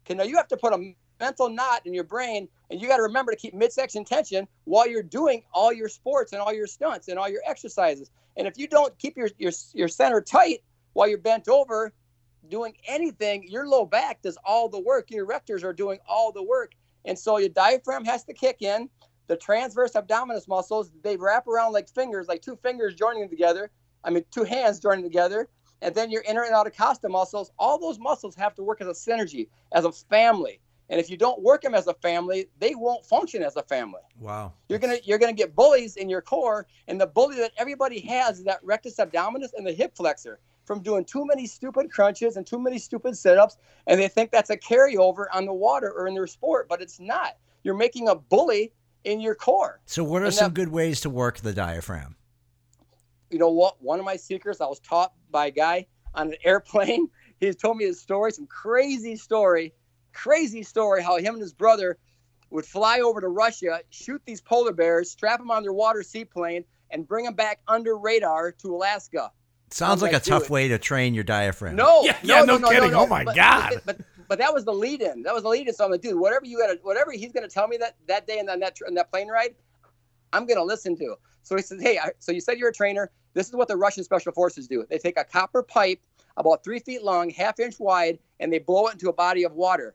Okay, 0.05 0.15
now 0.15 0.25
you 0.25 0.37
have 0.37 0.49
to 0.49 0.57
put 0.57 0.73
a 0.73 0.95
mental 1.27 1.49
knot 1.49 1.81
in 1.87 1.95
your 1.95 2.05
brain, 2.05 2.49
and 2.71 2.81
you 2.81 2.89
got 2.89 2.99
to 2.99 3.03
remember 3.11 3.33
to 3.33 3.39
keep 3.39 3.55
midsection 3.55 4.05
tension 4.05 4.47
while 4.65 4.87
you're 4.87 5.03
doing 5.21 5.43
all 5.53 5.73
your 5.73 5.89
sports 5.89 6.33
and 6.33 6.41
all 6.43 6.53
your 6.53 6.67
stunts 6.67 7.09
and 7.09 7.19
all 7.19 7.29
your 7.29 7.43
exercises. 7.47 8.11
And 8.37 8.47
if 8.47 8.59
you 8.59 8.67
don't 8.69 8.97
keep 8.99 9.17
your 9.17 9.31
your, 9.39 9.53
your 9.73 9.89
center 9.89 10.21
tight 10.21 10.61
while 10.93 11.09
you're 11.09 11.27
bent 11.33 11.49
over, 11.49 11.93
doing 12.49 12.75
anything, 12.87 13.45
your 13.49 13.67
low 13.67 13.87
back 13.87 14.23
does 14.23 14.37
all 14.45 14.69
the 14.69 14.81
work. 14.81 15.11
Your 15.11 15.27
erectors 15.27 15.65
are 15.65 15.73
doing 15.73 15.99
all 16.07 16.33
the 16.33 16.43
work. 16.43 16.73
And 17.05 17.19
so 17.19 17.39
your 17.39 17.49
diaphragm 17.49 18.05
has 18.05 18.25
to 18.25 18.35
kick 18.35 18.63
in. 18.63 18.89
The 19.27 19.37
transverse 19.37 19.93
abdominis 19.93 20.47
muscles, 20.47 20.91
they 21.03 21.17
wrap 21.17 21.47
around 21.47 21.73
like 21.73 21.89
fingers, 21.89 22.29
like 22.29 22.43
two 22.43 22.57
fingers 22.57 22.95
joining 22.95 23.29
together. 23.31 23.71
I 24.05 24.11
mean, 24.11 24.25
two 24.31 24.45
hands 24.45 24.81
joining 24.81 25.05
together. 25.05 25.49
And 25.81 25.95
then 25.95 26.11
your 26.11 26.23
inner 26.29 26.45
and 26.45 26.55
outer 26.55 26.71
costa 26.71 27.09
muscles, 27.09 27.51
all 27.59 27.79
those 27.79 27.99
muscles 27.99 28.35
have 28.37 28.55
to 28.57 28.63
work 28.63 28.81
as 28.81 28.89
a 28.89 29.11
synergy, 29.11 29.49
as 29.73 29.85
a 29.85 29.93
family. 29.93 30.61
And 30.91 31.01
if 31.01 31.09
you 31.09 31.17
don't 31.17 31.41
work 31.43 31.63
them 31.63 31.75
as 31.75 31.87
a 31.87 31.95
family, 31.95 32.47
they 32.59 32.75
won't 32.75 33.07
function 33.07 33.43
as 33.43 33.57
a 33.57 33.63
family. 33.63 34.03
Wow. 34.21 34.53
You're 34.69 34.79
gonna 34.79 34.99
you're 35.05 35.19
gonna 35.19 35.33
get 35.33 35.55
bullies 35.55 35.97
in 35.97 36.09
your 36.11 36.21
core, 36.21 36.67
and 36.89 37.01
the 37.01 37.07
bully 37.07 37.37
that 37.37 37.53
everybody 37.57 38.01
has 38.01 38.39
is 38.39 38.45
that 38.45 38.61
rectus 38.63 38.97
abdominis 38.97 39.55
and 39.57 39.67
the 39.67 39.73
hip 39.73 39.97
flexor 39.97 40.41
from 40.67 40.83
doing 40.83 41.05
too 41.05 41.25
many 41.27 41.47
stupid 41.47 41.91
crunches 41.91 42.37
and 42.37 42.47
too 42.47 42.59
many 42.59 42.79
stupid 42.79 43.17
sit-ups, 43.17 43.57
and 43.87 44.01
they 44.01 44.09
think 44.09 44.31
that's 44.31 44.51
a 44.51 44.57
carryover 44.57 45.27
on 45.33 45.45
the 45.47 45.53
water 45.53 45.91
or 45.93 46.07
in 46.07 46.15
their 46.15 46.27
sport, 46.27 46.69
but 46.69 46.81
it's 46.81 46.99
not. 47.01 47.37
You're 47.65 47.75
making 47.77 48.09
a 48.09 48.15
bully 48.15 48.73
in 49.05 49.21
your 49.21 49.35
core. 49.35 49.81
So 49.87 50.03
what 50.05 50.23
are 50.23 50.27
And 50.27 50.35
some 50.35 50.45
that- 50.53 50.55
good 50.55 50.69
ways 50.69 51.01
to 51.03 51.11
work 51.11 51.39
the 51.41 51.53
diaphragm? 51.53 52.17
You 53.31 53.39
know 53.39 53.51
what? 53.51 53.83
One 53.83 53.99
of 53.99 54.05
my 54.05 54.17
secrets 54.17 54.61
I 54.61 54.67
was 54.67 54.81
taught 54.81 55.13
by 55.31 55.47
a 55.47 55.51
guy 55.51 55.87
on 56.15 56.29
an 56.29 56.37
airplane. 56.45 57.09
He 57.41 57.53
told 57.53 57.77
me 57.79 57.85
his 57.85 58.01
story, 58.01 58.33
some 58.33 58.47
crazy 58.47 59.17
story, 59.17 59.75
crazy 60.15 60.63
story 60.63 61.03
how 61.03 61.17
him 61.19 61.35
and 61.35 61.43
his 61.43 61.53
brother 61.53 61.99
would 62.51 62.65
fly 62.65 63.01
over 63.01 63.21
to 63.21 63.29
Russia, 63.29 63.81
shoot 63.91 64.23
these 64.25 64.41
polar 64.41 64.73
bears, 64.73 65.11
strap 65.11 65.39
them 65.41 65.51
on 65.51 65.63
their 65.63 65.73
water 65.73 66.03
seaplane, 66.03 66.65
and 66.91 67.07
bring 67.07 67.25
them 67.25 67.35
back 67.35 67.61
under 67.69 67.99
radar 67.99 68.53
to 68.53 68.75
Alaska. 68.75 69.33
Sounds 69.71 70.03
I'm 70.03 70.11
like 70.13 70.17
a 70.17 70.25
tough 70.25 70.45
dude. 70.45 70.51
way 70.51 70.69
to 70.69 70.79
train 70.79 71.15
your 71.15 71.25
diaphragm. 71.25 71.75
No, 71.75 72.03
Yeah, 72.05 72.17
no, 72.23 72.35
yeah, 72.37 72.45
no, 72.45 72.57
no 72.57 72.59
no, 72.59 72.69
kidding. 72.71 72.91
no, 72.93 73.01
Oh 73.01 73.07
my 73.07 73.25
but, 73.25 73.35
God. 73.35 73.81
But, 73.85 73.99
but 73.99 74.07
but 74.29 74.39
that 74.39 74.55
was 74.55 74.65
the 74.65 74.73
lead 74.73 75.03
in. 75.03 75.23
That 75.23 75.35
was 75.35 75.43
the 75.43 75.49
lead 75.51 75.69
in. 75.69 75.75
So 75.75 75.85
I'm 75.85 75.91
like, 75.91 76.01
dude, 76.01 76.19
whatever 76.19 76.47
you 76.47 76.59
got, 76.59 76.77
whatever 76.83 77.13
he's 77.13 77.33
gonna 77.33 77.49
tell 77.49 77.67
me 77.69 77.77
that 77.79 77.97
that 78.07 78.27
day 78.27 78.39
in 78.39 78.47
that 78.47 78.61
that, 78.61 78.79
in 78.87 78.95
that 78.95 79.11
plane 79.11 79.29
ride, 79.29 79.55
I'm 80.33 80.47
gonna 80.47 80.63
listen 80.65 80.97
to. 80.99 81.17
So 81.43 81.57
he 81.57 81.63
says, 81.63 81.83
hey, 81.83 81.99
I, 81.99 82.11
so 82.21 82.33
you 82.33 82.41
said 82.41 82.59
you're 82.59 82.71
a 82.71 82.73
trainer. 82.75 83.11
This 83.35 83.49
is 83.49 83.55
what 83.55 83.69
the 83.69 83.77
Russian 83.77 84.05
special 84.05 84.33
forces 84.33 84.67
do. 84.69 84.87
They 84.89 84.99
take 84.99 85.19
a 85.19 85.25
copper 85.25 85.63
pipe 85.63 86.01
about 86.37 86.65
three 86.65 86.79
feet 86.79 87.03
long, 87.03 87.31
half 87.31 87.59
inch 87.61 87.79
wide, 87.79 88.19
and 88.41 88.53
they 88.53 88.61
blow 88.61 88.87
it 88.87 88.95
into 88.95 89.09
a 89.09 89.13
body 89.13 89.45
of 89.45 89.53
water. 89.53 89.95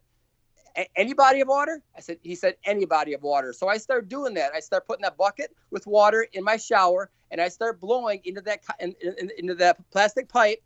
Any 0.96 1.14
body 1.14 1.42
of 1.42 1.48
water? 1.48 1.82
I 1.96 2.02
said. 2.02 2.18
He 2.22 2.36
said 2.36 2.56
any 2.66 2.86
body 2.86 3.14
of 3.14 3.24
water. 3.24 3.54
So 3.54 3.68
I 3.68 3.78
start 3.78 4.08
doing 4.10 4.34
that. 4.36 4.54
I 4.54 4.60
start 4.60 4.86
putting 4.88 5.04
that 5.04 5.18
bucket 5.18 5.56
with 5.72 5.88
water 5.88 6.28
in 6.34 6.44
my 6.44 6.58
shower, 6.58 7.10
and 7.32 7.42
I 7.42 7.50
start 7.50 7.80
blowing 7.80 8.22
into 8.24 8.42
that 8.42 8.62
in, 8.80 8.96
in, 9.02 9.30
into 9.38 9.56
that 9.56 9.78
plastic 9.92 10.30
pipe. 10.30 10.62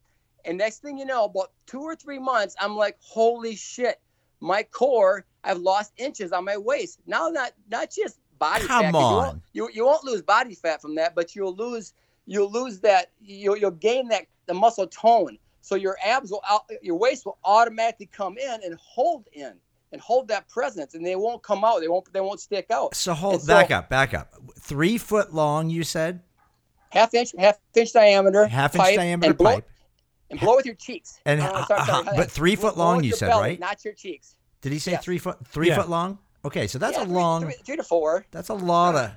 And 0.46 0.58
next 0.58 0.82
thing 0.82 0.98
you 0.98 1.06
know, 1.06 1.26
about 1.26 1.52
two 1.68 1.82
or 1.82 1.96
three 1.96 2.20
months, 2.20 2.56
I'm 2.60 2.76
like, 2.76 2.98
holy 3.00 3.56
shit, 3.56 4.02
my 4.42 4.64
core, 4.64 5.26
I've 5.44 5.60
lost 5.60 5.94
inches 5.98 6.32
on 6.34 6.44
my 6.44 6.58
waist. 6.58 7.00
Now, 7.08 7.30
not 7.30 7.54
not 7.70 7.90
just 7.92 8.20
body 8.40 8.66
Come 8.68 8.86
fat. 8.86 8.92
'cause 8.92 9.00
You 9.00 9.06
on. 9.06 9.24
won't, 9.24 9.42
you, 9.54 9.70
you 9.74 9.86
won't 9.86 10.04
lose 10.04 10.22
body 10.22 10.54
fat 10.56 10.82
from 10.82 10.96
that, 10.96 11.16
but 11.16 11.36
you'll 11.36 11.56
lose 11.56 11.94
you'll 12.26 12.52
lose 12.52 12.80
that 12.82 13.12
you'll, 13.22 13.58
you'll 13.58 13.72
gain 13.72 14.08
that 14.10 14.26
the 14.46 14.54
muscle 14.54 14.88
tone. 14.88 15.38
So 15.62 15.76
your 15.76 15.98
abs 16.04 16.30
will 16.32 16.42
out, 16.50 16.64
your 16.82 16.98
waist 16.98 17.26
will 17.26 17.38
automatically 17.46 18.10
come 18.12 18.38
in 18.38 18.60
and 18.66 18.76
hold 18.76 19.26
in 19.32 19.54
and 19.94 20.02
hold 20.02 20.28
that 20.28 20.50
presence, 20.50 20.96
and 20.96 21.06
they 21.06 21.16
won't 21.16 21.42
come 21.44 21.64
out. 21.64 21.80
They 21.80 21.88
won't 21.88 22.12
they 22.12 22.20
won't 22.20 22.42
stick 22.42 22.66
out. 22.72 22.94
So 22.96 23.14
hold 23.14 23.42
so- 23.42 23.48
back 23.48 23.72
up, 23.72 23.88
back 23.90 24.14
up. 24.14 24.34
Three 24.60 24.98
foot 24.98 25.34
long, 25.34 25.70
you 25.70 25.84
said? 25.84 26.20
Half 26.92 27.14
inch 27.14 27.34
half 27.38 27.58
inch 27.76 27.94
diameter 27.94 28.46
Half 28.48 28.76
inch 28.76 28.84
pipe, 28.84 28.96
diameter 28.98 29.30
and 29.30 29.38
blow, 29.38 29.54
pipe. 29.56 29.70
and 30.30 30.40
blow 30.40 30.56
with 30.58 30.66
your 30.66 30.76
cheeks. 30.76 31.20
And 31.26 31.42
Uh, 31.42 31.60
h- 31.62 31.68
sorry, 31.68 31.80
uh, 31.82 31.86
sorry, 31.86 32.08
uh, 32.10 32.16
but 32.18 32.30
three 32.32 32.56
foot 32.56 32.78
long, 32.78 33.04
you 33.04 33.14
said, 33.14 33.30
belly, 33.30 33.42
right? 33.42 33.60
Not 33.60 33.84
your 33.86 33.94
cheeks. 33.94 34.36
Did 34.62 34.72
he 34.74 34.80
say 34.80 34.92
Yes. 34.92 35.04
three 35.04 35.18
foot 35.18 35.38
three 35.48 35.70
Yeah. 35.70 35.78
foot 35.78 35.90
long? 35.90 36.20
Okay, 36.46 36.68
so 36.68 36.78
that's 36.78 36.98
Yeah, 36.98 37.04
a 37.04 37.06
long 37.06 37.44
three, 37.44 37.54
three 37.66 37.78
to 37.78 37.84
four. 37.84 38.26
that's 38.32 38.50
a 38.50 38.54
lot 38.54 38.96
of 38.96 39.12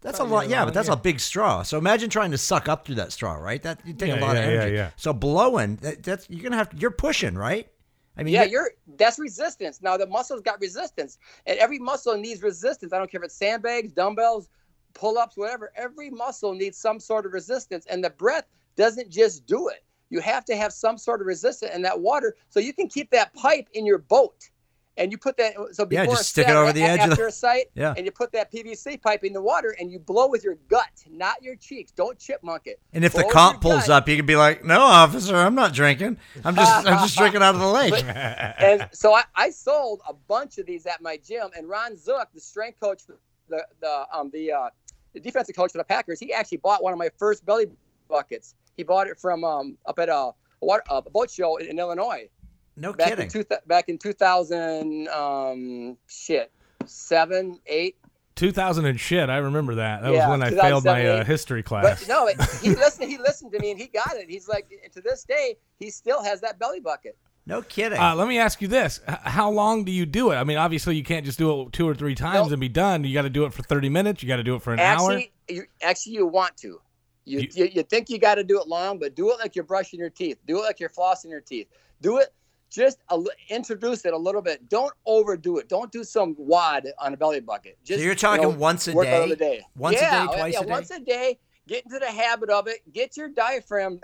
that's 0.00 0.18
a 0.18 0.24
lot 0.24 0.48
yeah, 0.48 0.58
long, 0.58 0.66
but 0.68 0.74
that's 0.74 0.88
yeah. 0.88 0.94
a 0.94 0.96
big 0.96 1.20
straw. 1.20 1.62
So 1.62 1.78
imagine 1.78 2.10
trying 2.10 2.30
to 2.32 2.38
suck 2.38 2.68
up 2.68 2.84
through 2.86 2.96
that 2.96 3.12
straw, 3.12 3.34
right? 3.34 3.62
That 3.62 3.80
you 3.86 3.92
take 3.94 4.08
Yeah, 4.08 4.18
a 4.18 4.20
lot 4.20 4.34
yeah, 4.36 4.42
of 4.42 4.48
energy. 4.50 4.76
yeah. 4.76 4.90
So 4.96 5.12
blowing, 5.12 5.76
that, 5.76 6.02
that's 6.02 6.28
you're 6.30 6.42
gonna 6.42 6.56
have 6.56 6.70
you're 6.76 6.90
pushing, 6.90 7.34
right? 7.36 7.68
I 8.16 8.22
mean 8.22 8.34
Yeah, 8.34 8.44
you- 8.44 8.50
you're 8.50 8.70
that's 8.96 9.18
resistance. 9.18 9.80
Now 9.82 9.96
the 9.96 10.06
muscle's 10.06 10.42
got 10.42 10.60
resistance, 10.60 11.18
and 11.46 11.58
every 11.58 11.78
muscle 11.78 12.16
needs 12.16 12.42
resistance. 12.42 12.92
I 12.92 12.98
don't 12.98 13.10
care 13.10 13.20
if 13.20 13.26
it's 13.26 13.36
sandbags, 13.36 13.92
dumbbells, 13.92 14.48
pull-ups, 14.94 15.36
whatever. 15.36 15.72
Every 15.76 16.10
muscle 16.10 16.54
needs 16.54 16.78
some 16.78 17.00
sort 17.00 17.26
of 17.26 17.32
resistance, 17.32 17.86
and 17.86 18.04
the 18.04 18.10
breath 18.10 18.46
doesn't 18.76 19.10
just 19.10 19.46
do 19.46 19.68
it. 19.68 19.84
You 20.10 20.20
have 20.20 20.44
to 20.46 20.56
have 20.56 20.72
some 20.72 20.98
sort 20.98 21.20
of 21.22 21.26
resistance 21.26 21.74
in 21.74 21.82
that 21.82 22.00
water, 22.00 22.36
so 22.50 22.60
you 22.60 22.74
can 22.74 22.88
keep 22.88 23.10
that 23.10 23.32
pipe 23.34 23.68
in 23.72 23.86
your 23.86 23.98
boat. 23.98 24.50
And 24.98 25.10
you 25.10 25.16
put 25.16 25.38
that 25.38 25.54
so 25.72 25.86
before 25.86 26.04
Yeah, 26.04 26.10
just 26.10 26.20
a 26.20 26.24
stick 26.24 26.48
it 26.48 26.54
over 26.54 26.70
the 26.70 26.82
edge 26.82 27.00
of 27.00 27.06
the- 27.06 27.12
after 27.12 27.26
a 27.26 27.32
sight, 27.32 27.66
Yeah. 27.74 27.94
and 27.96 28.04
you 28.04 28.12
put 28.12 28.30
that 28.32 28.52
PVC 28.52 29.00
pipe 29.00 29.24
in 29.24 29.32
the 29.32 29.40
water, 29.40 29.74
and 29.78 29.90
you 29.90 29.98
blow 29.98 30.28
with 30.28 30.44
your 30.44 30.56
gut, 30.68 30.90
not 31.10 31.42
your 31.42 31.56
cheeks. 31.56 31.92
Don't 31.92 32.18
chipmunk 32.18 32.66
it. 32.66 32.78
and 32.92 33.02
if 33.02 33.12
the 33.12 33.20
Blow 33.20 33.26
with 33.28 33.34
comp 33.34 33.60
pulls 33.62 33.86
gut. 33.86 33.90
up, 34.02 34.08
you 34.08 34.16
can 34.16 34.26
be 34.26 34.36
like, 34.36 34.64
"No, 34.64 34.80
officer, 34.80 35.34
I'm 35.34 35.54
not 35.54 35.72
drinking. 35.72 36.18
I'm 36.44 36.54
just 36.54 36.86
I'm 36.86 36.98
just 36.98 37.16
drinking 37.22 37.42
out 37.42 37.54
of 37.54 37.60
the 37.62 37.66
lake." 37.68 37.94
and 38.04 38.86
so 38.92 39.14
I, 39.14 39.22
I 39.34 39.48
sold 39.50 40.02
a 40.06 40.12
bunch 40.12 40.58
of 40.58 40.66
these 40.66 40.84
at 40.86 41.00
my 41.00 41.16
gym. 41.16 41.48
And 41.56 41.68
Ron 41.70 41.96
Zook, 41.96 42.28
the 42.34 42.40
strength 42.40 42.78
coach, 42.78 43.02
for 43.06 43.18
the 43.48 43.64
the 43.80 44.04
um 44.12 44.30
the 44.30 44.52
uh, 44.52 44.68
the 45.14 45.20
defensive 45.20 45.56
coach 45.56 45.72
for 45.72 45.78
the 45.78 45.84
Packers, 45.84 46.20
he 46.20 46.34
actually 46.34 46.58
bought 46.58 46.82
one 46.82 46.92
of 46.92 46.98
my 46.98 47.08
first 47.18 47.46
belly 47.46 47.66
buckets. 48.10 48.54
He 48.76 48.82
bought 48.82 49.06
it 49.06 49.18
from 49.18 49.42
um 49.42 49.78
up 49.86 49.98
at 49.98 50.10
a, 50.10 50.14
a, 50.14 50.34
water, 50.60 50.82
a 50.90 51.00
boat 51.00 51.30
show 51.30 51.56
in, 51.56 51.66
in 51.68 51.78
Illinois 51.78 52.28
No 52.76 52.92
back 52.92 53.08
kidding. 53.10 53.24
in 53.26 53.30
two, 53.30 53.44
back 53.66 53.88
in 53.88 53.98
2000 53.98 55.08
um 55.08 55.96
shit 56.06 56.50
seven 56.86 57.58
eight. 57.66 57.96
2000 58.34 58.86
and 58.86 58.98
shit. 58.98 59.28
I 59.28 59.36
remember 59.38 59.74
that. 59.76 60.02
That 60.02 60.12
Yeah, 60.12 60.26
was 60.28 60.38
when 60.38 60.42
I 60.42 60.50
failed 60.50 60.84
my 60.86 61.06
uh, 61.06 61.24
history 61.24 61.62
class. 61.62 62.00
But 62.00 62.08
no, 62.08 62.26
it, 62.28 62.36
he 62.62 62.70
listened. 62.74 63.10
He 63.10 63.18
listened 63.18 63.52
to 63.52 63.58
me 63.60 63.70
and 63.72 63.78
he 63.80 63.86
got 63.88 64.16
it. 64.16 64.28
He's 64.28 64.48
like 64.48 64.72
to 64.92 65.00
this 65.02 65.24
day 65.24 65.56
he 65.78 65.90
still 65.90 66.22
has 66.22 66.40
that 66.40 66.58
belly 66.58 66.80
bucket. 66.80 67.16
no 67.46 67.60
kidding. 67.60 67.98
Uh, 67.98 68.14
let 68.14 68.26
me 68.26 68.38
ask 68.38 68.62
you 68.62 68.68
this: 68.68 69.00
H- 69.08 69.18
How 69.24 69.50
long 69.50 69.84
do 69.84 69.92
you 69.92 70.06
do 70.06 70.30
it? 70.30 70.36
I 70.36 70.44
mean, 70.44 70.56
obviously 70.56 70.96
you 70.96 71.04
can't 71.04 71.26
just 71.26 71.38
do 71.38 71.60
it 71.62 71.72
two 71.72 71.86
or 71.86 71.94
three 71.94 72.14
times 72.14 72.44
Nope. 72.46 72.52
and 72.52 72.60
be 72.60 72.70
done. 72.70 73.04
You 73.04 73.12
got 73.12 73.22
to 73.22 73.30
do 73.30 73.44
it 73.44 73.52
for 73.52 73.62
thirty 73.62 73.90
minutes. 73.90 74.22
You 74.22 74.28
got 74.28 74.36
to 74.36 74.42
do 74.42 74.54
it 74.54 74.62
for 74.62 74.72
an 74.72 74.80
hour. 74.80 75.12
actually, 75.12 75.32
you 75.48 75.64
actually 75.82 76.14
you 76.14 76.26
want 76.26 76.56
to. 76.58 76.80
You 77.26 77.40
You- 77.40 77.48
you, 77.54 77.64
you 77.74 77.82
think 77.82 78.08
you 78.08 78.18
got 78.18 78.36
to 78.36 78.44
do 78.44 78.58
it 78.60 78.66
long, 78.66 78.98
but 78.98 79.14
do 79.14 79.30
it 79.30 79.38
like 79.40 79.54
you're 79.54 79.64
brushing 79.64 80.00
your 80.00 80.10
teeth. 80.10 80.38
Do 80.46 80.58
it 80.60 80.62
like 80.62 80.80
you're 80.80 80.88
flossing 80.88 81.28
your 81.30 81.42
teeth. 81.42 81.68
Do 82.00 82.16
it. 82.18 82.32
Just 82.72 83.00
a, 83.10 83.22
introduce 83.50 84.06
it 84.06 84.14
a 84.14 84.16
little 84.16 84.40
bit. 84.40 84.66
Don't 84.70 84.94
overdo 85.04 85.58
it. 85.58 85.68
Don't 85.68 85.92
do 85.92 86.02
some 86.02 86.34
wad 86.38 86.88
on 86.98 87.12
a 87.12 87.16
belly 87.18 87.40
bucket. 87.40 87.76
Just 87.84 88.00
you're 88.00 88.12
you 88.12 88.18
talking 88.18 88.44
know, 88.44 88.48
once 88.48 88.88
a 88.88 88.94
work 88.94 89.08
out 89.08 89.30
of 89.30 89.38
day? 89.38 89.58
day. 89.58 89.66
Once 89.76 89.98
a 89.98 90.00
day, 90.00 90.26
twice 90.26 90.54
yeah, 90.54 90.60
a 90.60 90.64
day? 90.64 90.70
once 90.70 90.90
a 90.90 91.00
day. 91.00 91.38
Get 91.68 91.84
into 91.84 91.98
the 91.98 92.06
habit 92.06 92.48
of 92.48 92.68
it. 92.68 92.80
Get 92.90 93.14
your 93.14 93.28
diaphragm. 93.28 94.00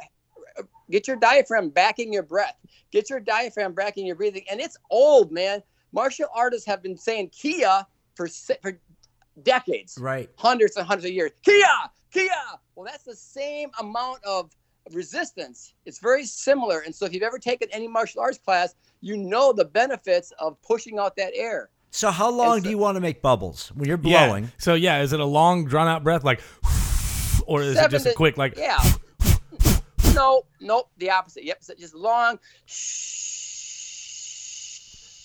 Get 0.90 1.09
your 1.09 1.16
diaphragm 1.16 1.70
backing 1.70 2.12
your 2.12 2.22
breath. 2.22 2.57
Get 2.90 3.09
your 3.09 3.20
diaphragm 3.20 3.72
backing 3.72 4.04
your 4.07 4.16
breathing. 4.16 4.44
And 4.50 4.61
it's 4.61 4.76
old, 4.90 5.33
man. 5.33 5.62
Martial 5.92 6.28
artists 6.35 6.66
have 6.66 6.83
been 6.83 6.96
saying 6.98 7.31
kiai 7.31 7.87
for 8.14 8.28
for 8.61 8.78
decades 9.42 9.96
right. 9.98 10.28
hundreds 10.37 10.76
and 10.76 10.87
hundreds 10.87 11.07
of 11.07 11.12
years. 11.12 11.31
Kiai, 11.42 11.88
kiai. 12.14 12.59
Well, 12.74 12.85
that's 12.85 13.04
the 13.04 13.16
same 13.16 13.70
amount 13.81 14.22
of 14.24 14.50
resistance. 14.94 15.74
It's 15.87 15.98
very 15.98 16.24
similar. 16.24 16.81
And 16.81 16.94
so, 16.94 17.05
if 17.07 17.12
you've 17.12 17.22
ever 17.22 17.38
taken 17.38 17.68
any 17.72 17.88
martial 17.88 18.20
arts 18.20 18.38
class, 18.38 18.74
you 19.01 19.16
know 19.16 19.53
the 19.53 19.64
benefits 19.64 20.33
of 20.38 20.61
pushing 20.62 20.98
out 20.98 21.16
that 21.16 21.33
air. 21.35 21.70
So 21.90 22.11
how 22.11 22.31
long 22.31 22.57
And 22.57 22.64
do 22.64 22.70
you 22.70 22.77
want 22.79 22.96
to 22.96 23.01
make 23.01 23.22
bubbles 23.22 23.72
when 23.74 23.88
you're 23.88 23.98
Yeah. 24.03 24.27
blowing? 24.27 24.53
So 24.59 24.74
yeah, 24.74 25.01
is 25.01 25.12
it 25.14 25.20
a 25.20 25.24
long 25.24 25.64
drawn 25.64 25.88
out 25.88 26.05
breath 26.05 26.22
like, 26.22 26.40
or 27.46 27.62
is 27.62 27.70
it 27.70 27.74
Seven 27.77 27.90
just 27.90 28.07
a 28.07 28.12
quick 28.12 28.37
like? 28.37 28.57
Yeah. 28.57 28.79
No, 30.14 30.42
nope, 30.61 30.90
the 30.96 31.11
opposite. 31.11 31.44
Yep, 31.44 31.59
so 31.62 31.74
just 31.79 31.94
long. 31.94 32.40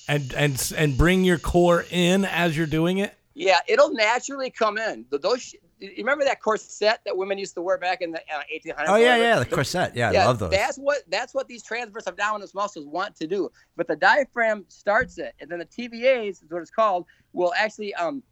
And 0.07 0.33
and 0.33 0.73
and 0.77 0.97
bring 0.97 1.23
your 1.23 1.39
core 1.39 1.85
in 1.89 2.25
as 2.25 2.55
you're 2.55 2.67
doing 2.67 2.97
it. 2.99 3.13
Yeah, 3.33 3.59
it'll 3.67 3.93
naturally 3.93 4.49
come 4.51 4.77
in. 4.77 5.05
Th- 5.05 5.21
Those. 5.21 5.55
You 5.83 5.95
remember 5.97 6.23
that 6.23 6.41
corset 6.41 7.01
that 7.05 7.17
women 7.17 7.37
used 7.37 7.55
to 7.55 7.61
wear 7.61 7.77
back 7.77 8.01
in 8.01 8.11
the 8.11 8.19
uh, 8.19 8.41
1800s? 8.53 8.85
Oh 8.87 8.95
yeah, 8.95 9.17
yeah, 9.17 9.39
the 9.39 9.45
corset. 9.45 9.93
Yeah, 9.95 10.09
I 10.09 10.25
love 10.25 10.39
those. 10.39 10.51
That's 10.51 10.77
what 10.77 10.99
that's 11.09 11.33
what 11.33 11.47
these 11.47 11.61
transverse 11.61 12.05
abdominis 12.05 12.55
muscles 12.55 12.87
want 12.87 13.15
to 13.17 13.27
do. 13.27 13.49
But 13.75 13.87
the 13.87 13.97
diaphragm 13.97 14.63
starts 14.69 15.17
it, 15.17 15.33
and 15.41 15.49
then 15.49 15.59
the 15.59 15.65
TVAs 15.65 16.29
is 16.29 16.45
what 16.49 16.61
it's 16.61 16.71
called 16.71 17.05
will 17.33 17.53
actually 17.57 17.93
um 17.95 18.23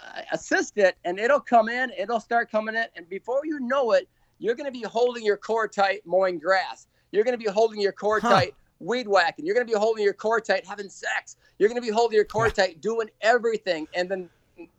uh, 0.00 0.22
assist 0.30 0.78
it, 0.78 0.96
and 1.04 1.18
it'll 1.18 1.40
come 1.40 1.68
in. 1.68 1.90
It'll 1.98 2.20
start 2.20 2.50
coming 2.50 2.76
in, 2.76 2.86
and 2.94 3.08
before 3.08 3.40
you 3.44 3.58
know 3.58 3.92
it, 3.92 4.08
you're 4.38 4.54
going 4.54 4.72
to 4.72 4.78
be 4.78 4.86
holding 4.86 5.24
your 5.24 5.36
core 5.36 5.66
tight 5.66 6.02
mowing 6.06 6.38
grass. 6.38 6.86
You're 7.10 7.24
going 7.24 7.36
to 7.36 7.44
be 7.44 7.50
holding 7.50 7.80
your 7.80 7.92
core 7.92 8.20
Huh. 8.20 8.30
tight 8.30 8.54
weed 8.78 9.08
whacking. 9.08 9.44
You're 9.44 9.54
going 9.54 9.66
to 9.66 9.72
be 9.72 9.78
holding 9.78 10.04
your 10.04 10.14
core 10.14 10.40
tight 10.40 10.66
having 10.66 10.88
sex. 10.88 11.36
You're 11.58 11.68
going 11.68 11.80
to 11.80 11.86
be 11.86 11.92
holding 11.92 12.16
your 12.16 12.24
core 12.24 12.50
tight 12.50 12.80
doing 12.80 13.08
everything, 13.20 13.88
and 13.94 14.08
then 14.08 14.30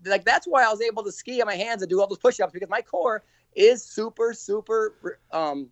like 0.05 0.23
that's 0.25 0.45
why 0.47 0.63
I 0.65 0.69
was 0.69 0.81
able 0.81 1.03
to 1.03 1.11
ski 1.11 1.41
on 1.41 1.47
my 1.47 1.55
hands 1.55 1.81
and 1.81 1.89
do 1.89 1.99
all 2.01 2.07
those 2.07 2.17
push-ups 2.19 2.53
because 2.53 2.69
my 2.69 2.81
core 2.81 3.23
is 3.55 3.83
super 3.83 4.33
super 4.33 5.19
um 5.31 5.69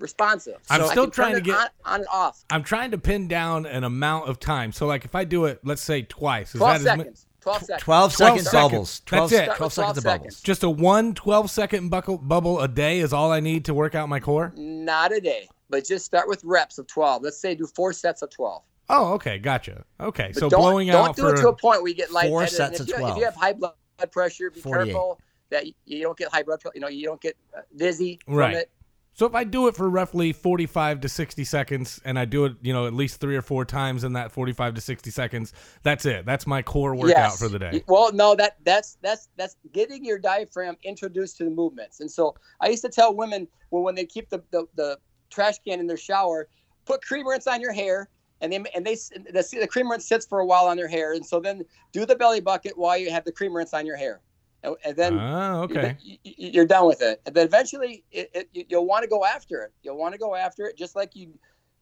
responsive. 0.00 0.56
I'm 0.70 0.82
I 0.82 0.86
still 0.88 1.08
trying 1.10 1.34
to 1.34 1.40
get- 1.40 1.54
on, 1.56 1.68
on 1.84 2.00
and 2.00 2.08
off. 2.12 2.44
I'm 2.50 2.64
trying 2.64 2.90
to 2.92 2.98
pin 2.98 3.28
down 3.28 3.64
an 3.66 3.84
amount 3.84 4.28
of 4.28 4.40
time. 4.40 4.72
So 4.72 4.86
like 4.86 5.04
if 5.04 5.14
I 5.14 5.24
do 5.24 5.44
it, 5.44 5.60
let's 5.64 5.82
say 5.82 6.02
twice, 6.02 6.54
is 6.54 6.58
Twelve 6.60 6.82
that 6.82 6.90
as 6.92 6.96
mu- 6.98 7.02
seconds. 7.04 7.26
Twelve 7.40 7.62
seconds. 7.62 7.82
12 7.82 8.12
12 8.12 8.12
second 8.12 8.44
seconds. 8.44 8.52
bubbles. 8.72 9.02
That's 9.10 9.32
it. 9.32 9.44
12 9.44 9.56
Start 9.56 9.60
with 9.60 9.72
seconds 9.74 9.98
of 9.98 10.04
bubbles. 10.04 10.22
seconds. 10.36 10.40
just 10.42 10.62
a 10.62 10.70
one 10.70 11.14
12 11.14 11.50
second 11.50 11.90
buckle, 11.90 12.16
bubble 12.18 12.58
a 12.60 12.66
day 12.68 13.00
is 13.00 13.12
all 13.12 13.30
I 13.30 13.40
need 13.40 13.66
to 13.66 13.74
work 13.74 13.94
out 13.94 14.08
my 14.08 14.18
core? 14.18 14.52
Not 14.56 15.12
a 15.12 15.20
day, 15.20 15.46
but 15.70 15.84
just 15.86 16.04
start 16.06 16.26
with 16.28 16.42
reps 16.42 16.78
of 16.78 16.86
twelve. 16.86 17.22
Let's 17.22 17.38
say 17.38 17.54
do 17.54 17.66
four 17.66 17.92
sets 17.92 18.22
of 18.22 18.30
twelve. 18.30 18.62
Oh, 18.88 19.14
okay, 19.14 19.38
gotcha. 19.38 19.84
Okay, 19.98 20.28
But 20.28 20.36
so 20.36 20.50
don't, 20.50 20.60
blowing 20.60 20.88
don't 20.88 21.08
out 21.08 21.16
do 21.16 21.22
for 21.22 21.34
it 21.34 21.40
to 21.40 21.48
a 21.48 21.56
point 21.56 21.80
where 21.82 21.88
you 21.88 21.94
get 21.94 22.10
lightheaded. 22.12 22.32
Four 22.32 22.46
sets 22.46 22.80
if 22.80 22.80
of 22.82 22.88
you, 22.88 23.06
If 23.06 23.16
you 23.16 23.24
have 23.24 23.34
high 23.34 23.52
blood 23.54 23.74
pressure, 24.12 24.50
be 24.50 24.60
careful 24.60 25.20
that 25.50 25.66
you, 25.86 26.02
don't 26.02 26.18
get 26.18 26.30
high 26.32 26.42
blood. 26.42 26.60
You 26.74 26.80
know, 26.80 26.88
you 26.88 27.06
don't 27.06 27.20
get 27.20 27.36
uh, 27.56 27.60
dizzy 27.76 28.20
from 28.26 28.36
Right. 28.36 28.56
it. 28.56 28.70
So 29.16 29.26
if 29.26 29.34
I 29.36 29.44
do 29.44 29.68
it 29.68 29.76
for 29.76 29.88
roughly 29.88 30.32
45 30.32 31.00
to 31.02 31.08
60 31.08 31.44
seconds 31.44 32.00
and 32.04 32.18
I 32.18 32.24
do 32.24 32.46
it, 32.46 32.54
you 32.62 32.72
know, 32.72 32.88
at 32.88 32.92
least 32.92 33.20
3 33.20 33.36
or 33.36 33.42
4 33.42 33.64
times 33.64 34.02
in 34.02 34.14
that 34.14 34.32
45 34.32 34.74
to 34.74 34.80
60 34.80 35.10
seconds, 35.12 35.52
that's 35.84 36.04
it. 36.04 36.26
That's 36.26 36.48
my 36.48 36.62
core 36.62 36.96
workout 36.96 37.16
Yes. 37.16 37.38
for 37.38 37.48
the 37.48 37.60
day. 37.60 37.84
Well, 37.86 38.12
no, 38.12 38.34
that 38.34 38.56
that's 38.64 38.98
that's 39.02 39.28
that's 39.36 39.56
getting 39.72 40.04
your 40.04 40.18
diaphragm 40.18 40.76
introduced 40.82 41.36
to 41.36 41.44
the 41.44 41.50
movements. 41.50 42.00
And 42.00 42.10
so 42.10 42.34
I 42.60 42.68
used 42.68 42.82
to 42.82 42.88
tell 42.88 43.14
women 43.14 43.46
when 43.70 43.84
when 43.84 43.94
they 43.94 44.04
keep 44.04 44.30
the 44.30 44.42
the, 44.50 44.66
the 44.74 44.98
trash 45.30 45.58
can 45.64 45.78
in 45.78 45.86
their 45.86 45.96
shower, 45.96 46.48
put 46.84 47.00
creamer 47.02 47.38
on 47.46 47.60
your 47.60 47.72
hair. 47.72 48.08
And 48.44 48.52
they 48.52 48.62
and 48.74 48.84
they 48.84 48.92
s- 48.92 49.08
the, 49.10 49.56
the 49.60 49.66
cream 49.66 49.90
rinse 49.90 50.06
sits 50.06 50.26
for 50.26 50.40
a 50.40 50.46
while 50.46 50.66
on 50.66 50.76
their 50.76 50.86
hair, 50.88 51.14
and 51.14 51.24
so 51.24 51.40
then 51.40 51.64
do 51.92 52.04
the 52.04 52.14
belly 52.14 52.40
bucket 52.40 52.76
while 52.76 52.98
you 52.98 53.10
have 53.10 53.24
the 53.24 53.32
cream 53.32 53.56
rinse 53.56 53.72
on 53.72 53.86
your 53.86 53.96
hair, 53.96 54.20
and, 54.62 54.76
and 54.84 54.94
then 54.96 55.18
Ah, 55.18 55.60
okay. 55.62 55.96
you- 56.02 56.18
you- 56.24 56.50
you're 56.50 56.66
done 56.66 56.86
with 56.86 57.00
it. 57.00 57.22
And 57.26 57.34
then 57.34 57.46
eventually, 57.46 58.04
it, 58.12 58.30
it, 58.34 58.48
you- 58.52 58.66
you'll 58.68 58.86
want 58.86 59.02
to 59.02 59.08
go 59.08 59.24
after 59.24 59.62
it. 59.62 59.72
You'll 59.82 59.96
want 59.96 60.12
to 60.12 60.18
go 60.18 60.34
after 60.34 60.66
it, 60.66 60.76
just 60.76 60.94
like 60.94 61.16
you. 61.16 61.32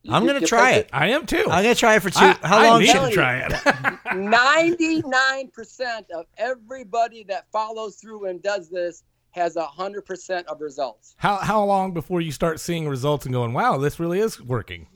you- 0.04 0.14
I'm 0.14 0.24
gonna 0.26 0.40
you 0.40 0.46
try 0.46 0.70
place 0.72 0.80
it. 0.84 0.90
I 0.92 1.08
am 1.08 1.26
too. 1.26 1.44
I'm 1.50 1.62
gonna 1.64 1.74
try 1.74 1.96
it 1.96 2.00
for 2.02 2.10
two. 2.10 2.18
I, 2.20 2.32
how 2.44 2.58
I 2.58 2.68
long 2.70 2.80
need 2.80 2.86
should 2.90 3.00
to 3.02 3.08
you- 3.08 3.14
try 3.14 3.38
it. 3.46 3.98
Ninety-nine 4.16 5.48
percent 5.52 6.06
of 6.14 6.26
everybody 6.36 7.24
that 7.24 7.46
follows 7.50 7.96
through 7.96 8.26
and 8.28 8.42
does 8.42 8.68
this 8.68 9.02
has 9.32 9.56
a 9.56 9.64
hundred 9.64 10.02
percent 10.04 10.46
of 10.48 10.60
results. 10.60 11.14
how 11.16 11.36
how 11.36 11.64
long 11.64 11.92
before 11.92 12.20
you 12.20 12.30
start 12.30 12.60
seeing 12.60 12.86
results 12.88 13.24
and 13.26 13.32
going, 13.32 13.52
"Wow, 13.52 13.78
this 13.78 13.98
really 13.98 14.18
is 14.20 14.40
working." 14.40 14.86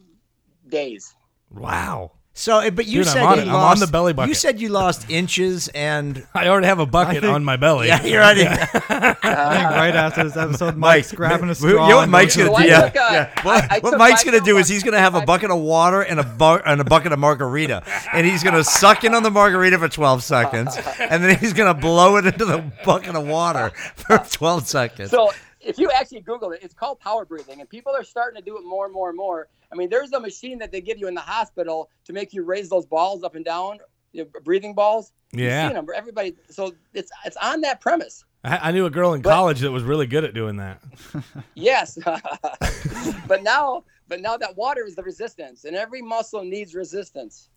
Days. 0.69 1.15
Wow. 1.51 2.13
So, 2.39 2.59
eh, 2.59 2.69
but 2.69 2.85
you 2.85 2.99
Dude, 2.99 3.07
I'm 3.09 3.13
said 3.15 3.23
on 3.23 3.37
you 3.37 3.43
it. 3.45 3.49
I'm 3.49 3.55
on 3.55 3.61
lost. 3.63 3.81
the 3.81 3.87
belly 3.87 4.13
You 4.29 4.35
said 4.35 4.61
you 4.61 4.69
lost 4.69 5.09
inches 5.11 5.69
and. 5.69 6.27
I 6.35 6.49
already 6.49 6.67
have 6.67 6.79
a 6.81 6.85
bucket 6.85 7.23
think- 7.23 7.33
on 7.33 7.45
my 7.45 7.57
belly. 7.57 7.87
Yeah, 7.89 8.05
you're 8.05 8.21
right. 8.21 8.37
I 8.37 9.15
think 9.15 9.25
right 9.25 9.97
after 9.97 10.25
this 10.25 10.37
episode, 10.37 10.77
Mike, 10.77 10.99
Mike's 10.99 11.13
grabbing 11.13 11.49
a 11.49 11.55
straw. 11.55 11.71
you 11.71 11.77
know 11.91 11.97
what 11.97 12.11
Mike's 12.11 12.37
going 12.37 12.49
gonna 12.51 12.59
So 12.59 12.63
do? 12.63 12.69
Yeah, 12.69 12.91
a- 13.09 13.13
yeah. 13.13 13.43
What, 13.43 13.73
I 13.73 13.79
what 13.79 13.97
Mike's 13.97 14.23
gonna 14.23 14.41
do 14.43 14.59
is 14.59 14.69
he's 14.69 14.83
gonna 14.83 14.99
have 14.99 15.15
a 15.15 15.23
bucket 15.23 15.51
of 15.51 15.61
water 15.61 16.03
and 16.03 16.21
a 16.21 16.25
bu- 16.25 16.61
and 16.67 16.79
a 16.79 16.85
bucket 16.85 17.13
of 17.13 17.19
margarita, 17.19 17.83
and 18.13 18.27
he's 18.27 18.43
gonna 18.45 18.65
suck 18.65 19.05
in 19.05 19.15
on 19.15 19.23
the 19.23 19.31
margarita 19.31 19.79
for 19.79 19.89
12 19.89 20.23
seconds, 20.23 20.77
and 21.01 21.25
then 21.25 21.39
he's 21.39 21.55
gonna 21.55 21.73
blow 21.73 22.17
it 22.19 22.27
into 22.27 22.45
the 22.45 22.63
bucket 22.85 23.15
of 23.17 23.27
water 23.27 23.71
for 23.95 24.19
12 24.19 24.67
seconds. 24.69 25.11
So 25.11 25.31
if 25.67 25.79
you 25.79 25.91
actually 25.91 26.21
Google 26.21 26.53
it, 26.53 26.61
it's 26.63 26.75
called 26.75 27.01
power 27.01 27.25
breathing, 27.25 27.61
and 27.61 27.69
people 27.69 27.95
are 27.95 28.05
starting 28.05 28.41
to 28.41 28.45
do 28.45 28.57
it 28.57 28.65
more 28.65 28.85
and 28.85 28.95
more 28.95 29.09
and 29.09 29.17
more. 29.17 29.49
I 29.73 29.75
mean, 29.75 29.89
there's 29.91 30.13
a 30.13 30.21
machine 30.21 30.59
that 30.59 30.71
they 30.73 30.81
give 30.81 30.99
you 30.99 31.09
in 31.09 31.15
the 31.15 31.21
hospital 31.21 31.91
to 32.05 32.13
make 32.13 32.33
you 32.33 32.45
raise 32.45 32.69
those 32.69 32.87
balls 32.87 33.23
up 33.25 33.35
and 33.35 33.45
down, 33.45 33.79
you 34.13 34.23
know, 34.25 34.41
breathing 34.45 34.75
balls. 34.75 35.13
You've 35.33 35.43
Yeah. 35.43 35.67
seen 35.69 35.75
them. 35.75 35.87
Everybody. 35.95 36.37
So 36.51 36.75
it's 36.95 37.11
it's 37.25 37.37
on 37.39 37.61
that 37.63 37.81
premise. 37.81 38.25
I, 38.45 38.69
I 38.69 38.73
knew 38.73 38.87
a 38.87 38.91
girl 38.91 39.13
in 39.15 39.23
But- 39.23 39.31
college 39.35 39.61
that 39.61 39.73
was 39.73 39.83
really 39.83 40.07
good 40.07 40.25
at 40.25 40.35
doing 40.35 40.57
that. 40.59 40.81
Yes, 41.55 41.99
but 43.27 43.43
now, 43.43 43.85
but 44.09 44.21
now 44.21 44.37
that 44.37 44.57
water 44.57 44.85
is 44.87 44.95
the 44.95 45.03
resistance, 45.03 45.65
and 45.65 45.75
every 45.77 46.01
muscle 46.03 46.45
needs 46.45 46.75
resistance 46.75 47.49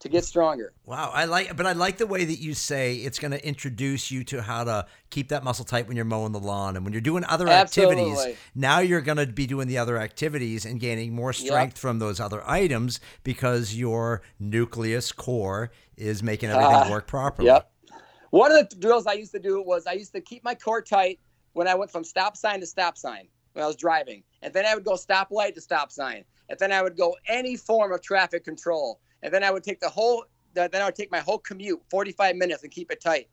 to 0.00 0.08
get 0.08 0.24
stronger. 0.24 0.72
Wow, 0.86 1.10
I 1.12 1.24
like, 1.24 1.56
but 1.56 1.66
I 1.66 1.72
like 1.72 1.98
the 1.98 2.06
way 2.06 2.24
that 2.24 2.38
you 2.38 2.54
say 2.54 2.96
it's 2.96 3.18
going 3.18 3.32
to 3.32 3.46
introduce 3.46 4.10
you 4.10 4.24
to 4.24 4.42
how 4.42 4.64
to 4.64 4.86
keep 5.10 5.28
that 5.28 5.42
muscle 5.42 5.64
tight 5.64 5.88
when 5.88 5.96
you're 5.96 6.04
mowing 6.04 6.32
the 6.32 6.38
lawn 6.38 6.76
and 6.76 6.84
when 6.84 6.92
you're 6.92 7.00
doing 7.00 7.24
other 7.24 7.48
activities. 7.48 8.12
Absolutely. 8.12 8.36
Now 8.54 8.78
you're 8.78 9.00
going 9.00 9.18
to 9.18 9.26
be 9.26 9.46
doing 9.46 9.66
the 9.68 9.78
other 9.78 9.98
activities 9.98 10.64
and 10.64 10.78
gaining 10.78 11.14
more 11.14 11.32
strength 11.32 11.78
from 11.78 11.98
those 11.98 12.20
other 12.20 12.42
items 12.48 13.00
because 13.24 13.74
your 13.74 14.22
nucleus 14.38 15.10
core 15.12 15.70
is 15.96 16.22
making 16.22 16.50
everything 16.50 16.74
Ah, 16.74 16.90
work 16.90 17.06
properly. 17.06 17.46
Yep. 17.46 17.70
One 18.30 18.52
of 18.52 18.68
the 18.68 18.76
drills 18.76 19.06
I 19.06 19.14
used 19.14 19.32
to 19.32 19.38
do 19.38 19.62
was 19.62 19.86
I 19.86 19.92
used 19.92 20.12
to 20.12 20.20
keep 20.20 20.44
my 20.44 20.54
core 20.54 20.82
tight 20.82 21.18
when 21.54 21.66
I 21.66 21.74
went 21.74 21.90
from 21.90 22.04
stop 22.04 22.36
sign 22.36 22.60
to 22.60 22.66
stop 22.66 22.96
sign 22.98 23.26
when 23.54 23.64
I 23.64 23.66
was 23.66 23.76
driving, 23.76 24.22
and 24.42 24.52
then 24.52 24.66
I 24.66 24.74
would 24.74 24.84
go 24.84 24.96
stop 24.96 25.30
light 25.30 25.54
to 25.54 25.60
stop 25.60 25.90
sign, 25.90 26.24
and 26.48 26.58
then 26.58 26.70
I 26.70 26.82
would 26.82 26.96
go 26.96 27.16
any 27.26 27.56
form 27.56 27.92
of 27.92 28.02
traffic 28.02 28.44
control, 28.44 29.00
and 29.22 29.32
then 29.32 29.42
I 29.42 29.50
would 29.50 29.64
take 29.64 29.80
the 29.80 29.88
whole. 29.88 30.24
Then 30.54 30.74
I 30.74 30.84
would 30.84 30.94
take 30.94 31.12
my 31.12 31.20
whole 31.20 31.38
commute, 31.38 31.80
45 31.90 32.34
minutes, 32.34 32.62
and 32.62 32.72
keep 32.72 32.90
it 32.90 33.00
tight. 33.00 33.28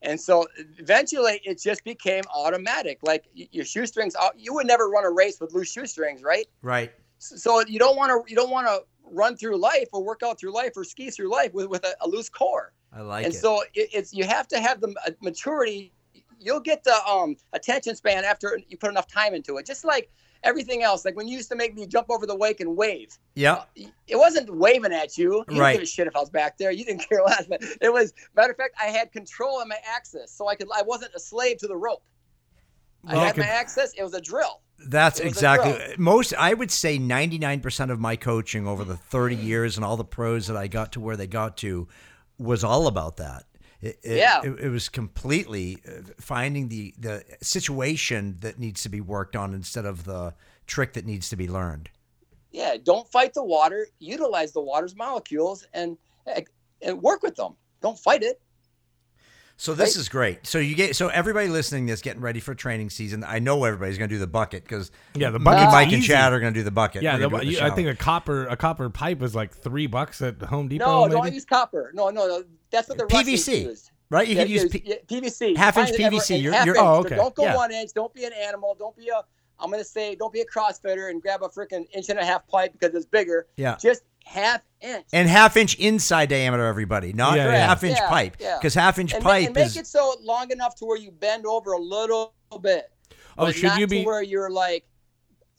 And 0.00 0.18
so 0.20 0.46
eventually, 0.78 1.40
it 1.44 1.60
just 1.60 1.84
became 1.84 2.22
automatic. 2.34 2.98
Like 3.02 3.24
your 3.34 3.64
shoestrings, 3.64 4.14
uh, 4.16 4.30
you 4.36 4.54
would 4.54 4.66
never 4.66 4.88
run 4.88 5.04
a 5.04 5.10
race 5.10 5.40
with 5.40 5.52
loose 5.52 5.70
shoestrings, 5.70 6.22
right? 6.22 6.46
Right. 6.62 6.92
So 7.18 7.60
you 7.66 7.78
don't 7.78 7.96
want 7.96 8.10
to 8.10 8.30
you 8.30 8.36
don't 8.36 8.50
want 8.50 8.66
to 8.66 8.82
run 9.04 9.36
through 9.36 9.56
life 9.56 9.88
or 9.92 10.02
work 10.02 10.22
out 10.24 10.40
through 10.40 10.52
life 10.52 10.72
or 10.76 10.84
ski 10.84 11.10
through 11.10 11.30
life 11.30 11.52
with, 11.52 11.66
with 11.66 11.84
a, 11.84 11.94
a 12.00 12.08
loose 12.08 12.28
core 12.28 12.72
I 12.92 13.02
like 13.02 13.24
and 13.24 13.32
it. 13.32 13.36
And 13.36 13.42
so 13.42 13.62
it, 13.74 13.90
it's 13.92 14.12
you 14.12 14.24
have 14.24 14.48
to 14.48 14.60
have 14.60 14.80
the 14.80 14.94
uh, 15.06 15.10
maturity 15.20 15.92
you'll 16.40 16.60
get 16.60 16.82
the 16.82 16.94
um 17.06 17.36
attention 17.52 17.94
span 17.94 18.24
after 18.24 18.58
you 18.68 18.76
put 18.76 18.90
enough 18.90 19.06
time 19.06 19.34
into 19.34 19.58
it 19.58 19.66
just 19.66 19.84
like 19.84 20.10
everything 20.44 20.82
else 20.82 21.04
like 21.04 21.16
when 21.16 21.28
you 21.28 21.36
used 21.36 21.48
to 21.50 21.56
make 21.56 21.74
me 21.74 21.86
jump 21.86 22.06
over 22.10 22.26
the 22.26 22.34
wake 22.36 22.60
and 22.60 22.76
wave 22.76 23.08
Yeah. 23.34 23.52
Uh, 23.54 23.64
it 24.08 24.16
wasn't 24.16 24.54
waving 24.54 24.92
at 24.92 25.16
you 25.16 25.36
you 25.38 25.44
didn't 25.46 25.60
Right. 25.60 25.72
give 25.74 25.82
a 25.82 25.86
shit 25.86 26.06
if 26.06 26.16
i 26.16 26.20
was 26.20 26.30
back 26.30 26.58
there 26.58 26.70
you 26.72 26.84
didn't 26.84 27.06
care 27.08 27.22
less 27.24 27.44
it 27.80 27.92
was 27.92 28.12
matter 28.36 28.50
of 28.50 28.56
fact 28.56 28.74
i 28.80 28.86
had 28.86 29.12
control 29.12 29.60
of 29.60 29.68
my 29.68 29.78
axis 29.86 30.32
so 30.32 30.48
i 30.48 30.54
could 30.54 30.68
i 30.74 30.82
wasn't 30.82 31.12
a 31.14 31.20
slave 31.20 31.58
to 31.58 31.66
the 31.68 31.76
rope 31.76 32.02
i 33.06 33.12
Well, 33.14 33.22
I 33.22 33.26
had 33.26 33.36
my 33.36 33.46
access 33.46 33.92
it 33.94 34.02
was 34.02 34.14
a 34.14 34.20
drill 34.20 34.60
That's 34.88 35.20
It 35.20 35.24
was 35.24 35.32
a 35.34 35.36
exactly 35.36 35.72
pro. 35.72 35.94
most. 35.98 36.34
I 36.34 36.54
would 36.54 36.70
say 36.72 36.98
ninety 36.98 37.38
nine 37.38 37.60
percent 37.60 37.90
of 37.92 38.00
my 38.00 38.16
coaching 38.16 38.66
over 38.66 38.84
the 38.84 38.96
thirty 38.96 39.36
years 39.36 39.76
and 39.76 39.84
all 39.84 39.96
the 39.96 40.04
pros 40.04 40.48
that 40.48 40.56
I 40.56 40.66
got 40.66 40.92
to 40.92 41.00
where 41.00 41.16
they 41.16 41.28
got 41.28 41.56
to 41.58 41.86
was 42.38 42.64
all 42.64 42.88
about 42.88 43.16
that. 43.18 43.44
It, 43.82 43.98
it- 44.02 44.16
Yeah. 44.18 44.40
it, 44.44 44.60
it 44.60 44.68
was 44.68 44.88
completely 44.88 45.78
uh, 45.86 46.02
finding 46.20 46.68
the 46.68 46.94
the 46.98 47.24
situation 47.42 48.36
that 48.40 48.58
needs 48.58 48.82
to 48.84 48.88
be 48.88 49.00
worked 49.00 49.36
on 49.36 49.52
instead 49.54 49.84
of 49.84 50.04
the 50.04 50.34
trick 50.66 50.92
that 50.94 51.04
needs 51.04 51.28
to 51.30 51.36
be 51.36 51.48
learned. 51.48 51.90
yeah 52.52 52.76
don't 52.82 53.08
fight 53.10 53.34
the 53.34 53.44
water 53.44 53.86
utilize 53.98 54.52
the 54.52 54.60
water's 54.60 54.94
molecules 54.96 55.66
and 55.74 55.98
and 56.80 57.02
work 57.02 57.22
with 57.22 57.34
them 57.36 57.54
don't 57.80 57.98
fight 57.98 58.22
it 58.22 58.40
So 59.56 59.74
this 59.74 59.90
Right. 59.96 60.00
is 60.00 60.08
great. 60.08 60.46
So 60.46 60.58
you 60.58 60.74
get 60.74 60.96
so 60.96 61.08
everybody 61.08 61.48
listening 61.48 61.86
that's 61.86 62.02
getting 62.02 62.20
ready 62.22 62.40
for 62.40 62.54
training 62.54 62.90
season. 62.90 63.22
I 63.24 63.38
know 63.38 63.62
everybody's 63.64 63.96
going 63.98 64.08
to 64.10 64.14
do 64.14 64.18
the 64.18 64.26
bucket 64.26 64.64
because 64.64 64.90
Yeah, 65.14 65.30
the 65.30 65.38
Mike, 65.38 65.56
bucket's 65.56 65.72
Mike 65.72 65.92
and. 65.92 66.02
Chad 66.02 66.32
are 66.32 66.40
going 66.40 66.52
to 66.52 66.58
do 66.60 66.64
the 66.64 66.70
bucket. 66.70 67.02
Yeah, 67.02 67.16
the, 67.16 67.28
gonna 67.28 67.30
do 67.30 67.36
it 67.36 67.40
in 67.42 67.46
the 67.48 67.60
you- 67.60 67.66
I 67.66 67.70
think 67.70 67.88
a 67.88 67.94
copper 67.94 68.46
a 68.48 68.56
copper 68.56 68.88
pipe 68.90 69.22
is 69.22 69.34
like 69.34 69.52
three 69.54 69.86
bucks 69.86 70.20
at 70.22 70.40
Home 70.42 70.68
Depot. 70.68 70.84
no 70.84 71.02
maybe? 71.06 71.12
don't 71.20 71.32
use 71.34 71.44
copper 71.44 71.92
no 71.94 72.10
no 72.10 72.26
no 72.26 72.42
that's 72.70 72.88
what 72.88 72.98
the 72.98 73.04
Russians 73.06 73.28
PVC. 73.46 73.62
used 73.64 73.90
right. 74.10 74.26
You 74.26 74.34
Yeah, 74.36 74.42
could 74.42 74.50
use 74.50 74.64
P- 74.70 74.82
yeah, 74.84 74.96
PVC. 75.06 75.56
half 75.56 75.76
inch 75.76 75.88
Find 75.90 76.00
it 76.00 76.02
ever- 76.04 76.16
PVC. 76.16 76.36
You're- 76.42 76.56
half 76.56 76.66
you're- 76.66 76.78
inch. 76.78 76.84
oh, 76.86 76.94
okay. 77.00 77.16
Don't 77.16 77.34
go 77.34 77.44
Yeah. 77.44 77.56
one 77.56 77.70
inch. 77.72 77.92
Don't 77.94 78.12
be 78.12 78.24
an 78.24 78.32
animal. 78.32 78.74
Don't 78.78 78.96
be 78.96 79.08
a. 79.10 79.22
I'm 79.60 79.70
gonna 79.70 79.84
say 79.84 80.16
don't 80.16 80.32
be 80.32 80.40
a 80.40 80.44
CrossFitter 80.46 81.10
and 81.10 81.22
grab 81.22 81.42
a 81.44 81.48
freaking 81.48 81.86
inch 81.94 82.08
and 82.08 82.18
a 82.18 82.24
half 82.24 82.46
pipe 82.48 82.72
because 82.72 82.94
it's 82.96 83.06
bigger. 83.06 83.46
Yeah. 83.56 83.76
Just 83.80 84.02
half 84.24 84.62
inch. 84.82 85.06
and 85.12 85.28
half 85.28 85.56
inch 85.56 85.74
inside 85.76 86.28
diameter. 86.28 86.64
Everybody, 86.66 87.12
not 87.12 87.36
Yeah, 87.36 87.46
yeah. 87.52 87.66
half 87.66 87.82
inch 87.84 87.96
Yeah, 87.98 88.08
pipe, 88.08 88.36
yeah. 88.40 88.58
because 88.58 88.74
half 88.74 88.98
inch 88.98 89.12
and, 89.14 89.22
ma- 89.24 89.30
pipe 89.30 89.46
and 89.46 89.54
make 89.54 89.66
is 89.66 89.76
it 89.76 89.86
so 89.86 90.14
long 90.22 90.50
enough 90.50 90.74
to 90.76 90.84
where 90.84 90.98
you 90.98 91.10
bend 91.10 91.46
over 91.46 91.72
a 91.72 91.78
little 91.78 92.34
bit. 92.60 92.90
Oh, 93.38 93.46
but 93.46 93.54
should 93.54 93.64
not 93.64 93.80
you 93.80 93.86
to 93.86 93.90
be- 93.90 94.04
where 94.04 94.22
you're 94.22 94.50
like 94.50 94.84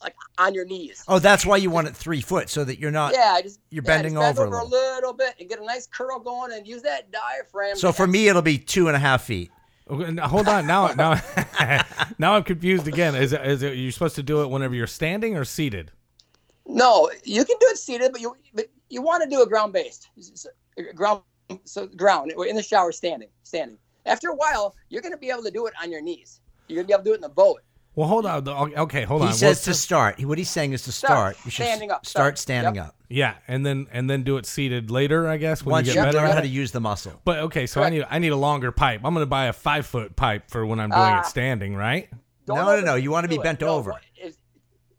like 0.02 0.16
on 0.38 0.54
your 0.54 0.66
knees. 0.66 1.04
Oh, 1.08 1.18
that's 1.20 1.46
why 1.46 1.56
you 1.56 1.70
want 1.70 1.88
it 1.88 1.96
three 1.96 2.20
foot 2.20 2.50
so 2.50 2.66
that 2.66 2.78
you're 2.78 2.92
not. 2.92 3.14
yeah, 3.14 3.40
just 3.42 3.60
you're 3.70 3.84
yeah, 3.84 3.88
bending 3.88 4.14
just 4.16 4.22
bend 4.22 4.38
over 4.38 4.44
a 4.44 4.48
over 4.48 4.60
a 4.60 4.66
little 4.70 5.14
bit 5.14 5.34
and 5.40 5.48
get 5.48 5.60
a 5.60 5.66
nice 5.66 5.88
curl 5.88 6.20
going 6.20 6.52
and 6.52 6.68
use 6.68 6.82
that 6.82 7.10
diaphragm. 7.12 7.78
So 7.78 7.94
for 7.94 8.06
me, 8.06 8.28
it'll 8.28 8.42
be 8.42 8.58
two 8.58 8.88
and 8.88 8.98
a 8.98 9.00
half 9.00 9.24
feet. 9.24 9.50
Okay, 9.90 10.12
now, 10.12 10.28
hold 10.28 10.48
on. 10.50 10.68
Now, 10.68 10.88
now, 10.94 11.22
now 12.18 12.34
I'm 12.36 12.44
confused 12.44 12.88
again. 12.88 13.16
Is 13.16 13.32
it, 13.34 13.46
is 13.46 13.64
it 13.64 13.76
you're 13.78 13.92
supposed 13.94 14.16
to 14.16 14.24
do 14.24 14.42
it 14.42 14.50
whenever 14.50 14.76
you're 14.76 14.88
standing 14.88 15.38
or 15.38 15.46
seated? 15.46 15.92
No, 16.66 17.10
you 17.24 17.44
can 17.46 17.58
do 17.60 17.68
it 17.68 17.78
seated, 17.78 18.12
but 18.12 18.20
you 18.22 18.36
but 18.54 18.68
you 18.94 19.02
want 19.02 19.24
to 19.24 19.30
do 19.30 19.42
a 19.42 19.48
ground 19.48 19.74
based 19.74 20.10
ground 20.96 21.22
so 21.66 21.88
ground 21.88 22.32
in 22.32 22.56
the 22.56 22.64
shower 22.64 22.92
standing 22.92 23.30
standing. 23.44 23.78
After 24.06 24.30
a 24.30 24.36
while, 24.36 24.76
you're 24.90 25.02
going 25.02 25.14
to 25.14 25.18
be 25.18 25.30
able 25.30 25.44
to 25.44 25.52
do 25.52 25.66
it 25.68 25.74
on 25.82 25.92
your 25.92 26.02
knees. 26.02 26.42
You're 26.68 26.76
going 26.78 26.86
to 26.86 26.88
be 26.88 26.94
able 26.94 27.04
to 27.04 27.10
do 27.10 27.14
it 27.14 27.16
in 27.16 27.22
the 27.22 27.30
boat. 27.30 27.62
Well, 27.96 28.08
hold 28.08 28.26
on. 28.26 28.48
Okay, 28.76 29.04
hold 29.04 29.22
He 29.22 29.28
on. 29.28 29.32
He 29.34 29.38
says 29.38 29.50
What's 29.58 29.64
to 29.66 29.70
the- 29.70 29.74
start. 29.76 30.24
What 30.26 30.38
he's 30.38 30.50
saying 30.50 30.74
is 30.74 30.82
to 30.84 30.92
Start 30.92 31.36
start. 31.36 31.46
You 31.46 31.52
should 31.52 31.66
standing 31.66 31.92
up. 31.92 32.06
Start 32.06 32.38
Start. 32.38 32.40
standing 32.40 32.76
Yep. 32.76 32.86
up. 32.88 32.96
yeah, 33.10 33.36
and 33.48 33.66
then 33.66 33.88
and 33.92 34.10
then 34.10 34.24
do 34.24 34.38
it 34.38 34.46
seated 34.46 34.90
later, 34.92 35.28
I 35.28 35.38
guess. 35.38 35.64
When 35.64 35.72
Once 35.74 35.88
you 35.88 35.94
you 35.94 36.00
get 36.00 36.06
better 36.06 36.18
learn 36.18 36.30
at 36.30 36.34
how 36.36 36.42
to 36.42 36.48
use 36.48 36.72
the 36.72 36.82
muscle. 36.82 37.14
But 37.24 37.40
okay, 37.40 37.66
so 37.68 37.84
I 37.84 37.90
need 37.90 38.06
I 38.10 38.20
need 38.20 38.32
a 38.32 38.36
longer 38.38 38.72
pipe. 38.72 39.02
I'm 39.04 39.14
gonna 39.14 39.26
buy 39.28 39.46
a 39.46 39.54
five 39.54 39.86
foot 39.86 40.16
pipe 40.16 40.50
for 40.50 40.66
when 40.66 40.80
I'm 40.80 40.90
doing 40.90 41.02
Ah. 41.02 41.20
it 41.20 41.28
standing, 41.28 41.76
right? 41.76 42.10
Don't 42.46 42.58
No, 42.58 42.66
no, 42.76 42.82
no, 42.82 42.96
you 42.96 43.12
wanna 43.12 43.28
be 43.30 43.36
overdo 43.36 43.42
it. 43.42 43.44
bent 43.44 43.62
No, 43.62 43.68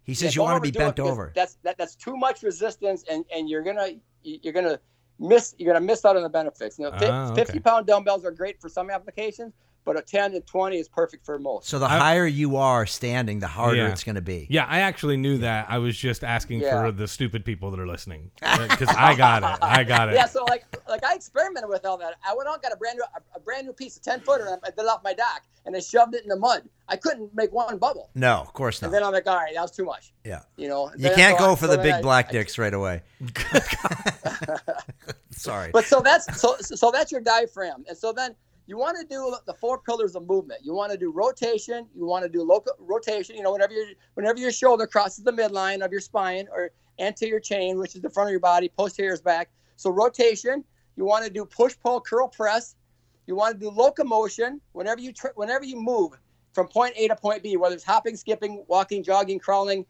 over. 0.05 0.11
what 0.13 0.13
is- 0.13 0.19
He 0.21 0.25
yeah, 0.25 0.29
says 0.29 0.37
you 0.37 0.43
want 0.43 0.65
to 0.65 0.73
be 0.73 0.77
bent 0.79 1.01
over. 1.01 1.33
That's 1.35 1.57
that, 1.63 1.79
that's 1.79 1.95
too 1.95 2.17
much 2.17 2.43
resistance, 2.43 3.05
and 3.11 3.25
and 3.35 3.49
you're 3.49 3.63
gonna 3.63 3.89
you're 4.23 4.53
gonna 4.53 4.79
miss 5.19 5.55
you're 5.59 5.73
gonna 5.73 5.85
miss 5.85 6.05
out 6.05 6.17
on 6.17 6.23
the 6.23 6.29
benefits. 6.29 6.79
You 6.79 6.91
know, 6.91 6.99
fi- 6.99 7.07
Ah, 7.09 7.31
okay. 7.33 7.45
50 7.45 7.61
pound 7.61 7.87
dumbbells 7.87 8.25
are 8.25 8.31
great 8.33 8.61
for 8.61 8.69
some 8.69 8.91
applications, 8.91 9.53
but 9.85 9.97
a 9.99 10.03
10 10.03 10.33
to 10.33 10.41
20 10.41 10.79
is 10.79 10.89
perfect 10.89 11.25
for 11.25 11.39
most. 11.39 11.69
So 11.69 11.79
the 11.79 11.87
I- 11.87 11.99
higher 11.99 12.27
you 12.27 12.57
are 12.57 12.85
standing, 12.87 13.39
the 13.39 13.47
harder 13.47 13.77
Yeah. 13.77 13.89
it's 13.93 14.03
going 14.03 14.15
to 14.17 14.23
be. 14.23 14.47
Yeah, 14.51 14.65
I 14.69 14.81
actually 14.81 15.17
knew 15.19 15.39
that. 15.39 15.67
I 15.69 15.79
was 15.79 15.97
just 15.97 16.25
asking 16.25 16.61
Yeah. 16.61 16.83
for 16.87 16.91
the 16.93 17.07
stupid 17.07 17.45
people 17.45 17.71
that 17.71 17.79
are 17.79 17.87
listening 17.87 18.31
because 18.41 18.89
I 18.89 19.15
got 19.15 19.43
it. 19.43 19.59
I 19.63 19.85
got 19.85 20.09
it. 20.09 20.15
Yeah, 20.15 20.27
so 20.27 20.45
like 20.45 20.65
like 20.89 21.05
I 21.05 21.15
experimented 21.15 21.69
with 21.71 21.85
all 21.87 21.99
that. 21.99 22.15
I 22.27 22.35
went 22.35 22.49
out 22.49 22.63
got 22.63 22.73
a 22.73 22.77
brand 22.77 22.97
new 22.99 23.05
a, 23.05 23.19
a 23.19 23.21
brand 23.55 23.67
new 23.67 23.73
piece 23.73 23.97
of 23.97 24.03
10 24.03 24.21
footer 24.21 24.47
and 24.47 24.61
I 24.65 24.71
did 24.71 24.87
off 24.89 25.03
my 25.05 25.15
dock 25.15 25.43
and 25.65 25.77
I 25.77 25.81
shoved 25.81 26.15
it 26.15 26.23
in 26.25 26.29
the 26.29 26.37
mud. 26.37 26.63
I 26.89 26.97
couldn't 26.97 27.33
make 27.35 27.53
one 27.53 27.79
bubble. 27.79 28.11
No, 28.15 28.35
of 28.39 28.53
course 28.53 28.83
not. 28.83 28.89
And 28.89 28.95
then 28.95 29.05
I'm 29.05 29.13
like, 29.13 29.27
all 29.29 29.37
right, 29.37 29.55
that 29.55 29.63
was 29.63 29.71
too 29.71 29.85
much. 29.85 30.13
yeah. 30.25 30.41
You 30.57 30.69
know, 30.69 30.91
You 30.97 31.11
can't 31.11 31.39
go 31.39 31.53
I- 31.53 31.57
for 31.57 31.67
the 31.69 31.79
big 31.79 31.95
I- 31.95 32.03
black 32.03 32.29
I- 32.31 32.33
dicks 32.33 32.59
right 32.59 32.75
away. 32.75 33.03
Sorry. 35.31 35.71
But 35.73 35.85
so 35.85 36.01
that's 36.01 36.41
so 36.41 36.57
so 36.61 36.91
that's 36.91 37.11
your 37.13 37.21
diaphragm, 37.21 37.85
and 37.89 37.97
so 37.99 38.13
then 38.13 38.35
you 38.67 38.79
want 38.79 38.99
to 39.01 39.07
do 39.07 39.35
the 39.47 39.55
four 39.55 39.79
pillars 39.79 40.15
of 40.17 40.27
movement. 40.27 40.61
You 40.65 40.75
want 40.75 40.91
to 40.93 40.99
do 40.99 41.11
rotation. 41.13 41.87
You 41.95 42.07
want 42.07 42.23
to 42.25 42.29
do 42.29 42.43
local 42.43 42.73
rotation. 42.79 43.37
You 43.37 43.43
know, 43.43 43.53
whenever 43.53 43.73
your 43.73 43.87
whenever 44.15 44.39
your 44.39 44.53
shoulder 44.53 44.87
crosses 44.87 45.25
the 45.25 45.33
midline 45.33 45.85
of 45.85 45.91
your 45.93 46.01
spine 46.01 46.47
or 46.53 46.71
anterior 46.99 47.41
chain, 47.41 47.79
which 47.79 47.95
is 47.97 48.01
the 48.03 48.11
front 48.11 48.29
of 48.29 48.33
your 48.33 48.41
body, 48.41 48.71
posterior 48.77 49.13
is 49.13 49.21
back. 49.21 49.51
So 49.77 49.91
rotation. 49.91 50.65
You 50.97 51.05
want 51.05 51.25
to 51.25 51.31
do 51.31 51.45
push, 51.45 51.75
pull, 51.83 52.01
curl, 52.01 52.29
press. 52.29 52.77
You 53.27 53.35
want 53.37 53.55
to 53.55 53.61
do 53.61 53.71
locomotion. 53.71 54.61
Whenever 54.73 55.01
you 55.01 55.13
whenever 55.35 55.65
you 55.65 55.81
move 55.81 56.13
from 56.53 56.69
point 56.69 56.95
A 56.97 57.09
to 57.09 57.17
point 57.17 57.43
B, 57.43 57.57
whether 57.57 57.75
it's 57.75 57.85
hopping, 57.85 58.17
skipping, 58.17 58.65
walking, 58.69 59.03
jogging, 59.03 59.39
crawling, 59.39 59.85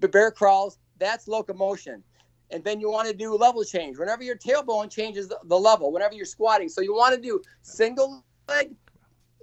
bear 0.00 0.30
crawls, 0.30 0.78
that's 0.98 1.28
locomotion. 1.28 2.02
And 2.50 2.62
then 2.62 2.80
you 2.80 2.90
want 2.90 3.08
to 3.08 3.14
do 3.14 3.34
level 3.34 3.64
change. 3.64 3.98
Whenever 3.98 4.22
your 4.22 4.36
tailbone 4.36 4.90
changes 4.90 5.28
the, 5.28 5.38
the 5.44 5.58
level 5.58 5.92
whenever 5.92 6.14
you're 6.14 6.24
squatting. 6.24 6.68
So 6.68 6.80
you 6.80 6.94
want 6.94 7.14
to 7.14 7.20
do 7.20 7.40
single 7.62 8.24
leg 8.48 8.74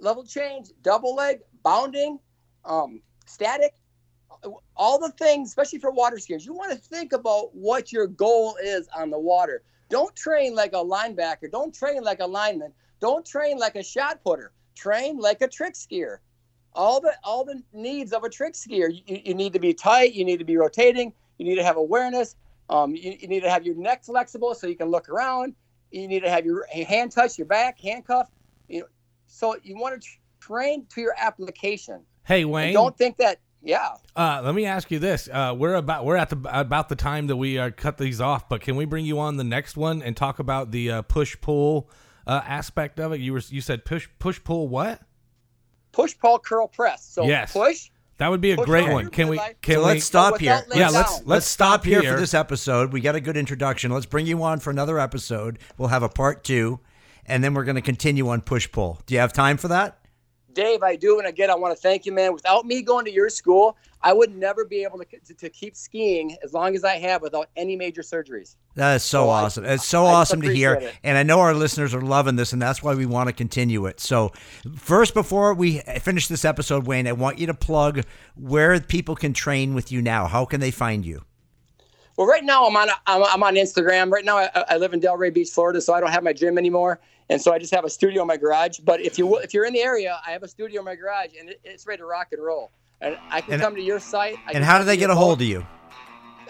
level 0.00 0.24
change 0.24 0.68
double 0.82 1.14
leg 1.14 1.40
bounding 1.62 2.18
um, 2.64 3.00
static 3.26 3.74
all 4.76 4.98
the 4.98 5.10
things 5.12 5.48
especially 5.48 5.78
for 5.78 5.90
water 5.90 6.16
skiers. 6.16 6.44
You 6.44 6.54
want 6.54 6.72
to 6.72 6.78
think 6.78 7.12
about 7.12 7.54
what 7.54 7.92
your 7.92 8.06
goal 8.06 8.56
is 8.62 8.88
on 8.94 9.10
the 9.10 9.18
water. 9.18 9.62
Don't 9.90 10.14
train 10.16 10.54
like 10.54 10.72
a 10.72 10.84
linebacker. 10.84 11.50
Don't 11.50 11.74
train 11.74 12.02
like 12.02 12.20
a 12.20 12.26
lineman 12.26 12.72
don't 13.00 13.26
train 13.26 13.58
like 13.58 13.76
a 13.76 13.82
shot 13.82 14.22
putter 14.24 14.52
train 14.74 15.18
like 15.18 15.40
a 15.40 15.48
trick 15.48 15.74
skier 15.74 16.18
all 16.72 17.00
the 17.00 17.12
all 17.22 17.44
the 17.44 17.62
needs 17.72 18.12
of 18.12 18.24
a 18.24 18.28
trick 18.28 18.54
skier 18.54 18.88
you, 19.06 19.20
you 19.24 19.34
need 19.34 19.52
to 19.52 19.60
be 19.60 19.72
tight 19.72 20.12
you 20.14 20.24
need 20.24 20.38
to 20.38 20.44
be 20.44 20.56
rotating 20.56 21.12
you 21.38 21.46
need 21.46 21.56
to 21.56 21.64
have 21.64 21.76
awareness 21.76 22.36
um, 22.70 22.94
you, 22.94 23.16
you 23.18 23.28
need 23.28 23.40
to 23.40 23.50
have 23.50 23.66
your 23.66 23.74
neck 23.74 24.04
flexible 24.04 24.54
so 24.54 24.66
you 24.66 24.76
can 24.76 24.88
look 24.88 25.08
around. 25.08 25.54
You 25.90 26.08
need 26.08 26.20
to 26.20 26.30
have 26.30 26.44
your 26.44 26.66
hand 26.72 27.12
touch 27.12 27.38
your 27.38 27.46
back, 27.46 27.78
handcuff. 27.80 28.28
You 28.68 28.80
know, 28.80 28.86
so 29.26 29.56
you 29.62 29.76
want 29.76 30.00
to 30.00 30.08
train 30.40 30.86
to 30.94 31.00
your 31.00 31.14
application. 31.18 32.00
Hey 32.24 32.42
And 32.42 32.50
Wayne, 32.50 32.74
don't 32.74 32.96
think 32.96 33.18
that. 33.18 33.40
Yeah. 33.66 33.94
uh, 34.14 34.42
let 34.44 34.54
me 34.54 34.66
ask 34.66 34.90
you 34.90 34.98
this: 34.98 35.26
uh, 35.32 35.54
We're 35.56 35.76
about 35.76 36.04
we're 36.04 36.16
at 36.16 36.28
the 36.28 36.36
about 36.52 36.90
the 36.90 36.96
time 36.96 37.28
that 37.28 37.36
we 37.36 37.58
uh, 37.58 37.70
cut 37.70 37.96
these 37.96 38.20
off, 38.20 38.46
but 38.46 38.60
can 38.60 38.76
we 38.76 38.84
bring 38.84 39.06
you 39.06 39.18
on 39.18 39.38
the 39.38 39.44
next 39.44 39.74
one 39.74 40.02
and 40.02 40.14
talk 40.14 40.38
about 40.38 40.70
the 40.70 40.90
uh, 40.90 41.02
push 41.02 41.34
pull 41.40 41.88
uh, 42.26 42.40
aspect 42.44 43.00
of 43.00 43.12
it? 43.12 43.20
You 43.20 43.32
were 43.32 43.42
you 43.48 43.60
said 43.60 43.84
push 43.84 44.08
push 44.18 44.42
pull 44.42 44.68
what? 44.68 45.00
Push, 45.92 46.18
pull, 46.18 46.38
curl, 46.40 46.66
press. 46.66 47.04
So 47.04 47.24
Yes. 47.24 47.52
push. 47.52 47.90
That 48.18 48.28
would 48.28 48.40
be 48.40 48.52
a 48.52 48.56
Push 48.56 48.66
great 48.66 48.90
one. 48.90 49.08
Can 49.08 49.28
we? 49.28 49.38
Can 49.60 49.74
so 49.74 49.80
we? 49.80 49.86
let's 49.86 50.04
stop 50.04 50.38
here. 50.38 50.54
without 50.54 50.68
laying 50.68 50.80
Yeah, 50.80 50.88
let's 50.90 51.22
let's 51.26 51.46
stop 51.46 51.84
here, 51.84 52.00
here 52.00 52.14
for 52.14 52.20
this 52.20 52.34
episode. 52.34 52.92
We 52.92 53.00
got 53.00 53.16
a 53.16 53.20
good 53.20 53.36
introduction. 53.36 53.90
Let's 53.90 54.06
bring 54.06 54.26
you 54.26 54.42
on 54.42 54.60
for 54.60 54.70
another 54.70 54.98
episode. 55.00 55.58
We'll 55.78 55.88
have 55.88 56.04
a 56.04 56.08
part 56.08 56.44
two, 56.44 56.78
and 57.26 57.42
then 57.42 57.54
we're 57.54 57.64
going 57.64 57.74
to 57.74 57.82
continue 57.82 58.28
on 58.28 58.40
push 58.40 58.70
pull. 58.70 59.00
Do 59.06 59.14
you 59.14 59.20
have 59.20 59.32
time 59.32 59.56
for 59.56 59.68
that? 59.68 59.98
Dave, 60.54 60.82
I 60.82 60.96
do. 60.96 61.18
And 61.18 61.26
again, 61.28 61.50
I 61.50 61.54
want 61.54 61.74
to 61.76 61.80
thank 61.80 62.06
you, 62.06 62.12
man. 62.12 62.32
Without 62.32 62.64
me 62.64 62.82
going 62.82 63.04
to 63.04 63.10
your 63.12 63.28
school, 63.28 63.76
I 64.02 64.12
would 64.12 64.36
never 64.36 64.64
be 64.64 64.82
able 64.84 64.98
to, 64.98 65.04
to, 65.04 65.34
to 65.34 65.48
keep 65.50 65.74
skiing 65.76 66.36
as 66.44 66.52
long 66.52 66.74
as 66.74 66.84
I 66.84 66.96
have 66.96 67.22
without 67.22 67.48
any 67.56 67.74
major 67.76 68.02
surgeries. 68.02 68.56
That 68.74 68.94
is 68.96 69.02
so 69.02 69.24
So 69.24 69.28
I- 69.30 69.42
awesome. 69.42 69.64
It's 69.64 69.86
so 69.86 70.04
I 70.04 70.12
awesome 70.14 70.42
to 70.42 70.52
hear. 70.52 70.74
it. 70.74 70.94
And 71.02 71.16
I 71.18 71.22
know 71.22 71.40
our 71.40 71.54
listeners 71.54 71.94
are 71.94 72.00
loving 72.00 72.36
this, 72.36 72.52
and 72.52 72.60
that's 72.60 72.82
why 72.82 72.94
we 72.94 73.06
want 73.06 73.28
to 73.28 73.32
continue 73.32 73.86
it. 73.86 74.00
So, 74.00 74.32
first, 74.76 75.14
before 75.14 75.54
we 75.54 75.78
finish 76.00 76.28
this 76.28 76.44
episode, 76.44 76.86
Wayne, 76.86 77.06
I 77.06 77.12
want 77.12 77.38
you 77.38 77.46
to 77.46 77.54
plug 77.54 78.02
where 78.36 78.78
people 78.80 79.14
can 79.16 79.32
train 79.32 79.74
with 79.74 79.90
you 79.92 80.02
now. 80.02 80.26
How 80.26 80.44
can 80.44 80.60
they 80.60 80.70
find 80.70 81.04
you? 81.06 81.22
Well, 82.16 82.28
right 82.28 82.44
now 82.44 82.64
I'm 82.66 82.76
on 82.76 82.88
I'm, 83.08 83.24
I'm 83.24 83.42
on 83.42 83.54
Instagram. 83.56 84.12
Right 84.12 84.24
now 84.24 84.36
I, 84.38 84.48
I 84.68 84.76
live 84.76 84.92
in 84.94 85.00
Delray 85.00 85.34
Beach, 85.34 85.50
Florida, 85.50 85.80
so 85.80 85.94
I 85.94 86.00
don't 86.00 86.12
have 86.12 86.22
my 86.22 86.32
gym 86.32 86.58
anymore, 86.58 87.00
and 87.34 87.42
so 87.42 87.52
I 87.52 87.58
just 87.58 87.74
have 87.74 87.84
a 87.84 87.90
studio 87.90 88.22
in 88.22 88.28
my 88.28 88.36
garage. 88.36 88.78
But 88.78 89.00
if 89.00 89.18
you 89.18 89.36
if 89.38 89.52
you're 89.52 89.66
in 89.66 89.72
the 89.74 89.82
area, 89.82 90.18
I 90.26 90.30
have 90.30 90.42
a 90.42 90.48
studio 90.48 90.80
in 90.80 90.84
my 90.86 90.94
garage, 90.94 91.30
and 91.38 91.50
it, 91.50 91.60
it's 91.64 91.86
ready 91.86 91.98
to 91.98 92.06
rock 92.06 92.28
and 92.32 92.42
roll. 92.42 92.70
And 93.00 93.18
I 93.30 93.40
can 93.42 93.54
And- 93.54 93.62
come 93.62 93.74
to 93.74 93.82
your 93.82 93.98
site. 94.00 94.38
I 94.46 94.52
And 94.52 94.64
how 94.64 94.78
do 94.78 94.84
they 94.84 94.96
get 94.96 95.10
a 95.10 95.14
hold 95.14 95.40
of 95.42 95.46
you? 95.46 95.66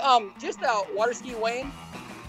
Um, 0.00 0.32
just 0.38 0.62
uh, 0.62 0.82
Waterski 0.96 1.38
Wayne 1.40 1.72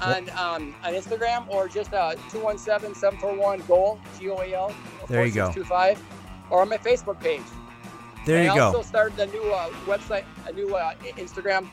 on 0.01 0.29
um, 0.31 0.73
on 0.83 0.93
Instagram, 0.93 1.47
or 1.49 1.67
just 1.67 1.93
uh 1.93 2.15
217-741 2.29 3.67
goal 3.67 3.99
G 4.19 4.29
O 4.29 4.37
A 4.41 4.53
L. 4.53 4.73
There 5.07 5.25
you 5.25 5.31
go. 5.33 5.51
4625, 5.51 6.01
or 6.49 6.61
on 6.61 6.69
my 6.69 6.77
Facebook 6.77 7.19
page. 7.19 7.41
There 8.25 8.37
And 8.37 8.45
you 8.45 8.51
I 8.51 8.55
go. 8.55 8.61
I 8.61 8.65
also 8.67 8.81
started 8.81 9.19
a 9.19 9.27
new 9.27 9.43
uh, 9.51 9.69
website, 9.85 10.23
a 10.47 10.51
new 10.51 10.75
uh, 10.75 10.93
Instagram. 11.17 11.69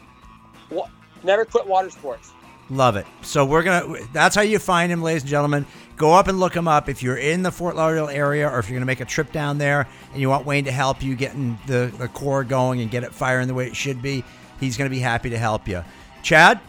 Wa- 0.71 0.89
Never 1.25 1.45
quit 1.45 1.67
water 1.67 1.89
sports. 1.89 2.33
Love 2.69 2.97
it. 2.97 3.07
So 3.23 3.45
we're 3.45 3.63
gonna. 3.63 3.97
That's 4.13 4.35
how 4.35 4.43
you 4.43 4.59
find 4.59 4.91
him, 4.91 5.03
ladies 5.03 5.23
and 5.23 5.31
gentlemen. 5.31 5.67
Go 5.97 6.13
up 6.15 6.27
and 6.27 6.41
look 6.41 6.55
him 6.57 6.67
up 6.67 6.89
if 6.89 7.03
you're 7.03 7.17
in 7.17 7.43
the 7.43 7.53
Fort 7.53 7.77
Lauderdale 7.77 8.09
area, 8.09 8.49
or 8.49 8.59
if 8.59 8.69
you're 8.69 8.77
gonna 8.77 8.87
make 8.87 9.01
a 9.01 9.05
trip 9.05 9.31
down 9.33 9.59
there 9.59 9.87
and 10.13 10.21
you 10.21 10.29
want 10.29 10.45
Wayne 10.47 10.65
to 10.65 10.73
help 10.73 11.03
you 11.03 11.15
getting 11.15 11.59
the 11.67 11.93
the 11.99 12.09
core 12.09 12.43
going 12.45 12.81
and 12.81 12.91
get 12.91 13.05
it 13.05 13.15
firing 13.15 13.47
the 13.47 13.55
way 13.55 13.67
it 13.67 13.77
should 13.77 14.03
be. 14.03 14.25
He's 14.59 14.77
gonna 14.77 14.91
be 14.91 14.99
happy 15.01 15.31
to 15.31 15.39
help 15.39 15.69
you. 15.69 15.85
Chad, 16.23 16.61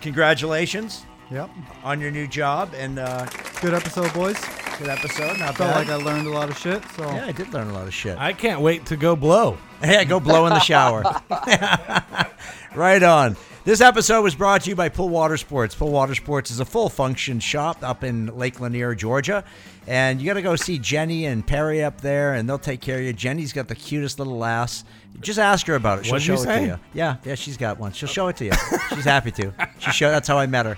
congratulations 0.00 1.04
Yep. 1.30 1.48
on 1.82 1.98
your 2.00 2.10
new 2.10 2.26
job 2.26 2.74
and 2.76 2.98
uh, 2.98 3.24
Good 3.62 3.72
episode, 3.72 4.12
boys. 4.12 4.36
good 4.78 4.88
episode. 4.88 5.38
Not 5.38 5.56
Felt 5.56 5.70
bad. 5.72 5.76
like 5.76 5.88
I 5.88 5.94
learned 5.94 6.26
a 6.26 6.30
lot 6.30 6.50
of 6.50 6.58
shit. 6.58 6.82
So 6.96 7.04
yeah, 7.10 7.26
I 7.26 7.32
did 7.32 7.54
learn 7.54 7.70
a 7.70 7.72
lot 7.72 7.86
of 7.86 7.94
shit. 7.94 8.18
I 8.18 8.32
can't 8.34 8.60
wait 8.60 8.84
to 8.86 8.96
go 8.96 9.16
blow. 9.16 9.56
Yeah, 9.82 10.04
go 10.04 10.20
blow 10.20 10.46
in 10.46 10.52
the 10.52 10.60
shower. 10.60 11.02
right 12.74 13.02
on. 13.02 13.36
This 13.64 13.80
episode 13.80 14.22
was 14.22 14.34
brought 14.34 14.62
to 14.62 14.70
you 14.70 14.74
by 14.76 14.88
Pull 14.88 15.08
Water 15.08 15.36
Sports. 15.36 15.76
Pull 15.76 15.92
Water 15.92 16.16
Sports 16.16 16.50
is 16.50 16.58
a 16.58 16.64
full 16.64 16.88
function 16.88 17.38
shop 17.38 17.78
up 17.84 18.02
in 18.02 18.26
Lake 18.36 18.58
Lanier, 18.60 18.92
Georgia. 18.96 19.44
And 19.86 20.20
you 20.20 20.26
got 20.26 20.34
to 20.34 20.42
go 20.42 20.56
see 20.56 20.78
Jenny 20.80 21.26
and 21.26 21.46
Perry 21.46 21.82
up 21.84 22.00
there, 22.00 22.34
and 22.34 22.48
they'll 22.48 22.58
take 22.58 22.80
care 22.80 22.98
of 22.98 23.04
you. 23.04 23.12
Jenny's 23.12 23.52
got 23.52 23.68
the 23.68 23.76
cutest 23.76 24.18
little 24.18 24.36
lass. 24.36 24.82
Just 25.20 25.38
ask 25.38 25.64
her 25.68 25.76
about 25.76 26.00
it. 26.00 26.04
She'll 26.06 26.14
What'd 26.14 26.26
show 26.26 26.34
it 26.34 26.38
say? 26.38 26.60
to 26.60 26.66
you. 26.66 26.78
Yeah, 26.92 27.16
yeah, 27.24 27.36
she's 27.36 27.56
got 27.56 27.78
one. 27.78 27.92
She'll 27.92 28.08
show 28.08 28.26
it 28.26 28.36
to 28.38 28.46
you. 28.46 28.52
she's 28.88 29.04
happy 29.04 29.30
to. 29.32 29.52
She 29.78 29.92
show. 29.92 30.10
That's 30.10 30.26
how 30.26 30.38
I 30.38 30.46
met 30.46 30.66
her. 30.66 30.76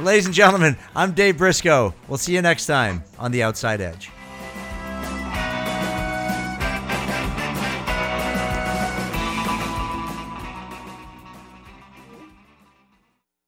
Ladies 0.00 0.26
and 0.26 0.34
gentlemen, 0.34 0.76
I'm 0.96 1.12
Dave 1.12 1.38
Briscoe. 1.38 1.94
We'll 2.08 2.18
see 2.18 2.34
you 2.34 2.42
next 2.42 2.66
time 2.66 3.04
on 3.20 3.30
The 3.30 3.44
Outside 3.44 3.80
Edge. 3.80 4.10